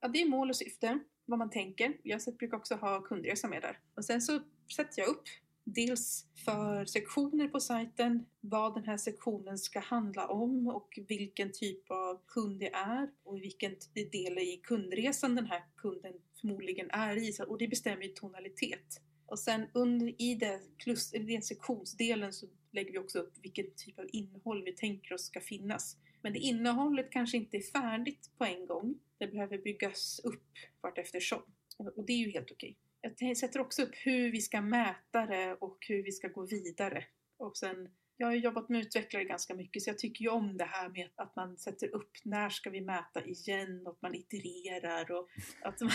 Ja, 0.00 0.08
det 0.08 0.22
är 0.22 0.28
mål 0.28 0.50
och 0.50 0.56
syfte, 0.56 0.98
vad 1.24 1.38
man 1.38 1.50
tänker. 1.50 1.96
Jag 2.02 2.20
brukar 2.38 2.56
också 2.56 2.74
ha 2.74 3.00
kundresa 3.00 3.48
med 3.48 3.62
där. 3.62 3.78
Och 3.94 4.04
sen 4.04 4.22
så 4.22 4.40
sätter 4.76 5.02
jag 5.02 5.08
upp 5.08 5.24
dels 5.64 6.26
för 6.44 6.84
sektioner 6.84 7.48
på 7.48 7.60
sajten, 7.60 8.26
vad 8.40 8.74
den 8.74 8.84
här 8.84 8.96
sektionen 8.96 9.58
ska 9.58 9.80
handla 9.80 10.28
om 10.28 10.66
och 10.66 10.98
vilken 11.08 11.52
typ 11.52 11.90
av 11.90 12.20
kund 12.26 12.60
det 12.60 12.72
är 12.74 13.10
och 13.22 13.36
vilken 13.36 13.76
del 13.94 14.38
i 14.38 14.60
kundresan 14.64 15.34
den 15.34 15.46
här 15.46 15.62
kunden 15.76 16.12
förmodligen 16.40 16.90
är 16.90 17.16
i. 17.16 17.32
Och 17.48 17.58
det 17.58 17.68
bestämmer 17.68 18.02
ju 18.02 18.08
tonalitet. 18.08 19.00
Och 19.30 19.38
sen 19.38 19.66
under, 19.72 20.22
i, 20.22 20.34
det 20.34 20.60
klus, 20.76 21.10
den 21.10 21.42
sektionsdelen 21.42 22.32
så 22.32 22.46
lägger 22.70 22.92
vi 22.92 22.98
också 22.98 23.18
upp 23.18 23.32
vilken 23.42 23.66
typ 23.76 23.98
av 23.98 24.06
innehåll 24.12 24.64
vi 24.64 24.72
tänker 24.72 25.14
oss 25.14 25.24
ska 25.24 25.40
finnas. 25.40 25.96
Men 26.22 26.32
det 26.32 26.38
innehållet 26.38 27.10
kanske 27.10 27.36
inte 27.36 27.56
är 27.56 27.62
färdigt 27.62 28.30
på 28.38 28.44
en 28.44 28.66
gång. 28.66 28.94
Det 29.18 29.26
behöver 29.26 29.58
byggas 29.58 30.20
upp 30.24 30.48
vart 30.80 30.98
eftersom. 30.98 31.42
Och 31.76 32.04
det 32.06 32.12
är 32.12 32.18
ju 32.18 32.30
helt 32.30 32.50
okej. 32.50 32.76
Jag 33.18 33.36
sätter 33.36 33.60
också 33.60 33.82
upp 33.82 33.94
hur 33.94 34.32
vi 34.32 34.40
ska 34.40 34.60
mäta 34.60 35.26
det 35.26 35.54
och 35.60 35.78
hur 35.88 36.02
vi 36.02 36.12
ska 36.12 36.28
gå 36.28 36.46
vidare. 36.46 37.04
Och 37.36 37.56
sen, 37.56 37.88
jag 38.20 38.26
har 38.26 38.34
jobbat 38.34 38.68
med 38.68 38.80
utvecklare 38.80 39.24
ganska 39.24 39.54
mycket 39.54 39.82
så 39.82 39.90
jag 39.90 39.98
tycker 39.98 40.22
ju 40.22 40.30
om 40.30 40.56
det 40.56 40.64
här 40.64 40.88
med 40.88 41.10
att 41.16 41.36
man 41.36 41.58
sätter 41.58 41.94
upp 41.94 42.10
när 42.24 42.48
ska 42.48 42.70
vi 42.70 42.80
mäta 42.80 43.24
igen 43.24 43.86
och 43.86 43.92
att 43.92 44.02
man 44.02 44.14
itererar 44.14 45.10
och 45.12 45.28
att 45.62 45.80
man 45.80 45.90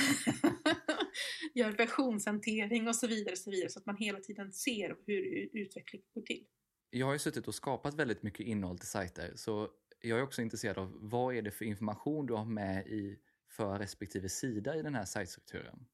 gör 1.53 1.71
versionshantering 1.71 2.87
och 2.87 2.95
så 2.95 3.07
vidare, 3.07 3.35
så 3.35 3.51
vidare 3.51 3.69
så 3.69 3.79
att 3.79 3.85
man 3.85 3.97
hela 3.97 4.19
tiden 4.19 4.53
ser 4.53 4.95
hur 5.05 5.49
utvecklingen 5.53 6.07
går 6.13 6.21
till. 6.21 6.45
Jag 6.89 7.05
har 7.05 7.13
ju 7.13 7.19
suttit 7.19 7.47
och 7.47 7.55
skapat 7.55 7.93
väldigt 7.93 8.23
mycket 8.23 8.45
innehåll 8.45 8.77
till 8.77 8.87
sajter 8.87 9.31
så 9.35 9.69
jag 10.01 10.19
är 10.19 10.23
också 10.23 10.41
intresserad 10.41 10.77
av 10.77 10.97
vad 11.01 11.35
är 11.35 11.41
det 11.41 11.51
för 11.51 11.65
information 11.65 12.25
du 12.25 12.33
har 12.33 12.45
med 12.45 12.87
i 12.87 13.19
för 13.51 13.79
respektive 13.79 14.29
sida 14.29 14.75
i 14.75 14.81
den 14.81 14.95
här 14.95 15.05
sajtstrukturen? 15.05 15.85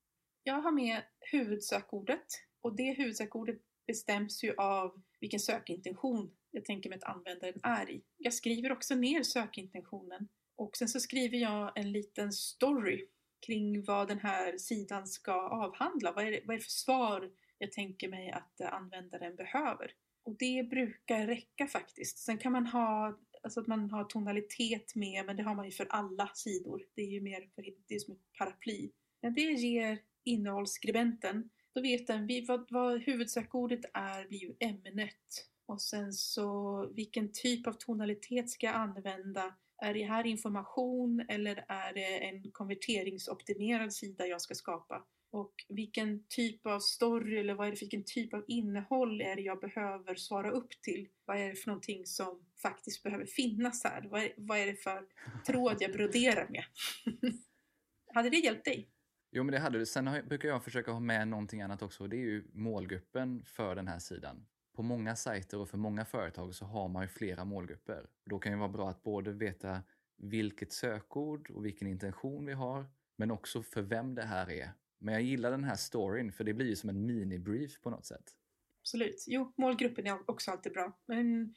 Jag 0.43 0.61
har 0.61 0.71
med 0.71 1.01
huvudsökordet 1.31 2.25
och 2.61 2.75
det 2.75 2.93
huvudsökordet 2.93 3.59
bestäms 3.87 4.43
ju 4.43 4.55
av 4.55 5.01
vilken 5.21 5.39
sökintention 5.39 6.31
jag 6.51 6.65
tänker 6.65 6.89
mig 6.89 6.97
att 6.97 7.15
användaren 7.15 7.59
är 7.63 7.89
i. 7.89 8.01
Jag 8.17 8.33
skriver 8.33 8.71
också 8.71 8.95
ner 8.95 9.23
sökintentionen 9.23 10.27
och 10.55 10.77
sen 10.77 10.87
så 10.87 10.99
skriver 10.99 11.37
jag 11.37 11.71
en 11.75 11.91
liten 11.91 12.31
story 12.31 13.07
kring 13.45 13.83
vad 13.83 14.07
den 14.07 14.19
här 14.19 14.57
sidan 14.57 15.07
ska 15.07 15.33
avhandla. 15.33 16.11
Vad 16.11 16.27
är, 16.27 16.31
det, 16.31 16.41
vad 16.45 16.53
är 16.53 16.57
det 16.57 16.63
för 16.63 16.71
svar 16.71 17.31
jag 17.57 17.71
tänker 17.71 18.09
mig 18.09 18.31
att 18.31 18.61
eh, 18.61 18.73
användaren 18.73 19.35
behöver? 19.35 19.91
Och 20.23 20.35
det 20.39 20.69
brukar 20.69 21.27
räcka 21.27 21.67
faktiskt. 21.67 22.17
Sen 22.19 22.37
kan 22.37 22.51
man 22.51 22.67
ha 22.67 23.19
alltså 23.43 23.59
att 23.59 23.67
man 23.67 23.89
har 23.89 24.03
tonalitet 24.03 24.95
med, 24.95 25.25
men 25.25 25.37
det 25.37 25.43
har 25.43 25.55
man 25.55 25.65
ju 25.65 25.71
för 25.71 25.87
alla 25.89 26.31
sidor. 26.33 26.83
Det 26.95 27.01
är 27.01 27.09
ju 27.09 27.21
mer 27.21 27.49
för, 27.55 27.65
det 27.87 27.95
är 27.95 27.99
som 27.99 28.13
ett 28.13 28.33
paraply. 28.37 28.91
Men 29.21 29.33
det 29.33 29.41
ger 29.41 29.99
innehållsskribenten, 30.23 31.49
då 31.73 31.81
vet 31.81 32.07
den 32.07 32.45
vad, 32.47 32.71
vad 32.71 33.01
huvudsökordet 33.01 33.85
är, 33.93 34.27
blir 34.27 34.39
ju 34.39 34.53
ämnet. 34.59 35.47
Och 35.65 35.81
sen 35.81 36.13
så 36.13 36.85
vilken 36.95 37.31
typ 37.31 37.67
av 37.67 37.73
tonalitet 37.73 38.49
ska 38.49 38.65
jag 38.65 38.75
använda? 38.75 39.53
Är 39.81 39.93
det 39.93 40.03
här 40.03 40.25
information 40.25 41.25
eller 41.29 41.65
är 41.67 41.93
det 41.93 42.25
en 42.25 42.51
konverteringsoptimerad 42.51 43.93
sida 43.93 44.27
jag 44.27 44.41
ska 44.41 44.55
skapa? 44.55 45.03
Och 45.31 45.53
vilken 45.69 46.23
typ 46.27 46.65
av 46.65 46.79
story 46.79 47.37
eller 47.37 47.53
vad 47.53 47.67
är 47.67 47.71
det 47.71 47.77
för 47.77 47.85
vilken 47.85 48.03
typ 48.03 48.33
av 48.33 48.43
innehåll 48.47 49.21
är 49.21 49.35
det 49.35 49.41
jag 49.41 49.59
behöver 49.59 50.15
svara 50.15 50.51
upp 50.51 50.81
till? 50.81 51.07
Vad 51.25 51.37
är 51.37 51.49
det 51.49 51.55
för 51.55 51.67
någonting 51.67 52.05
som 52.05 52.45
faktiskt 52.61 53.03
behöver 53.03 53.25
finnas 53.25 53.83
här? 53.83 54.07
Vad 54.11 54.23
är, 54.23 54.33
vad 54.37 54.59
är 54.59 54.65
det 54.65 54.75
för 54.75 55.05
tråd 55.45 55.77
jag 55.79 55.91
broderar 55.91 56.47
med? 56.49 56.63
hade 58.13 58.29
det 58.29 58.37
hjälpt 58.37 58.65
dig? 58.65 58.89
Jo, 59.31 59.43
men 59.43 59.51
det 59.51 59.59
hade 59.59 59.79
du. 59.79 59.85
Sen 59.85 60.07
har, 60.07 60.21
brukar 60.21 60.49
jag 60.49 60.63
försöka 60.63 60.91
ha 60.91 60.99
med 60.99 61.27
någonting 61.27 61.61
annat 61.61 61.81
också. 61.81 62.07
Det 62.07 62.15
är 62.15 62.25
ju 62.25 62.43
målgruppen 62.53 63.43
för 63.45 63.75
den 63.75 63.87
här 63.87 63.99
sidan 63.99 64.45
på 64.73 64.83
många 64.83 65.15
sajter 65.15 65.57
och 65.57 65.69
för 65.69 65.77
många 65.77 66.05
företag 66.05 66.55
så 66.55 66.65
har 66.65 66.87
man 66.87 67.03
ju 67.03 67.07
flera 67.07 67.45
målgrupper. 67.45 68.09
Då 68.25 68.39
kan 68.39 68.51
det 68.51 68.57
vara 68.57 68.69
bra 68.69 68.89
att 68.89 69.03
både 69.03 69.31
veta 69.31 69.83
vilket 70.17 70.71
sökord 70.71 71.49
och 71.49 71.65
vilken 71.65 71.87
intention 71.87 72.45
vi 72.45 72.53
har, 72.53 72.85
men 73.15 73.31
också 73.31 73.63
för 73.63 73.81
vem 73.81 74.15
det 74.15 74.23
här 74.23 74.49
är. 74.49 74.71
Men 74.99 75.13
jag 75.13 75.23
gillar 75.23 75.51
den 75.51 75.63
här 75.63 75.75
storyn 75.75 76.31
för 76.31 76.43
det 76.43 76.53
blir 76.53 76.67
ju 76.67 76.75
som 76.75 76.89
en 76.89 77.05
mini-brief 77.05 77.81
på 77.81 77.89
något 77.89 78.05
sätt. 78.05 78.35
Absolut. 78.81 79.25
Jo, 79.27 79.53
målgruppen 79.57 80.07
är 80.07 80.29
också 80.29 80.51
alltid 80.51 80.71
bra. 80.71 80.99
Men, 81.05 81.53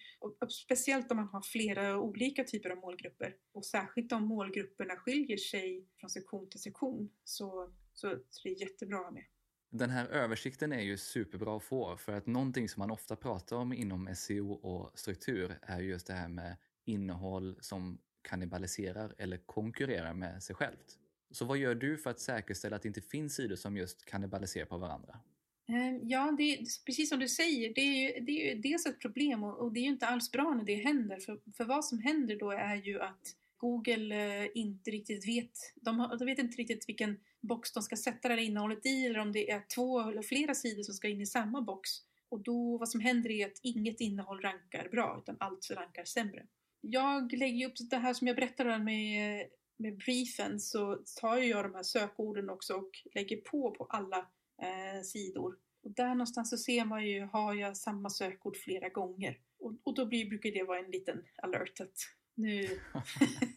speciellt 0.67 1.11
om 1.11 1.17
man 1.17 1.29
har 1.29 1.43
flera 1.43 1.99
olika 2.01 2.45
typer 2.45 2.71
av 2.71 2.77
målgrupper. 2.77 3.37
Och 3.53 3.65
särskilt 3.65 4.13
om 4.13 4.23
målgrupperna 4.23 4.97
skiljer 4.97 5.37
sig 5.37 5.87
från 6.01 6.11
sektion 6.11 6.51
till 6.51 6.61
sektion 6.61 7.11
så, 7.25 7.73
så, 7.93 8.19
så 8.31 8.49
det 8.49 8.55
är 8.55 8.61
jättebra 8.61 8.99
att 8.99 9.05
ha 9.05 9.11
med. 9.11 9.25
Den 9.71 9.91
här 9.91 10.07
översikten 10.07 10.73
är 10.73 10.81
ju 10.81 10.97
superbra 10.97 11.57
att 11.57 11.63
få 11.63 11.97
för 11.97 12.13
att 12.13 12.27
någonting 12.27 12.69
som 12.69 12.81
man 12.81 12.91
ofta 12.91 13.17
pratar 13.17 13.57
om 13.57 13.73
inom 13.73 14.15
SEO 14.15 14.53
och 14.53 14.99
struktur 14.99 15.59
är 15.63 15.81
just 15.81 16.07
det 16.07 16.13
här 16.13 16.29
med 16.29 16.57
innehåll 16.85 17.57
som 17.61 17.99
kannibaliserar 18.23 19.15
eller 19.19 19.37
konkurrerar 19.37 20.15
med 20.15 20.43
sig 20.43 20.57
självt. 20.57 20.99
Så 21.31 21.45
vad 21.45 21.59
gör 21.59 21.75
du 21.75 21.99
för 21.99 22.11
att 22.11 22.21
säkerställa 22.21 22.77
att 22.77 22.83
det 22.83 22.89
inte 22.89 23.01
finns 23.01 23.35
sidor 23.35 23.57
som 23.57 23.77
just 23.77 24.05
kannibaliserar 24.05 24.67
på 24.67 24.79
varandra? 24.79 25.21
Ehm, 25.69 26.01
ja, 26.03 26.35
det 26.39 26.43
är, 26.43 26.85
precis 26.87 27.09
som 27.09 27.19
du 27.19 27.29
säger, 27.29 27.75
det 27.75 27.81
är 27.81 28.03
ju, 28.03 28.25
det 28.25 28.33
är 28.33 28.55
ju 28.55 28.61
dels 28.61 28.87
ett 28.87 29.01
problem 29.01 29.45
och, 29.45 29.59
och, 29.59 29.73
det 29.73 29.81
är 29.81 29.83
ju 29.83 29.89
inte 29.89 30.07
alls 30.07 30.33
bra 30.33 30.55
när 30.55 30.65
det 30.65 30.75
händer. 30.75 31.19
För, 31.19 31.41
för 31.57 31.65
vad 31.65 31.85
som 31.85 31.99
händer 31.99 32.37
då 32.37 32.51
är 32.51 32.75
ju 32.75 33.01
att 33.01 33.37
Google 33.57 34.43
eh, 34.43 34.51
inte 34.55 34.91
riktigt 34.91 35.29
vet, 35.29 35.59
de, 35.75 36.01
har, 36.01 36.17
de 36.19 36.25
vet 36.25 36.39
inte 36.39 36.57
riktigt 36.57 36.89
vilken 36.89 37.21
box 37.41 37.73
de 37.73 37.83
ska 37.83 37.97
sätta 37.97 38.29
det 38.29 38.35
här 38.35 38.43
innehållet 38.43 38.87
i 38.87 39.07
eller 39.07 39.19
om 39.19 39.33
det 39.33 39.51
är 39.51 39.63
två 39.75 40.01
eller 40.01 40.23
flera 40.23 40.55
sidor 40.55 40.83
som 40.83 40.95
ska 40.95 41.09
in 41.09 41.21
i 41.21 41.27
samma 41.27 41.63
box. 41.63 41.91
Och 42.29 42.41
då, 42.41 42.79
vad 42.79 42.89
som 42.89 43.01
händer 43.01 43.31
är 43.31 43.47
att 43.47 43.61
inget 43.63 44.01
innehåll 44.01 44.41
rankar 44.41 44.89
bra 44.91 45.19
utan 45.23 45.37
allt 45.41 45.71
rankar 45.71 46.05
sämre. 46.05 46.47
Jag 46.81 47.33
lägger 47.33 47.69
upp 47.69 47.75
det 47.91 47.97
här 47.97 48.15
som 48.15 48.27
jag 48.27 48.37
berättade 48.37 48.79
med 48.79 49.47
med 49.77 49.97
briefen 49.97 50.61
så 50.61 50.99
tar 51.21 51.37
jag 51.37 51.65
de 51.65 51.75
här 51.75 51.83
sökorden 51.83 52.51
också 52.51 52.75
och 52.75 52.91
lägger 53.15 53.37
på 53.37 53.71
på 53.71 53.85
alla 53.85 54.27
eh, 54.63 55.03
sidor. 55.03 55.57
Och 55.83 55.91
där 55.91 56.09
någonstans 56.09 56.51
så 56.51 56.57
ser 56.57 56.85
man 56.85 57.07
ju, 57.07 57.21
har 57.21 57.55
jag 57.55 57.77
samma 57.77 58.11
sökord 58.11 58.57
flera 58.57 58.89
gånger? 58.89 59.39
Och, 59.59 59.73
och 59.83 59.95
då 59.95 60.07
blir, 60.07 60.29
brukar 60.29 60.51
det 60.51 60.63
vara 60.63 60.79
en 60.79 60.91
liten 60.91 61.25
alert 61.43 61.81
att 61.81 61.97
nu, 62.35 62.69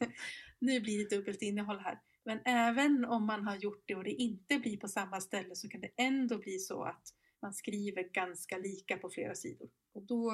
nu 0.60 0.80
blir 0.80 0.98
det 0.98 1.16
dubbelt 1.16 1.42
innehåll 1.42 1.80
här. 1.80 2.00
Men 2.24 2.40
även 2.46 3.06
om 3.06 3.26
man 3.26 3.48
har 3.48 3.56
gjort 3.56 3.84
det 3.86 3.96
och 3.96 4.04
det 4.04 4.12
inte 4.12 4.60
blir 4.60 4.78
på 4.78 4.88
samma 4.88 5.22
ställe 5.22 5.56
så 5.56 5.70
kan 5.70 5.82
det 5.82 5.92
ändå 5.98 6.38
bli 6.38 6.60
så 6.60 6.84
att 6.84 7.14
man 7.42 7.54
skriver 7.54 8.04
ganska 8.04 8.58
lika 8.58 8.98
på 8.98 9.10
flera 9.10 9.36
sidor. 9.36 9.70
Och 9.94 10.02
då 10.02 10.32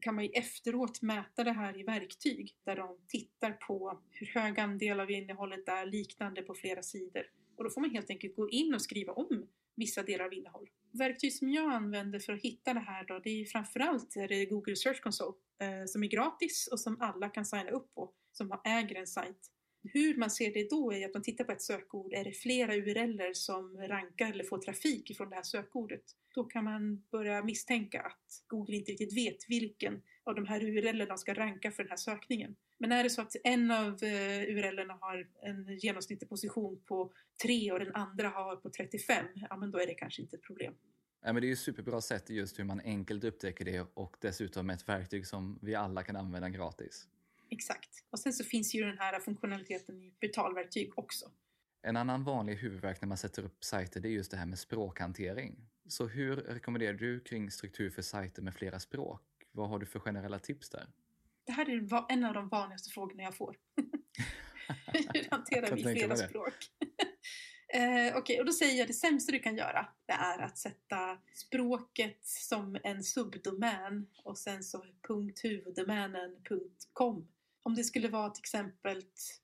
kan 0.00 0.14
man 0.14 0.24
ju 0.24 0.30
efteråt 0.30 1.02
mäta 1.02 1.44
det 1.44 1.52
här 1.52 1.80
i 1.80 1.82
verktyg 1.82 2.56
där 2.64 2.76
de 2.76 2.98
tittar 3.08 3.52
på 3.52 4.00
hur 4.10 4.26
hög 4.26 4.60
andel 4.60 5.00
av 5.00 5.10
innehållet 5.10 5.68
är 5.68 5.86
liknande 5.86 6.42
på 6.42 6.54
flera 6.54 6.82
sidor. 6.82 7.22
Och 7.56 7.64
då 7.64 7.70
får 7.70 7.80
man 7.80 7.90
helt 7.90 8.10
enkelt 8.10 8.36
gå 8.36 8.50
in 8.50 8.74
och 8.74 8.82
skriva 8.82 9.12
om 9.12 9.46
vissa 9.78 10.02
delar 10.02 10.24
av 10.24 10.34
innehåll. 10.34 10.68
Verktyg 10.92 11.32
som 11.32 11.50
jag 11.50 11.72
använder 11.72 12.18
för 12.18 12.32
att 12.32 12.42
hitta 12.42 12.74
det 12.74 12.80
här 12.80 13.04
då, 13.04 13.18
det 13.18 13.30
är 13.30 13.44
framförallt 13.44 14.10
det 14.14 14.44
Google 14.44 14.76
Search 14.76 15.00
Console 15.00 15.36
eh, 15.60 15.84
som 15.86 16.02
är 16.02 16.08
gratis 16.08 16.68
och 16.72 16.80
som 16.80 17.00
alla 17.00 17.28
kan 17.28 17.44
signa 17.44 17.70
upp 17.70 17.94
på 17.94 18.12
som 18.32 18.60
äger 18.64 18.94
en 18.94 19.06
sajt. 19.06 19.50
Hur 19.82 20.16
man 20.16 20.30
ser 20.30 20.52
det 20.52 20.70
då 20.70 20.92
är 20.92 21.06
att 21.06 21.14
man 21.14 21.22
tittar 21.22 21.44
på 21.44 21.52
ett 21.52 21.62
sökord, 21.62 22.12
är 22.12 22.24
det 22.24 22.32
flera 22.32 22.74
URLer 22.76 23.34
som 23.34 23.76
rankar 23.78 24.32
eller 24.32 24.44
får 24.44 24.58
trafik 24.58 25.10
ifrån 25.10 25.30
det 25.30 25.36
här 25.36 25.42
sökordet? 25.42 26.04
Då 26.34 26.44
kan 26.44 26.64
man 26.64 27.02
börja 27.10 27.44
misstänka 27.44 28.00
att 28.00 28.44
Google 28.46 28.76
inte 28.76 28.92
riktigt 28.92 29.16
vet 29.16 29.50
vilken 29.50 30.02
av 30.24 30.34
de 30.34 30.46
här 30.46 30.64
URLerna 30.64 31.16
ska 31.16 31.34
ranka 31.34 31.70
för 31.70 31.82
den 31.82 31.90
här 31.90 31.96
sökningen. 31.96 32.56
Men 32.78 32.92
är 32.92 33.02
det 33.02 33.10
så 33.10 33.22
att 33.22 33.36
en 33.44 33.70
av 33.70 34.02
eh, 34.02 34.42
URLerna 34.42 34.98
har 35.00 35.28
en 35.42 35.78
genomsnittlig 35.78 36.28
position 36.28 36.80
på 36.86 37.12
3 37.42 37.72
och 37.72 37.78
den 37.78 37.94
andra 37.94 38.28
har 38.28 38.56
på 38.56 38.70
35, 38.70 39.26
ja 39.50 39.56
men 39.56 39.70
då 39.70 39.78
är 39.78 39.86
det 39.86 39.94
kanske 39.94 40.22
inte 40.22 40.36
ett 40.36 40.42
problem. 40.42 40.74
Ja, 41.24 41.32
men 41.32 41.42
det 41.42 41.46
är 41.46 41.48
ju 41.48 41.56
superbra 41.56 42.00
sätt 42.00 42.30
just 42.30 42.58
hur 42.58 42.64
man 42.64 42.80
enkelt 42.80 43.24
upptäcker 43.24 43.64
det 43.64 43.86
och 43.94 44.16
dessutom 44.20 44.70
ett 44.70 44.88
verktyg 44.88 45.26
som 45.26 45.58
vi 45.62 45.74
alla 45.74 46.02
kan 46.02 46.16
använda 46.16 46.48
gratis. 46.48 47.08
Exakt. 47.50 48.04
Och 48.10 48.18
sen 48.18 48.32
så 48.32 48.44
finns 48.44 48.74
ju 48.74 48.84
den 48.84 48.98
här 48.98 49.20
funktionaliteten 49.20 50.02
i 50.02 50.14
betalverktyg 50.20 50.98
också. 50.98 51.30
En 51.82 51.96
annan 51.96 52.24
vanlig 52.24 52.56
huvudvärk 52.56 53.00
när 53.00 53.08
man 53.08 53.18
sätter 53.18 53.44
upp 53.44 53.64
sajter 53.64 54.00
det 54.00 54.08
är 54.08 54.10
just 54.10 54.30
det 54.30 54.36
här 54.36 54.46
med 54.46 54.58
språkhantering. 54.58 55.68
Så 55.88 56.06
hur 56.06 56.36
rekommenderar 56.36 56.94
du 56.94 57.20
kring 57.20 57.50
struktur 57.50 57.90
för 57.90 58.02
sajter 58.02 58.42
med 58.42 58.54
flera 58.54 58.78
språk? 58.78 59.22
Vad 59.52 59.68
har 59.68 59.78
du 59.78 59.86
för 59.86 60.00
generella 60.00 60.38
tips 60.38 60.70
där? 60.70 60.86
Det 61.48 61.52
här 61.52 61.70
är 61.70 62.12
en 62.12 62.24
av 62.24 62.34
de 62.34 62.48
vanligaste 62.48 62.90
frågorna 62.90 63.22
jag 63.22 63.36
får. 63.36 63.56
hur 64.86 65.30
hanterar 65.30 65.76
vi 65.76 65.82
flera 65.82 66.16
språk? 66.16 66.54
eh, 67.74 67.80
Okej, 67.80 68.16
okay, 68.16 68.38
och 68.38 68.46
då 68.46 68.52
säger 68.52 68.78
jag 68.78 68.88
det 68.88 68.92
sämsta 68.92 69.32
du 69.32 69.38
kan 69.38 69.56
göra 69.56 69.88
det 70.06 70.12
är 70.12 70.38
att 70.38 70.58
sätta 70.58 71.18
språket 71.34 72.18
som 72.22 72.78
en 72.82 73.04
subdomän 73.04 74.06
och 74.24 74.38
sen 74.38 74.62
så 74.62 74.84
punkt 75.08 75.40
huvuddomänen 75.44 76.36
punkt 76.44 76.88
.com 76.92 77.28
om 77.68 77.74
det 77.74 77.84
skulle 77.84 78.08
vara 78.08 78.30
till 78.30 78.42
exempel 78.42 79.02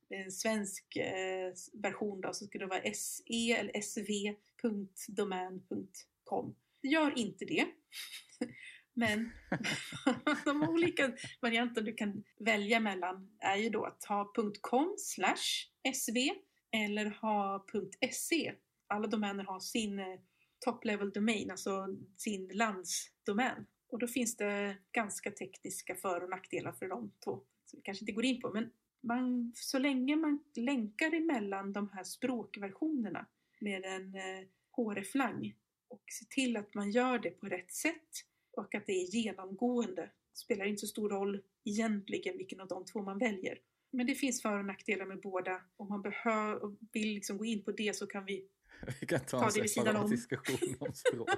en 0.09 0.33
svensk 0.33 0.97
eh, 0.97 1.53
version 1.73 2.21
då, 2.21 2.33
så 2.33 2.47
skulle 2.47 2.65
det 2.65 2.69
vara 2.69 2.95
se 2.95 3.53
eller 3.53 3.81
sv.domän.com. 3.81 6.55
Gör 6.83 7.19
inte 7.19 7.45
det. 7.45 7.67
Men 8.95 9.33
de 10.45 10.63
olika 10.63 11.13
varianter 11.41 11.83
du 11.83 11.95
kan 11.95 12.25
välja 12.39 12.81
mellan 12.81 13.37
är 13.41 13.57
ju 13.57 13.71
då 13.71 13.85
att 13.85 14.05
ha 14.05 14.33
.com 14.61 14.97
sv 15.95 16.17
eller 16.71 17.07
ha 17.07 17.67
.se. 18.13 18.55
Alla 18.87 19.07
domäner 19.07 19.45
har 19.45 19.61
sin 19.61 19.99
eh, 19.99 20.21
top 20.59 20.85
level 20.85 21.11
domain, 21.11 21.51
alltså 21.51 21.87
sin 22.17 22.49
landsdomän. 22.49 23.67
Och 23.89 23.99
då 23.99 24.07
finns 24.07 24.37
det 24.37 24.77
ganska 24.93 25.31
tekniska 25.31 25.95
för 25.95 26.23
och 26.23 26.31
nackdelar 26.31 26.73
för 26.73 26.89
de 26.89 27.13
två 27.25 27.41
som 27.65 27.77
vi 27.77 27.83
kanske 27.83 28.03
inte 28.03 28.13
går 28.13 28.25
in 28.25 28.41
på. 28.41 28.51
Men 28.51 28.71
man, 29.03 29.53
så 29.55 29.79
länge 29.79 30.17
man 30.17 30.45
länkar 30.55 31.15
emellan 31.15 31.73
de 31.73 31.91
här 31.93 32.05
språkversionerna 32.05 33.27
med 33.61 33.85
en 33.85 34.15
eh, 34.15 34.47
hreflang 34.77 35.55
och 35.89 36.03
ser 36.19 36.27
till 36.27 36.57
att 36.57 36.75
man 36.75 36.91
gör 36.91 37.19
det 37.19 37.31
på 37.31 37.47
rätt 37.47 37.73
sätt 37.73 38.11
och 38.57 38.75
att 38.75 38.87
det 38.87 38.93
är 38.93 39.17
genomgående. 39.17 40.11
spelar 40.35 40.65
inte 40.65 40.81
så 40.81 40.87
stor 40.87 41.09
roll 41.09 41.43
egentligen 41.65 42.37
vilken 42.37 42.61
av 42.61 42.69
de 42.69 42.85
två 42.85 43.03
man 43.03 43.19
väljer. 43.19 43.59
Men 43.93 44.07
det 44.07 44.15
finns 44.15 44.43
för 44.43 44.59
och 44.59 44.65
nackdelar 44.65 45.07
med 45.07 45.21
båda. 45.21 45.61
Om 45.77 45.89
man 45.89 46.03
behöver, 46.03 46.77
vill 46.93 47.09
liksom 47.09 47.39
gå 47.39 47.45
in 47.45 47.65
på 47.65 47.73
det 47.73 47.97
så 47.97 48.07
kan 48.07 48.25
vi, 48.25 48.49
vi 49.01 49.07
kan 49.07 49.21
ta, 49.21 49.41
ta 49.41 49.51
det 49.51 49.61
vid 49.61 49.71
sidan 49.71 49.97
om. 49.97 50.11
diskussion 50.11 50.77
om 50.79 50.93
språk. 50.95 51.29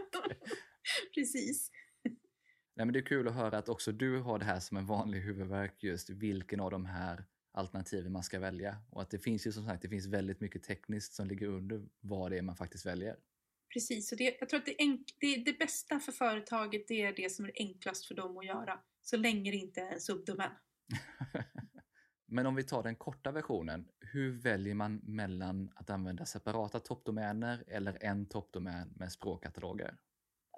Precis. 1.14 1.71
Nej, 2.77 2.87
men 2.87 2.93
det 2.93 2.99
är 2.99 3.07
kul 3.07 3.29
att 3.29 3.35
höra 3.35 3.59
att 3.59 3.69
också 3.69 3.93
du 3.93 4.19
har 4.19 4.39
det 4.39 4.45
här 4.45 4.61
som 4.61 4.77
en 4.77 4.87
vanlig 4.87 5.21
huvudvärk 5.21 5.83
just 5.83 6.11
vilken 6.11 6.61
av 6.61 6.71
de 6.71 6.85
här 6.85 7.25
alternativen 7.53 8.12
man 8.12 8.23
ska 8.23 8.41
välja. 8.41 8.77
Och 8.91 9.03
att 9.03 9.11
det 9.11 9.19
finns 9.19 9.47
ju 9.47 9.53
som 9.53 9.64
sagt 9.64 9.83
det 9.83 9.89
finns 9.89 10.07
väldigt 10.07 10.41
mycket 10.41 10.62
tekniskt 10.62 11.14
som 11.14 11.27
ligger 11.27 11.47
under 11.47 11.89
vad 12.01 12.31
det 12.31 12.39
är 12.39 12.43
man 12.43 12.57
faktiskt 12.57 12.87
väljer. 12.87 13.17
Precis, 13.73 14.12
och 14.12 14.19
det, 14.19 14.37
jag 14.41 14.49
tror 14.49 14.61
att 14.61 14.67
det, 14.67 14.83
enk, 14.83 15.17
det, 15.21 15.37
det 15.37 15.59
bästa 15.59 16.01
för 16.01 16.12
företaget 16.12 16.89
det 16.89 17.03
är 17.03 17.17
det 17.17 17.33
som 17.33 17.45
är 17.45 17.53
enklast 17.55 18.07
för 18.07 18.14
dem 18.14 18.39
att 18.39 18.47
göra. 18.47 18.79
Så 19.03 19.17
länge 19.17 19.51
det 19.51 19.57
inte 19.57 19.81
är 19.81 19.93
en 19.93 20.01
subdomän. 20.01 20.51
Men 22.29 22.47
om 22.47 22.55
vi 22.55 22.64
tar 22.64 22.83
den 22.83 22.97
korta 22.97 23.33
versionen, 23.33 23.89
hur 24.01 24.33
väljer 24.33 24.75
man 24.75 24.97
mellan 24.97 25.73
att 25.77 25.91
använda 25.91 26.25
separata 26.25 26.81
toppdomäner 26.81 27.64
eller 27.67 28.05
en 28.05 28.27
toppdomän 28.29 28.93
med 28.97 29.12
språkkataloger? 29.12 29.97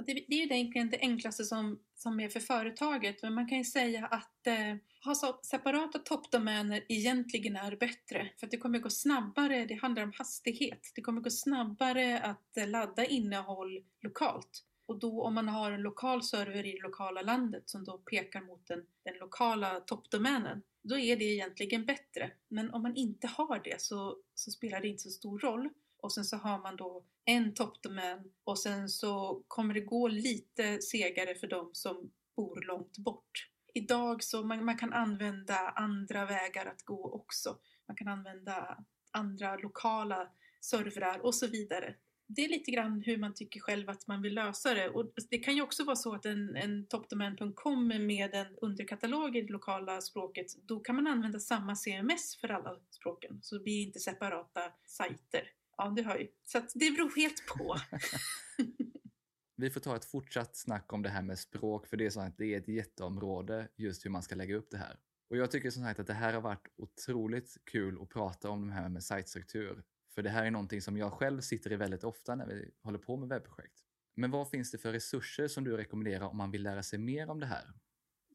Det, 0.07 0.12
det 0.12 0.34
är 0.34 0.46
ju 0.46 0.55
egentligen 0.55 0.90
det 0.90 0.99
enklaste 1.01 1.44
som, 1.44 1.78
som 1.94 2.20
är 2.20 2.28
för 2.28 2.40
företaget, 2.40 3.22
men 3.22 3.34
man 3.34 3.49
kan 3.49 3.59
ju 3.59 3.64
säga 3.64 4.07
att 4.07 4.46
eh, 4.46 4.76
ha 5.05 5.40
separata 5.42 5.99
toppdomäner 5.99 6.84
egentligen 6.88 7.57
är 7.57 7.76
bättre, 7.76 8.30
för 8.38 8.46
att 8.46 8.51
det 8.51 8.57
kommer 8.57 8.78
gå 8.78 8.90
snabbare, 8.90 9.66
det 9.66 9.74
handlar 9.74 10.03
om 10.03 10.12
hastighet. 10.18 10.92
Det 10.94 11.03
kommer 11.03 11.20
gå 11.20 11.30
snabbare 11.30 12.20
att 12.20 12.57
eh, 12.57 12.68
ladda 12.68 13.05
innehåll 13.07 13.84
lokalt. 14.03 14.64
Och 14.86 14.99
då 14.99 15.22
om 15.22 15.34
man 15.34 15.49
har 15.49 15.72
en 15.72 15.82
lokal 15.82 16.22
server 16.22 16.66
i 16.66 16.72
det 16.72 16.82
lokala 16.82 17.22
landet 17.22 17.70
som 17.70 17.84
då 17.84 17.99
pekar 17.99 18.40
mot 18.40 18.66
den, 18.66 18.86
den 19.05 19.14
lokala 19.20 19.80
toppdomänen, 19.80 20.62
då 20.82 20.99
är 20.99 21.16
det 21.16 21.24
egentligen 21.24 21.86
bättre. 21.86 22.30
Men 22.49 22.70
om 22.70 22.82
man 22.82 22.96
inte 22.96 23.26
har 23.26 23.61
det 23.64 23.80
så, 23.80 24.16
så 24.34 24.51
spelar 24.51 24.80
det 24.80 24.88
inte 24.88 25.03
så 25.03 25.11
stor 25.11 25.38
roll 25.38 25.68
och 26.01 26.12
sen 26.12 26.24
så 26.24 26.36
har 26.36 26.59
man 26.59 26.76
då 26.76 27.05
en 27.24 27.55
toppdomän 27.55 28.32
och 28.44 28.59
sen 28.59 28.88
så 28.88 29.42
kommer 29.49 29.74
det 29.74 29.80
gå 29.80 30.09
lite 30.09 30.82
segare 30.82 31.34
för 31.34 31.46
de 31.46 31.70
som 31.72 32.11
bor 32.36 32.62
långt 32.66 32.99
bort. 32.99 33.49
Idag 33.74 34.22
så 34.22 34.42
man, 34.42 34.64
man 34.64 34.78
kan 34.78 34.92
använda 34.92 35.55
andra 35.59 36.26
vägar 36.26 36.66
att 36.66 36.82
gå 36.82 37.12
också. 37.12 37.59
Man 37.88 37.96
kan 37.96 38.09
använda 38.09 38.84
andra 39.11 39.57
lokala 39.57 40.28
servrar 40.61 41.18
och 41.18 41.34
så 41.34 41.46
vidare. 41.46 41.94
Det 42.26 42.44
är 42.44 42.49
lite 42.49 42.70
grann 42.70 43.03
hur 43.07 43.16
man 43.18 43.34
tycker 43.34 43.61
själv 43.61 43.90
att 43.90 44.07
man 44.07 44.22
vill 44.22 44.34
lösa 44.34 44.74
det. 44.74 44.88
Och 44.88 45.12
det 45.30 45.38
kan 45.38 45.57
ju 45.57 45.62
också 45.62 45.84
vara 45.84 45.96
så 45.96 46.14
att 46.14 46.26
en, 46.26 46.57
en 46.57 46.86
toppdomän.com 46.86 47.88
med 47.88 48.34
en 48.34 48.57
underkatalog 48.61 49.36
i 49.36 49.42
det 49.42 49.53
lokala 49.53 50.01
språket, 50.01 50.46
då 50.66 50.80
kan 50.80 50.96
man 50.96 51.07
använda 51.07 51.40
samma 51.40 51.76
CMS 51.76 52.36
för 52.40 52.49
alla 52.49 52.76
språken. 52.90 53.38
Så 53.42 53.55
det 53.55 53.64
blir 53.64 53.86
inte 53.86 53.99
separata 53.99 54.72
sajter. 54.86 55.51
Ja, 55.79 55.93
du 55.97 56.03
hör 56.03 56.18
ju. 56.18 56.29
Så 56.45 56.59
det 56.74 56.91
beror 56.91 57.16
helt 57.16 57.47
på. 57.47 57.76
Vi 59.57 59.70
får 59.70 59.81
ta 59.81 59.97
ett 59.97 60.05
fortsatt 60.05 60.57
snack 60.57 60.93
om 60.93 61.03
det 61.03 61.09
här 61.09 61.22
med 61.22 61.39
språk, 61.39 61.87
för 61.87 61.97
det 61.97 62.07
är, 62.07 62.11
så 62.11 62.20
att 62.20 62.39
det 62.39 62.55
är 62.55 62.59
ett 62.59 62.68
jätteområde 62.68 63.68
just 63.76 64.05
hur 64.05 64.11
man 64.11 64.22
ska 64.22 64.35
lägga 64.35 64.57
upp 64.57 64.70
det 64.70 64.79
här. 64.79 64.99
Och 65.31 65.37
jag 65.37 65.51
tycker 65.51 65.70
som 65.70 65.83
sagt 65.83 66.01
att 66.01 66.07
det 66.07 66.12
här 66.12 66.35
har 66.35 66.41
varit 66.41 66.68
otroligt 66.76 67.57
kul 67.64 68.03
att 68.03 68.09
prata 68.09 68.51
om 68.51 68.66
det 68.66 68.72
här 68.72 68.89
med 68.89 69.05
sajtstruktur. 69.05 69.85
För 70.14 70.22
det 70.22 70.31
här 70.31 70.45
är 70.45 70.51
någonting 70.51 70.83
som 70.83 70.97
jag 70.97 71.12
själv 71.12 71.41
sitter 71.41 71.72
i 71.72 71.76
väldigt 71.76 72.05
ofta 72.05 72.35
när 72.35 72.47
vi 72.47 72.70
håller 72.83 72.99
på 72.99 73.16
med 73.16 73.29
webbprojekt. 73.29 73.85
Men 74.14 74.31
vad 74.31 74.51
finns 74.51 74.70
det 74.70 74.79
för 74.79 74.93
resurser 74.93 75.49
som 75.49 75.64
du 75.64 75.76
rekommenderar 75.76 76.26
om 76.26 76.37
man 76.37 76.51
vill 76.51 76.62
lära 76.62 76.83
sig 76.83 76.99
mer 76.99 77.31
om 77.31 77.41
det 77.41 77.47
här? 77.47 77.72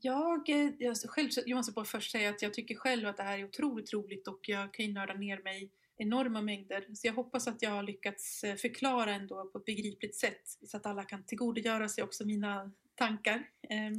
Jag, 0.02 0.50
eh, 0.50 0.72
jag, 0.80 0.98
själv, 0.98 1.30
jag 1.46 1.56
måste 1.56 1.72
bara 1.72 1.86
först 1.86 2.12
säga 2.12 2.30
att 2.30 2.42
jag 2.42 2.54
tycker 2.54 2.76
själv 2.76 3.08
att 3.08 3.18
det 3.18 3.24
här 3.24 3.40
är 3.40 3.44
otroligt 3.44 3.94
roligt 3.94 4.28
och 4.28 4.40
jag 4.42 4.74
kan 4.74 4.86
ju 4.86 4.94
nörda 4.94 5.14
ner 5.14 5.44
mig 5.44 5.72
enorma 5.98 6.42
mängder. 6.42 6.86
Så 6.94 7.08
jag 7.08 7.14
hoppas 7.14 7.48
att 7.48 7.62
jag 7.62 7.70
har 7.70 7.84
lyckats 7.84 8.44
eh, 8.44 8.56
förklara 8.56 9.14
ändå 9.14 9.46
på 9.46 9.58
ett 9.58 9.66
begripligt 9.66 10.16
sätt 10.16 10.58
så 10.66 10.78
att 10.78 10.86
alla 10.86 11.04
kan 11.04 11.24
tillgodogöra 11.24 11.90
sig 11.90 12.04
också 12.04 12.26
mina 12.26 12.72
tankar. 12.96 13.44
Ehm. 13.70 13.94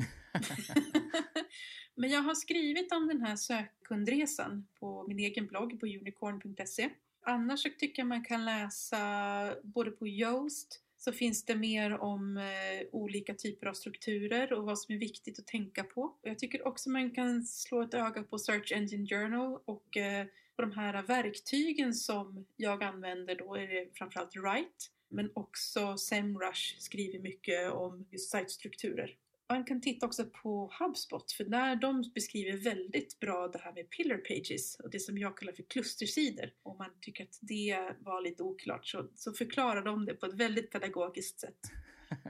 Men 1.94 2.10
jag 2.10 2.22
har 2.22 2.34
skrivit 2.34 2.92
om 2.92 3.08
den 3.08 3.20
här 3.20 3.36
sökkundresan 3.36 4.66
på 4.80 5.04
min 5.08 5.18
egen 5.18 5.46
blogg 5.46 5.80
på 5.80 5.86
unicorn.se. 5.86 6.90
Annars 7.26 7.62
så 7.62 7.68
tycker 7.78 8.02
jag 8.02 8.06
man 8.06 8.24
kan 8.24 8.44
läsa 8.44 9.54
både 9.62 9.90
på 9.90 10.08
Yoast 10.08 10.84
så 11.04 11.12
finns 11.12 11.44
det 11.44 11.56
mer 11.56 11.98
om 11.98 12.36
eh, 12.36 12.86
olika 12.92 13.34
typer 13.34 13.66
av 13.66 13.72
strukturer 13.72 14.52
och 14.52 14.64
vad 14.64 14.78
som 14.78 14.94
är 14.94 14.98
viktigt 14.98 15.38
att 15.38 15.46
tänka 15.46 15.84
på. 15.84 16.14
Jag 16.22 16.38
tycker 16.38 16.66
också 16.66 16.90
man 16.90 17.10
kan 17.10 17.42
slå 17.42 17.82
ett 17.82 17.94
öga 17.94 18.22
på 18.22 18.38
Search 18.38 18.72
Engine 18.72 19.06
Journal 19.06 19.58
och 19.64 19.96
eh, 19.96 20.26
och 20.56 20.62
de 20.62 20.72
här 20.72 21.02
verktygen 21.02 21.94
som 21.94 22.46
jag 22.56 22.82
använder 22.82 23.34
då 23.34 23.54
är 23.54 23.66
det 23.66 23.88
framförallt 23.94 24.36
Write 24.36 24.84
men 25.08 25.30
också 25.34 25.96
SEMrush 25.96 26.78
skriver 26.78 27.18
mycket 27.18 27.72
om 27.72 28.06
just 28.10 28.30
sajtstrukturer. 28.30 29.16
Man 29.48 29.64
kan 29.64 29.80
titta 29.80 30.06
också 30.06 30.24
på 30.24 30.72
HubSpot 30.78 31.32
för 31.32 31.44
där 31.44 31.76
de 31.76 32.10
beskriver 32.14 32.58
väldigt 32.58 33.20
bra 33.20 33.48
det 33.48 33.58
här 33.58 33.72
med 33.72 33.90
pillar 33.90 34.16
pages 34.16 34.76
och 34.80 34.90
det 34.90 35.00
som 35.00 35.18
jag 35.18 35.36
kallar 35.36 35.52
för 35.52 35.62
klustersidor. 35.62 36.50
Om 36.62 36.78
man 36.78 36.90
tycker 37.00 37.24
att 37.24 37.38
det 37.40 37.94
var 37.98 38.22
lite 38.22 38.42
oklart 38.42 38.86
så, 38.86 39.08
så 39.14 39.32
förklarar 39.32 39.82
de 39.82 40.06
det 40.06 40.14
på 40.14 40.26
ett 40.26 40.34
väldigt 40.34 40.70
pedagogiskt 40.70 41.40
sätt. 41.40 41.58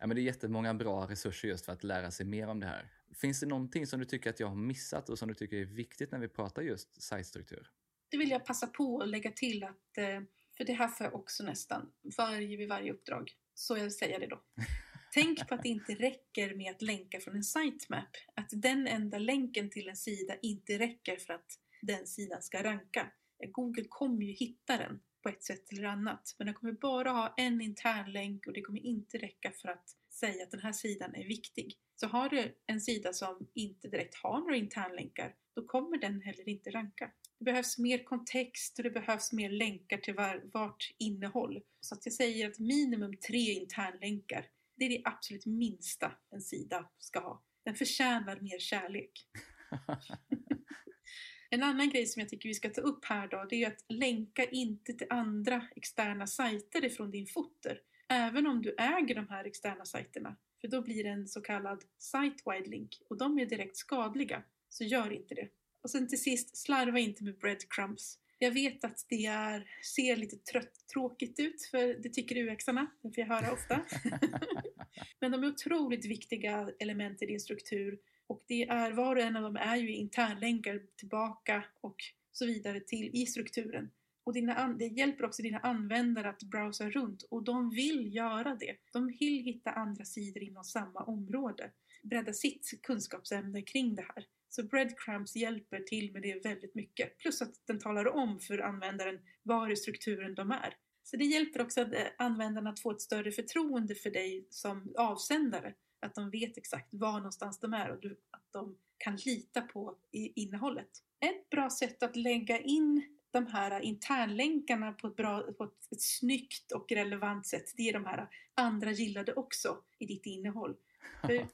ja, 0.00 0.06
men 0.06 0.10
det 0.10 0.20
är 0.20 0.24
jättemånga 0.24 0.74
bra 0.74 1.06
resurser 1.10 1.48
just 1.48 1.64
för 1.64 1.72
att 1.72 1.84
lära 1.84 2.10
sig 2.10 2.26
mer 2.26 2.48
om 2.48 2.60
det 2.60 2.66
här. 2.66 2.99
Finns 3.20 3.40
det 3.40 3.46
någonting 3.46 3.86
som 3.86 4.00
du 4.00 4.06
tycker 4.06 4.30
att 4.30 4.40
jag 4.40 4.46
har 4.46 4.56
missat 4.56 5.08
och 5.08 5.18
som 5.18 5.28
du 5.28 5.34
tycker 5.34 5.56
är 5.56 5.64
viktigt 5.64 6.12
när 6.12 6.18
vi 6.18 6.28
pratar 6.28 6.62
just 6.62 7.02
sajtstruktur? 7.02 7.70
Det 8.10 8.16
vill 8.16 8.30
jag 8.30 8.44
passa 8.44 8.66
på 8.66 9.00
att 9.00 9.08
lägga 9.08 9.30
till 9.30 9.64
att, 9.64 9.98
eh, 9.98 10.20
för 10.56 10.64
det 10.64 10.72
här 10.72 10.88
får 10.88 11.06
jag 11.06 11.14
också 11.14 11.44
nästan 11.44 11.92
varje, 12.16 12.56
vid 12.56 12.68
varje 12.68 12.92
uppdrag. 12.92 13.32
Så 13.54 13.76
jag 13.76 13.92
säger 13.92 14.20
det 14.20 14.26
då. 14.26 14.42
Tänk 15.14 15.48
på 15.48 15.54
att 15.54 15.62
det 15.62 15.68
inte 15.68 15.94
räcker 15.94 16.54
med 16.54 16.70
att 16.70 16.82
länka 16.82 17.20
från 17.20 17.36
en 17.36 17.44
sitemap. 17.44 18.16
Att 18.34 18.48
den 18.52 18.86
enda 18.86 19.18
länken 19.18 19.70
till 19.70 19.88
en 19.88 19.96
sida 19.96 20.34
inte 20.42 20.78
räcker 20.78 21.16
för 21.16 21.32
att 21.32 21.58
den 21.82 22.06
sidan 22.06 22.42
ska 22.42 22.62
ranka. 22.62 23.12
Google 23.52 23.84
kommer 23.88 24.22
ju 24.22 24.32
hitta 24.32 24.76
den 24.76 25.00
på 25.22 25.28
ett 25.28 25.44
sätt 25.44 25.72
eller 25.72 25.84
annat. 25.84 26.34
Men 26.38 26.46
den 26.46 26.54
kommer 26.54 26.72
bara 26.72 27.10
ha 27.10 27.34
en 27.36 27.60
intern 27.60 28.12
länk 28.12 28.46
och 28.46 28.52
det 28.52 28.62
kommer 28.62 28.86
inte 28.86 29.18
räcka 29.18 29.52
för 29.52 29.68
att 29.68 29.96
säga 30.10 30.44
att 30.44 30.50
den 30.50 30.60
här 30.60 30.72
sidan 30.72 31.14
är 31.14 31.24
viktig. 31.24 31.78
Så 32.00 32.06
har 32.06 32.28
du 32.28 32.56
en 32.66 32.80
sida 32.80 33.12
som 33.12 33.48
inte 33.54 33.88
direkt 33.88 34.14
har 34.14 34.40
några 34.40 34.56
internlänkar, 34.56 35.34
då 35.54 35.66
kommer 35.66 35.98
den 35.98 36.20
heller 36.20 36.48
inte 36.48 36.70
ranka. 36.70 37.10
Det 37.38 37.44
behövs 37.44 37.78
mer 37.78 38.04
kontext 38.04 38.78
och 38.78 38.84
det 38.84 38.90
behövs 38.90 39.32
mer 39.32 39.50
länkar 39.50 39.98
till 39.98 40.14
var, 40.14 40.42
vart 40.52 40.94
innehåll. 40.98 41.60
Så 41.80 41.94
att 41.94 42.06
jag 42.06 42.12
säger 42.12 42.50
att 42.50 42.58
minimum 42.58 43.16
tre 43.16 43.52
internlänkar 43.52 44.46
det 44.76 44.84
är 44.84 44.88
det 44.88 45.02
absolut 45.04 45.46
minsta 45.46 46.12
en 46.30 46.40
sida 46.40 46.88
ska 46.98 47.20
ha. 47.20 47.42
Den 47.64 47.74
förtjänar 47.74 48.40
mer 48.40 48.58
kärlek. 48.58 49.26
en 51.50 51.62
annan 51.62 51.90
grej 51.90 52.06
som 52.06 52.20
jag 52.20 52.28
tycker 52.28 52.48
vi 52.48 52.54
ska 52.54 52.70
ta 52.70 52.80
upp 52.80 53.04
här 53.04 53.28
då, 53.28 53.46
det 53.50 53.64
är 53.64 53.66
att 53.66 53.84
länka 53.88 54.44
inte 54.44 54.92
till 54.92 55.06
andra 55.10 55.68
externa 55.76 56.26
sajter 56.26 56.84
ifrån 56.84 57.10
din 57.10 57.26
footer. 57.26 57.80
Även 58.08 58.46
om 58.46 58.62
du 58.62 58.74
äger 58.78 59.14
de 59.14 59.28
här 59.28 59.44
externa 59.44 59.84
sajterna. 59.84 60.36
För 60.60 60.68
då 60.68 60.82
blir 60.82 61.04
det 61.04 61.10
en 61.10 61.28
så 61.28 61.40
kallad 61.40 61.84
site-wide 61.98 62.68
link 62.68 63.02
och 63.08 63.18
de 63.18 63.38
är 63.38 63.46
direkt 63.46 63.76
skadliga. 63.76 64.42
Så 64.68 64.84
gör 64.84 65.12
inte 65.12 65.34
det. 65.34 65.48
Och 65.82 65.90
sen 65.90 66.08
till 66.08 66.22
sist, 66.22 66.56
slarva 66.56 66.98
inte 66.98 67.24
med 67.24 67.38
breadcrumbs. 67.38 68.18
Jag 68.38 68.50
vet 68.50 68.84
att 68.84 69.06
det 69.08 69.26
är, 69.26 69.70
ser 69.96 70.16
lite 70.16 70.36
trött, 70.36 70.86
tråkigt 70.92 71.40
ut, 71.40 71.62
för 71.70 72.02
det 72.02 72.08
tycker 72.08 72.36
UX-arna, 72.36 72.86
det 73.02 73.12
får 73.12 73.18
jag 73.18 73.26
höra 73.26 73.52
ofta. 73.52 73.80
Men 75.20 75.32
de 75.32 75.44
är 75.44 75.48
otroligt 75.48 76.04
viktiga 76.04 76.70
element 76.78 77.22
i 77.22 77.26
din 77.26 77.40
struktur 77.40 77.98
och 78.26 78.44
det 78.46 78.62
är, 78.62 78.92
var 78.92 79.16
och 79.16 79.22
en 79.22 79.36
av 79.36 79.42
dem 79.42 79.56
är 79.56 79.76
ju 79.76 79.94
internlänkar 79.94 80.82
tillbaka 80.96 81.64
och 81.80 81.96
så 82.32 82.46
vidare 82.46 82.80
till 82.80 83.10
i 83.12 83.26
strukturen. 83.26 83.90
Och 84.24 84.32
dina, 84.32 84.68
det 84.68 84.86
hjälper 84.86 85.24
också 85.24 85.42
dina 85.42 85.58
användare 85.58 86.30
att 86.30 86.42
browsa 86.42 86.90
runt 86.90 87.22
och 87.22 87.42
de 87.42 87.70
vill 87.70 88.14
göra 88.14 88.54
det. 88.54 88.76
De 88.92 89.06
vill 89.06 89.42
hitta 89.44 89.70
andra 89.70 90.04
sidor 90.04 90.42
inom 90.42 90.64
samma 90.64 91.00
område. 91.00 91.70
Bredda 92.02 92.32
sitt 92.32 92.80
kunskapsämne 92.82 93.62
kring 93.62 93.94
det 93.94 94.06
här. 94.14 94.26
Så 94.48 94.62
breadcrumbs 94.62 95.36
hjälper 95.36 95.80
till 95.80 96.12
med 96.12 96.22
det 96.22 96.44
väldigt 96.44 96.74
mycket. 96.74 97.18
Plus 97.18 97.42
att 97.42 97.66
den 97.66 97.78
talar 97.78 98.08
om 98.08 98.40
för 98.40 98.58
användaren 98.58 99.18
var 99.42 99.70
i 99.70 99.76
strukturen 99.76 100.34
de 100.34 100.50
är. 100.50 100.76
Så 101.02 101.16
det 101.16 101.24
hjälper 101.24 101.62
också 101.62 101.80
att 101.80 101.94
eh, 101.94 102.02
användarna 102.18 102.70
att 102.70 102.80
få 102.80 102.90
ett 102.90 103.00
större 103.00 103.32
förtroende 103.32 103.94
för 103.94 104.10
dig 104.10 104.46
som 104.50 104.94
avsändare. 104.96 105.74
Att 106.00 106.14
de 106.14 106.30
vet 106.30 106.58
exakt 106.58 106.94
var 106.94 107.12
någonstans 107.12 107.58
de 107.58 107.74
är 107.74 107.90
och 107.90 108.04
att 108.30 108.52
de 108.52 108.76
kan 108.98 109.16
lita 109.16 109.60
på 109.60 109.96
innehållet. 110.12 110.88
Ett 111.20 111.50
bra 111.50 111.70
sätt 111.70 112.02
att 112.02 112.16
lägga 112.16 112.60
in 112.60 113.19
de 113.30 113.46
här 113.46 113.80
internlänkarna 113.80 114.92
på 114.92 115.06
ett, 115.06 115.16
bra, 115.16 115.42
på 115.42 115.64
ett, 115.64 115.92
ett 115.92 116.02
snyggt 116.02 116.72
och 116.72 116.92
relevant 116.92 117.46
sätt, 117.46 117.74
det 117.76 117.88
är 117.88 117.92
de 117.92 118.04
här 118.04 118.28
andra 118.54 118.92
gillade 118.92 119.34
också 119.34 119.78
i 119.98 120.06
ditt 120.06 120.26
innehåll. 120.26 120.76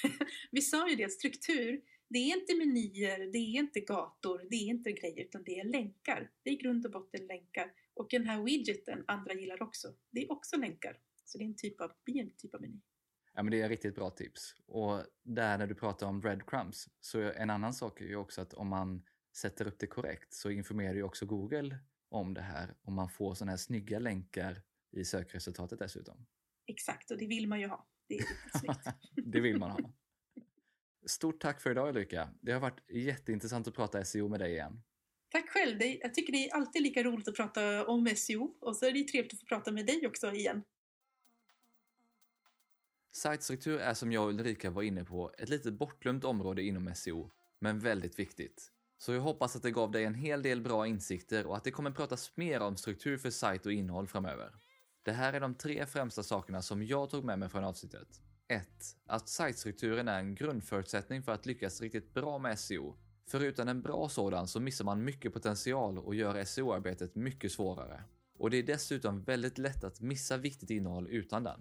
vi 0.50 0.60
sa 0.60 0.88
ju 0.88 0.96
det, 0.96 1.12
struktur 1.12 1.82
det 2.10 2.18
är 2.18 2.36
inte 2.36 2.54
menyer, 2.54 3.32
det 3.32 3.38
är 3.38 3.58
inte 3.58 3.80
gator, 3.80 4.46
det 4.50 4.56
är 4.56 4.66
inte 4.66 4.92
grejer 4.92 5.24
utan 5.24 5.42
det 5.44 5.58
är 5.58 5.64
länkar. 5.64 6.30
Det 6.42 6.50
är 6.50 6.54
i 6.54 6.56
grund 6.56 6.86
och 6.86 6.92
botten 6.92 7.26
länkar. 7.26 7.72
Och 7.94 8.06
den 8.10 8.26
här 8.26 8.42
widgeten 8.42 9.04
andra 9.06 9.34
gillar 9.34 9.62
också. 9.62 9.94
Det 10.10 10.22
är 10.22 10.32
också 10.32 10.56
länkar. 10.56 10.98
Så 11.24 11.38
det 11.38 11.44
är 11.44 11.46
en 11.46 11.56
typ 11.56 11.80
av, 11.80 11.92
en 12.06 12.30
typ 12.30 12.54
av 12.54 12.60
meny. 12.60 12.80
Ja 13.34 13.42
men 13.42 13.50
det 13.50 13.60
är 13.60 13.68
riktigt 13.68 13.94
bra 13.94 14.10
tips. 14.10 14.54
Och 14.66 15.02
där 15.22 15.58
när 15.58 15.66
du 15.66 15.74
pratar 15.74 16.06
om 16.06 16.20
breadcrumbs 16.20 16.88
så 17.00 17.20
en 17.20 17.50
annan 17.50 17.74
sak 17.74 18.00
är 18.00 18.04
ju 18.04 18.16
också 18.16 18.40
att 18.40 18.54
om 18.54 18.68
man 18.68 19.02
sätter 19.38 19.66
upp 19.66 19.78
det 19.78 19.86
korrekt 19.86 20.34
så 20.34 20.50
informerar 20.50 20.94
ju 20.94 21.02
också 21.02 21.26
Google 21.26 21.78
om 22.08 22.34
det 22.34 22.40
här 22.40 22.74
och 22.82 22.92
man 22.92 23.08
får 23.08 23.34
sådana 23.34 23.52
här 23.52 23.56
snygga 23.56 23.98
länkar 23.98 24.62
i 24.90 25.04
sökresultatet 25.04 25.78
dessutom. 25.78 26.26
Exakt, 26.66 27.10
och 27.10 27.18
det 27.18 27.26
vill 27.26 27.48
man 27.48 27.60
ju 27.60 27.66
ha. 27.66 27.86
Det 28.06 28.14
är 28.14 28.18
riktigt 28.18 28.60
snyggt. 28.60 28.86
det 29.32 29.40
vill 29.40 29.58
man 29.58 29.70
ha. 29.70 29.78
Stort 31.06 31.40
tack 31.40 31.60
för 31.60 31.70
idag 31.70 31.88
Ulrika. 31.88 32.28
Det 32.40 32.52
har 32.52 32.60
varit 32.60 32.90
jätteintressant 32.90 33.68
att 33.68 33.74
prata 33.74 34.04
SEO 34.04 34.28
med 34.28 34.40
dig 34.40 34.52
igen. 34.52 34.82
Tack 35.28 35.48
själv. 35.48 35.82
Jag 35.82 36.14
tycker 36.14 36.32
det 36.32 36.48
är 36.48 36.54
alltid 36.54 36.82
lika 36.82 37.02
roligt 37.02 37.28
att 37.28 37.36
prata 37.36 37.86
om 37.86 38.06
SEO 38.16 38.56
och 38.60 38.76
så 38.76 38.86
är 38.86 38.92
det 38.92 39.04
trevligt 39.04 39.32
att 39.32 39.40
få 39.40 39.46
prata 39.46 39.72
med 39.72 39.86
dig 39.86 40.06
också 40.06 40.32
igen. 40.32 40.62
Sajtstruktur 43.12 43.78
är 43.78 43.94
som 43.94 44.12
jag 44.12 44.24
och 44.24 44.30
Ulrika 44.30 44.70
var 44.70 44.82
inne 44.82 45.04
på 45.04 45.32
ett 45.38 45.48
lite 45.48 45.72
bortglömt 45.72 46.24
område 46.24 46.62
inom 46.62 46.94
SEO, 46.94 47.30
men 47.58 47.78
väldigt 47.78 48.18
viktigt. 48.18 48.72
Så 48.98 49.12
jag 49.12 49.20
hoppas 49.20 49.56
att 49.56 49.62
det 49.62 49.70
gav 49.70 49.90
dig 49.90 50.04
en 50.04 50.14
hel 50.14 50.42
del 50.42 50.60
bra 50.60 50.86
insikter 50.86 51.46
och 51.46 51.56
att 51.56 51.64
det 51.64 51.70
kommer 51.70 51.90
pratas 51.90 52.32
mer 52.34 52.60
om 52.60 52.76
struktur 52.76 53.18
för 53.18 53.30
sajt 53.30 53.66
och 53.66 53.72
innehåll 53.72 54.06
framöver. 54.06 54.54
Det 55.02 55.12
här 55.12 55.32
är 55.32 55.40
de 55.40 55.54
tre 55.54 55.86
främsta 55.86 56.22
sakerna 56.22 56.62
som 56.62 56.82
jag 56.82 57.10
tog 57.10 57.24
med 57.24 57.38
mig 57.38 57.48
från 57.48 57.64
avsnittet. 57.64 58.08
1. 58.48 58.68
Att 59.06 59.28
sajtstrukturen 59.28 60.08
är 60.08 60.18
en 60.18 60.34
grundförutsättning 60.34 61.22
för 61.22 61.32
att 61.32 61.46
lyckas 61.46 61.80
riktigt 61.80 62.14
bra 62.14 62.38
med 62.38 62.58
SEO. 62.58 62.96
För 63.26 63.40
utan 63.40 63.68
en 63.68 63.82
bra 63.82 64.08
sådan 64.08 64.48
så 64.48 64.60
missar 64.60 64.84
man 64.84 65.04
mycket 65.04 65.32
potential 65.32 65.98
och 65.98 66.14
gör 66.14 66.44
SEO-arbetet 66.44 67.14
mycket 67.14 67.52
svårare. 67.52 68.04
Och 68.38 68.50
det 68.50 68.56
är 68.56 68.62
dessutom 68.62 69.22
väldigt 69.22 69.58
lätt 69.58 69.84
att 69.84 70.00
missa 70.00 70.36
viktigt 70.36 70.70
innehåll 70.70 71.08
utan 71.10 71.44
den. 71.44 71.60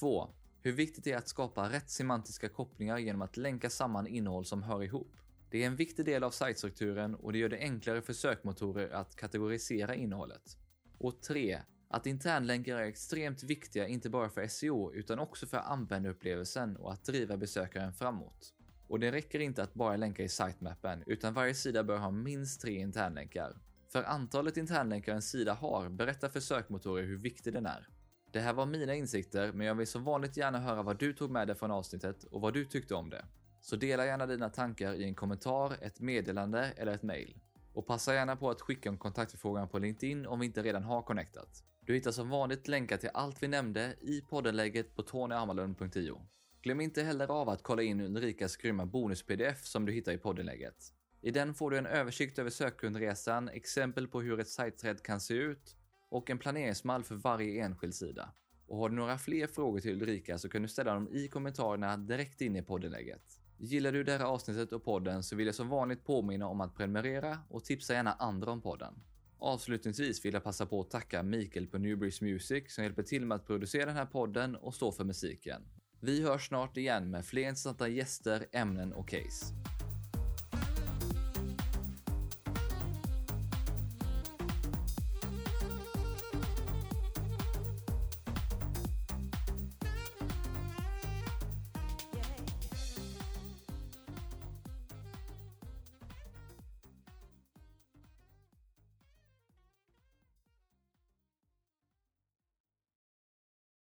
2. 0.00 0.28
Hur 0.60 0.72
viktigt 0.72 1.04
det 1.04 1.12
är 1.12 1.18
att 1.18 1.28
skapa 1.28 1.68
rätt 1.68 1.90
semantiska 1.90 2.48
kopplingar 2.48 2.98
genom 2.98 3.22
att 3.22 3.36
länka 3.36 3.70
samman 3.70 4.06
innehåll 4.06 4.44
som 4.44 4.62
hör 4.62 4.82
ihop. 4.82 5.16
Det 5.52 5.62
är 5.62 5.66
en 5.66 5.76
viktig 5.76 6.04
del 6.04 6.24
av 6.24 6.30
sajtstrukturen 6.30 7.14
och 7.14 7.32
det 7.32 7.38
gör 7.38 7.48
det 7.48 7.58
enklare 7.58 8.02
för 8.02 8.12
sökmotorer 8.12 8.90
att 8.90 9.16
kategorisera 9.16 9.94
innehållet. 9.94 10.58
Och 10.98 11.22
3. 11.22 11.60
Att 11.88 12.06
internlänkar 12.06 12.76
är 12.76 12.82
extremt 12.82 13.42
viktiga 13.42 13.86
inte 13.86 14.10
bara 14.10 14.28
för 14.28 14.46
SEO 14.46 14.92
utan 14.94 15.18
också 15.18 15.46
för 15.46 15.56
användarupplevelsen 15.56 16.76
och 16.76 16.92
att 16.92 17.04
driva 17.04 17.36
besökaren 17.36 17.92
framåt. 17.92 18.54
Och 18.88 19.00
det 19.00 19.12
räcker 19.12 19.40
inte 19.40 19.62
att 19.62 19.74
bara 19.74 19.96
länka 19.96 20.22
i 20.22 20.28
sitemappen 20.28 21.02
utan 21.06 21.34
varje 21.34 21.54
sida 21.54 21.84
bör 21.84 21.98
ha 21.98 22.10
minst 22.10 22.60
tre 22.60 22.74
internlänkar. 22.74 23.56
För 23.88 24.02
antalet 24.02 24.56
internlänkar 24.56 25.14
en 25.14 25.22
sida 25.22 25.52
har 25.52 25.88
berättar 25.88 26.28
för 26.28 26.40
sökmotorer 26.40 27.04
hur 27.04 27.18
viktig 27.18 27.52
den 27.52 27.66
är. 27.66 27.88
Det 28.30 28.40
här 28.40 28.52
var 28.52 28.66
mina 28.66 28.94
insikter, 28.94 29.52
men 29.52 29.66
jag 29.66 29.74
vill 29.74 29.86
som 29.86 30.04
vanligt 30.04 30.36
gärna 30.36 30.60
höra 30.60 30.82
vad 30.82 30.98
du 30.98 31.12
tog 31.12 31.30
med 31.30 31.46
dig 31.46 31.56
från 31.56 31.70
avsnittet 31.70 32.24
och 32.24 32.40
vad 32.40 32.54
du 32.54 32.64
tyckte 32.64 32.94
om 32.94 33.10
det. 33.10 33.24
Så 33.64 33.76
dela 33.76 34.06
gärna 34.06 34.26
dina 34.26 34.50
tankar 34.50 34.94
i 34.94 35.04
en 35.04 35.14
kommentar, 35.14 35.76
ett 35.80 36.00
meddelande 36.00 36.72
eller 36.76 36.94
ett 36.94 37.02
mail. 37.02 37.36
Och 37.72 37.86
passa 37.86 38.14
gärna 38.14 38.36
på 38.36 38.50
att 38.50 38.60
skicka 38.60 38.88
en 38.88 38.98
kontaktförfrågan 38.98 39.68
på 39.68 39.78
LinkedIn 39.78 40.26
om 40.26 40.40
vi 40.40 40.46
inte 40.46 40.62
redan 40.62 40.82
har 40.82 41.02
connectat. 41.02 41.64
Du 41.80 41.94
hittar 41.94 42.10
som 42.10 42.30
vanligt 42.30 42.68
länkar 42.68 42.96
till 42.96 43.10
allt 43.14 43.42
vi 43.42 43.48
nämnde 43.48 43.96
i 44.00 44.20
poddenläget 44.20 44.94
på 44.94 45.02
tonyarmalund.io. 45.02 46.26
Glöm 46.62 46.80
inte 46.80 47.02
heller 47.02 47.30
av 47.30 47.48
att 47.48 47.62
kolla 47.62 47.82
in 47.82 48.00
Ulrikas 48.00 48.56
grymma 48.56 48.86
bonus-pdf 48.86 49.64
som 49.64 49.86
du 49.86 49.92
hittar 49.92 50.12
i 50.12 50.18
poddenläget. 50.18 50.92
I 51.20 51.30
den 51.30 51.54
får 51.54 51.70
du 51.70 51.78
en 51.78 51.86
översikt 51.86 52.38
över 52.38 52.50
sökkundresan, 52.50 53.48
exempel 53.48 54.08
på 54.08 54.20
hur 54.20 54.40
ett 54.40 54.48
sajtträd 54.48 55.02
kan 55.02 55.20
se 55.20 55.34
ut 55.34 55.76
och 56.08 56.30
en 56.30 56.38
planeringsmall 56.38 57.04
för 57.04 57.14
varje 57.14 57.64
enskild 57.64 57.94
sida. 57.94 58.32
Och 58.66 58.78
har 58.78 58.88
du 58.88 58.94
några 58.94 59.18
fler 59.18 59.46
frågor 59.46 59.80
till 59.80 60.02
Ulrika 60.02 60.38
så 60.38 60.48
kan 60.48 60.62
du 60.62 60.68
ställa 60.68 60.94
dem 60.94 61.08
i 61.12 61.28
kommentarerna 61.28 61.96
direkt 61.96 62.40
in 62.40 62.56
i 62.56 62.62
poddenläget. 62.62 63.41
Gillar 63.64 63.92
du 63.92 64.04
det 64.04 64.12
här 64.12 64.24
avsnittet 64.24 64.72
och 64.72 64.84
podden 64.84 65.22
så 65.22 65.36
vill 65.36 65.46
jag 65.46 65.54
som 65.54 65.68
vanligt 65.68 66.04
påminna 66.04 66.46
om 66.46 66.60
att 66.60 66.74
prenumerera 66.74 67.38
och 67.48 67.64
tipsa 67.64 67.94
gärna 67.94 68.12
andra 68.12 68.50
om 68.50 68.60
podden. 68.60 68.94
Avslutningsvis 69.38 70.24
vill 70.24 70.34
jag 70.34 70.44
passa 70.44 70.66
på 70.66 70.80
att 70.80 70.90
tacka 70.90 71.22
Mikael 71.22 71.66
på 71.66 71.78
Newbreeze 71.78 72.24
Music 72.24 72.74
som 72.74 72.84
hjälper 72.84 73.02
till 73.02 73.26
med 73.26 73.36
att 73.36 73.46
producera 73.46 73.86
den 73.86 73.96
här 73.96 74.06
podden 74.06 74.56
och 74.56 74.74
stå 74.74 74.92
för 74.92 75.04
musiken. 75.04 75.62
Vi 76.00 76.22
hörs 76.22 76.48
snart 76.48 76.76
igen 76.76 77.10
med 77.10 77.24
fler 77.24 77.42
intressanta 77.42 77.88
gäster, 77.88 78.46
ämnen 78.52 78.92
och 78.92 79.08
case. 79.08 79.46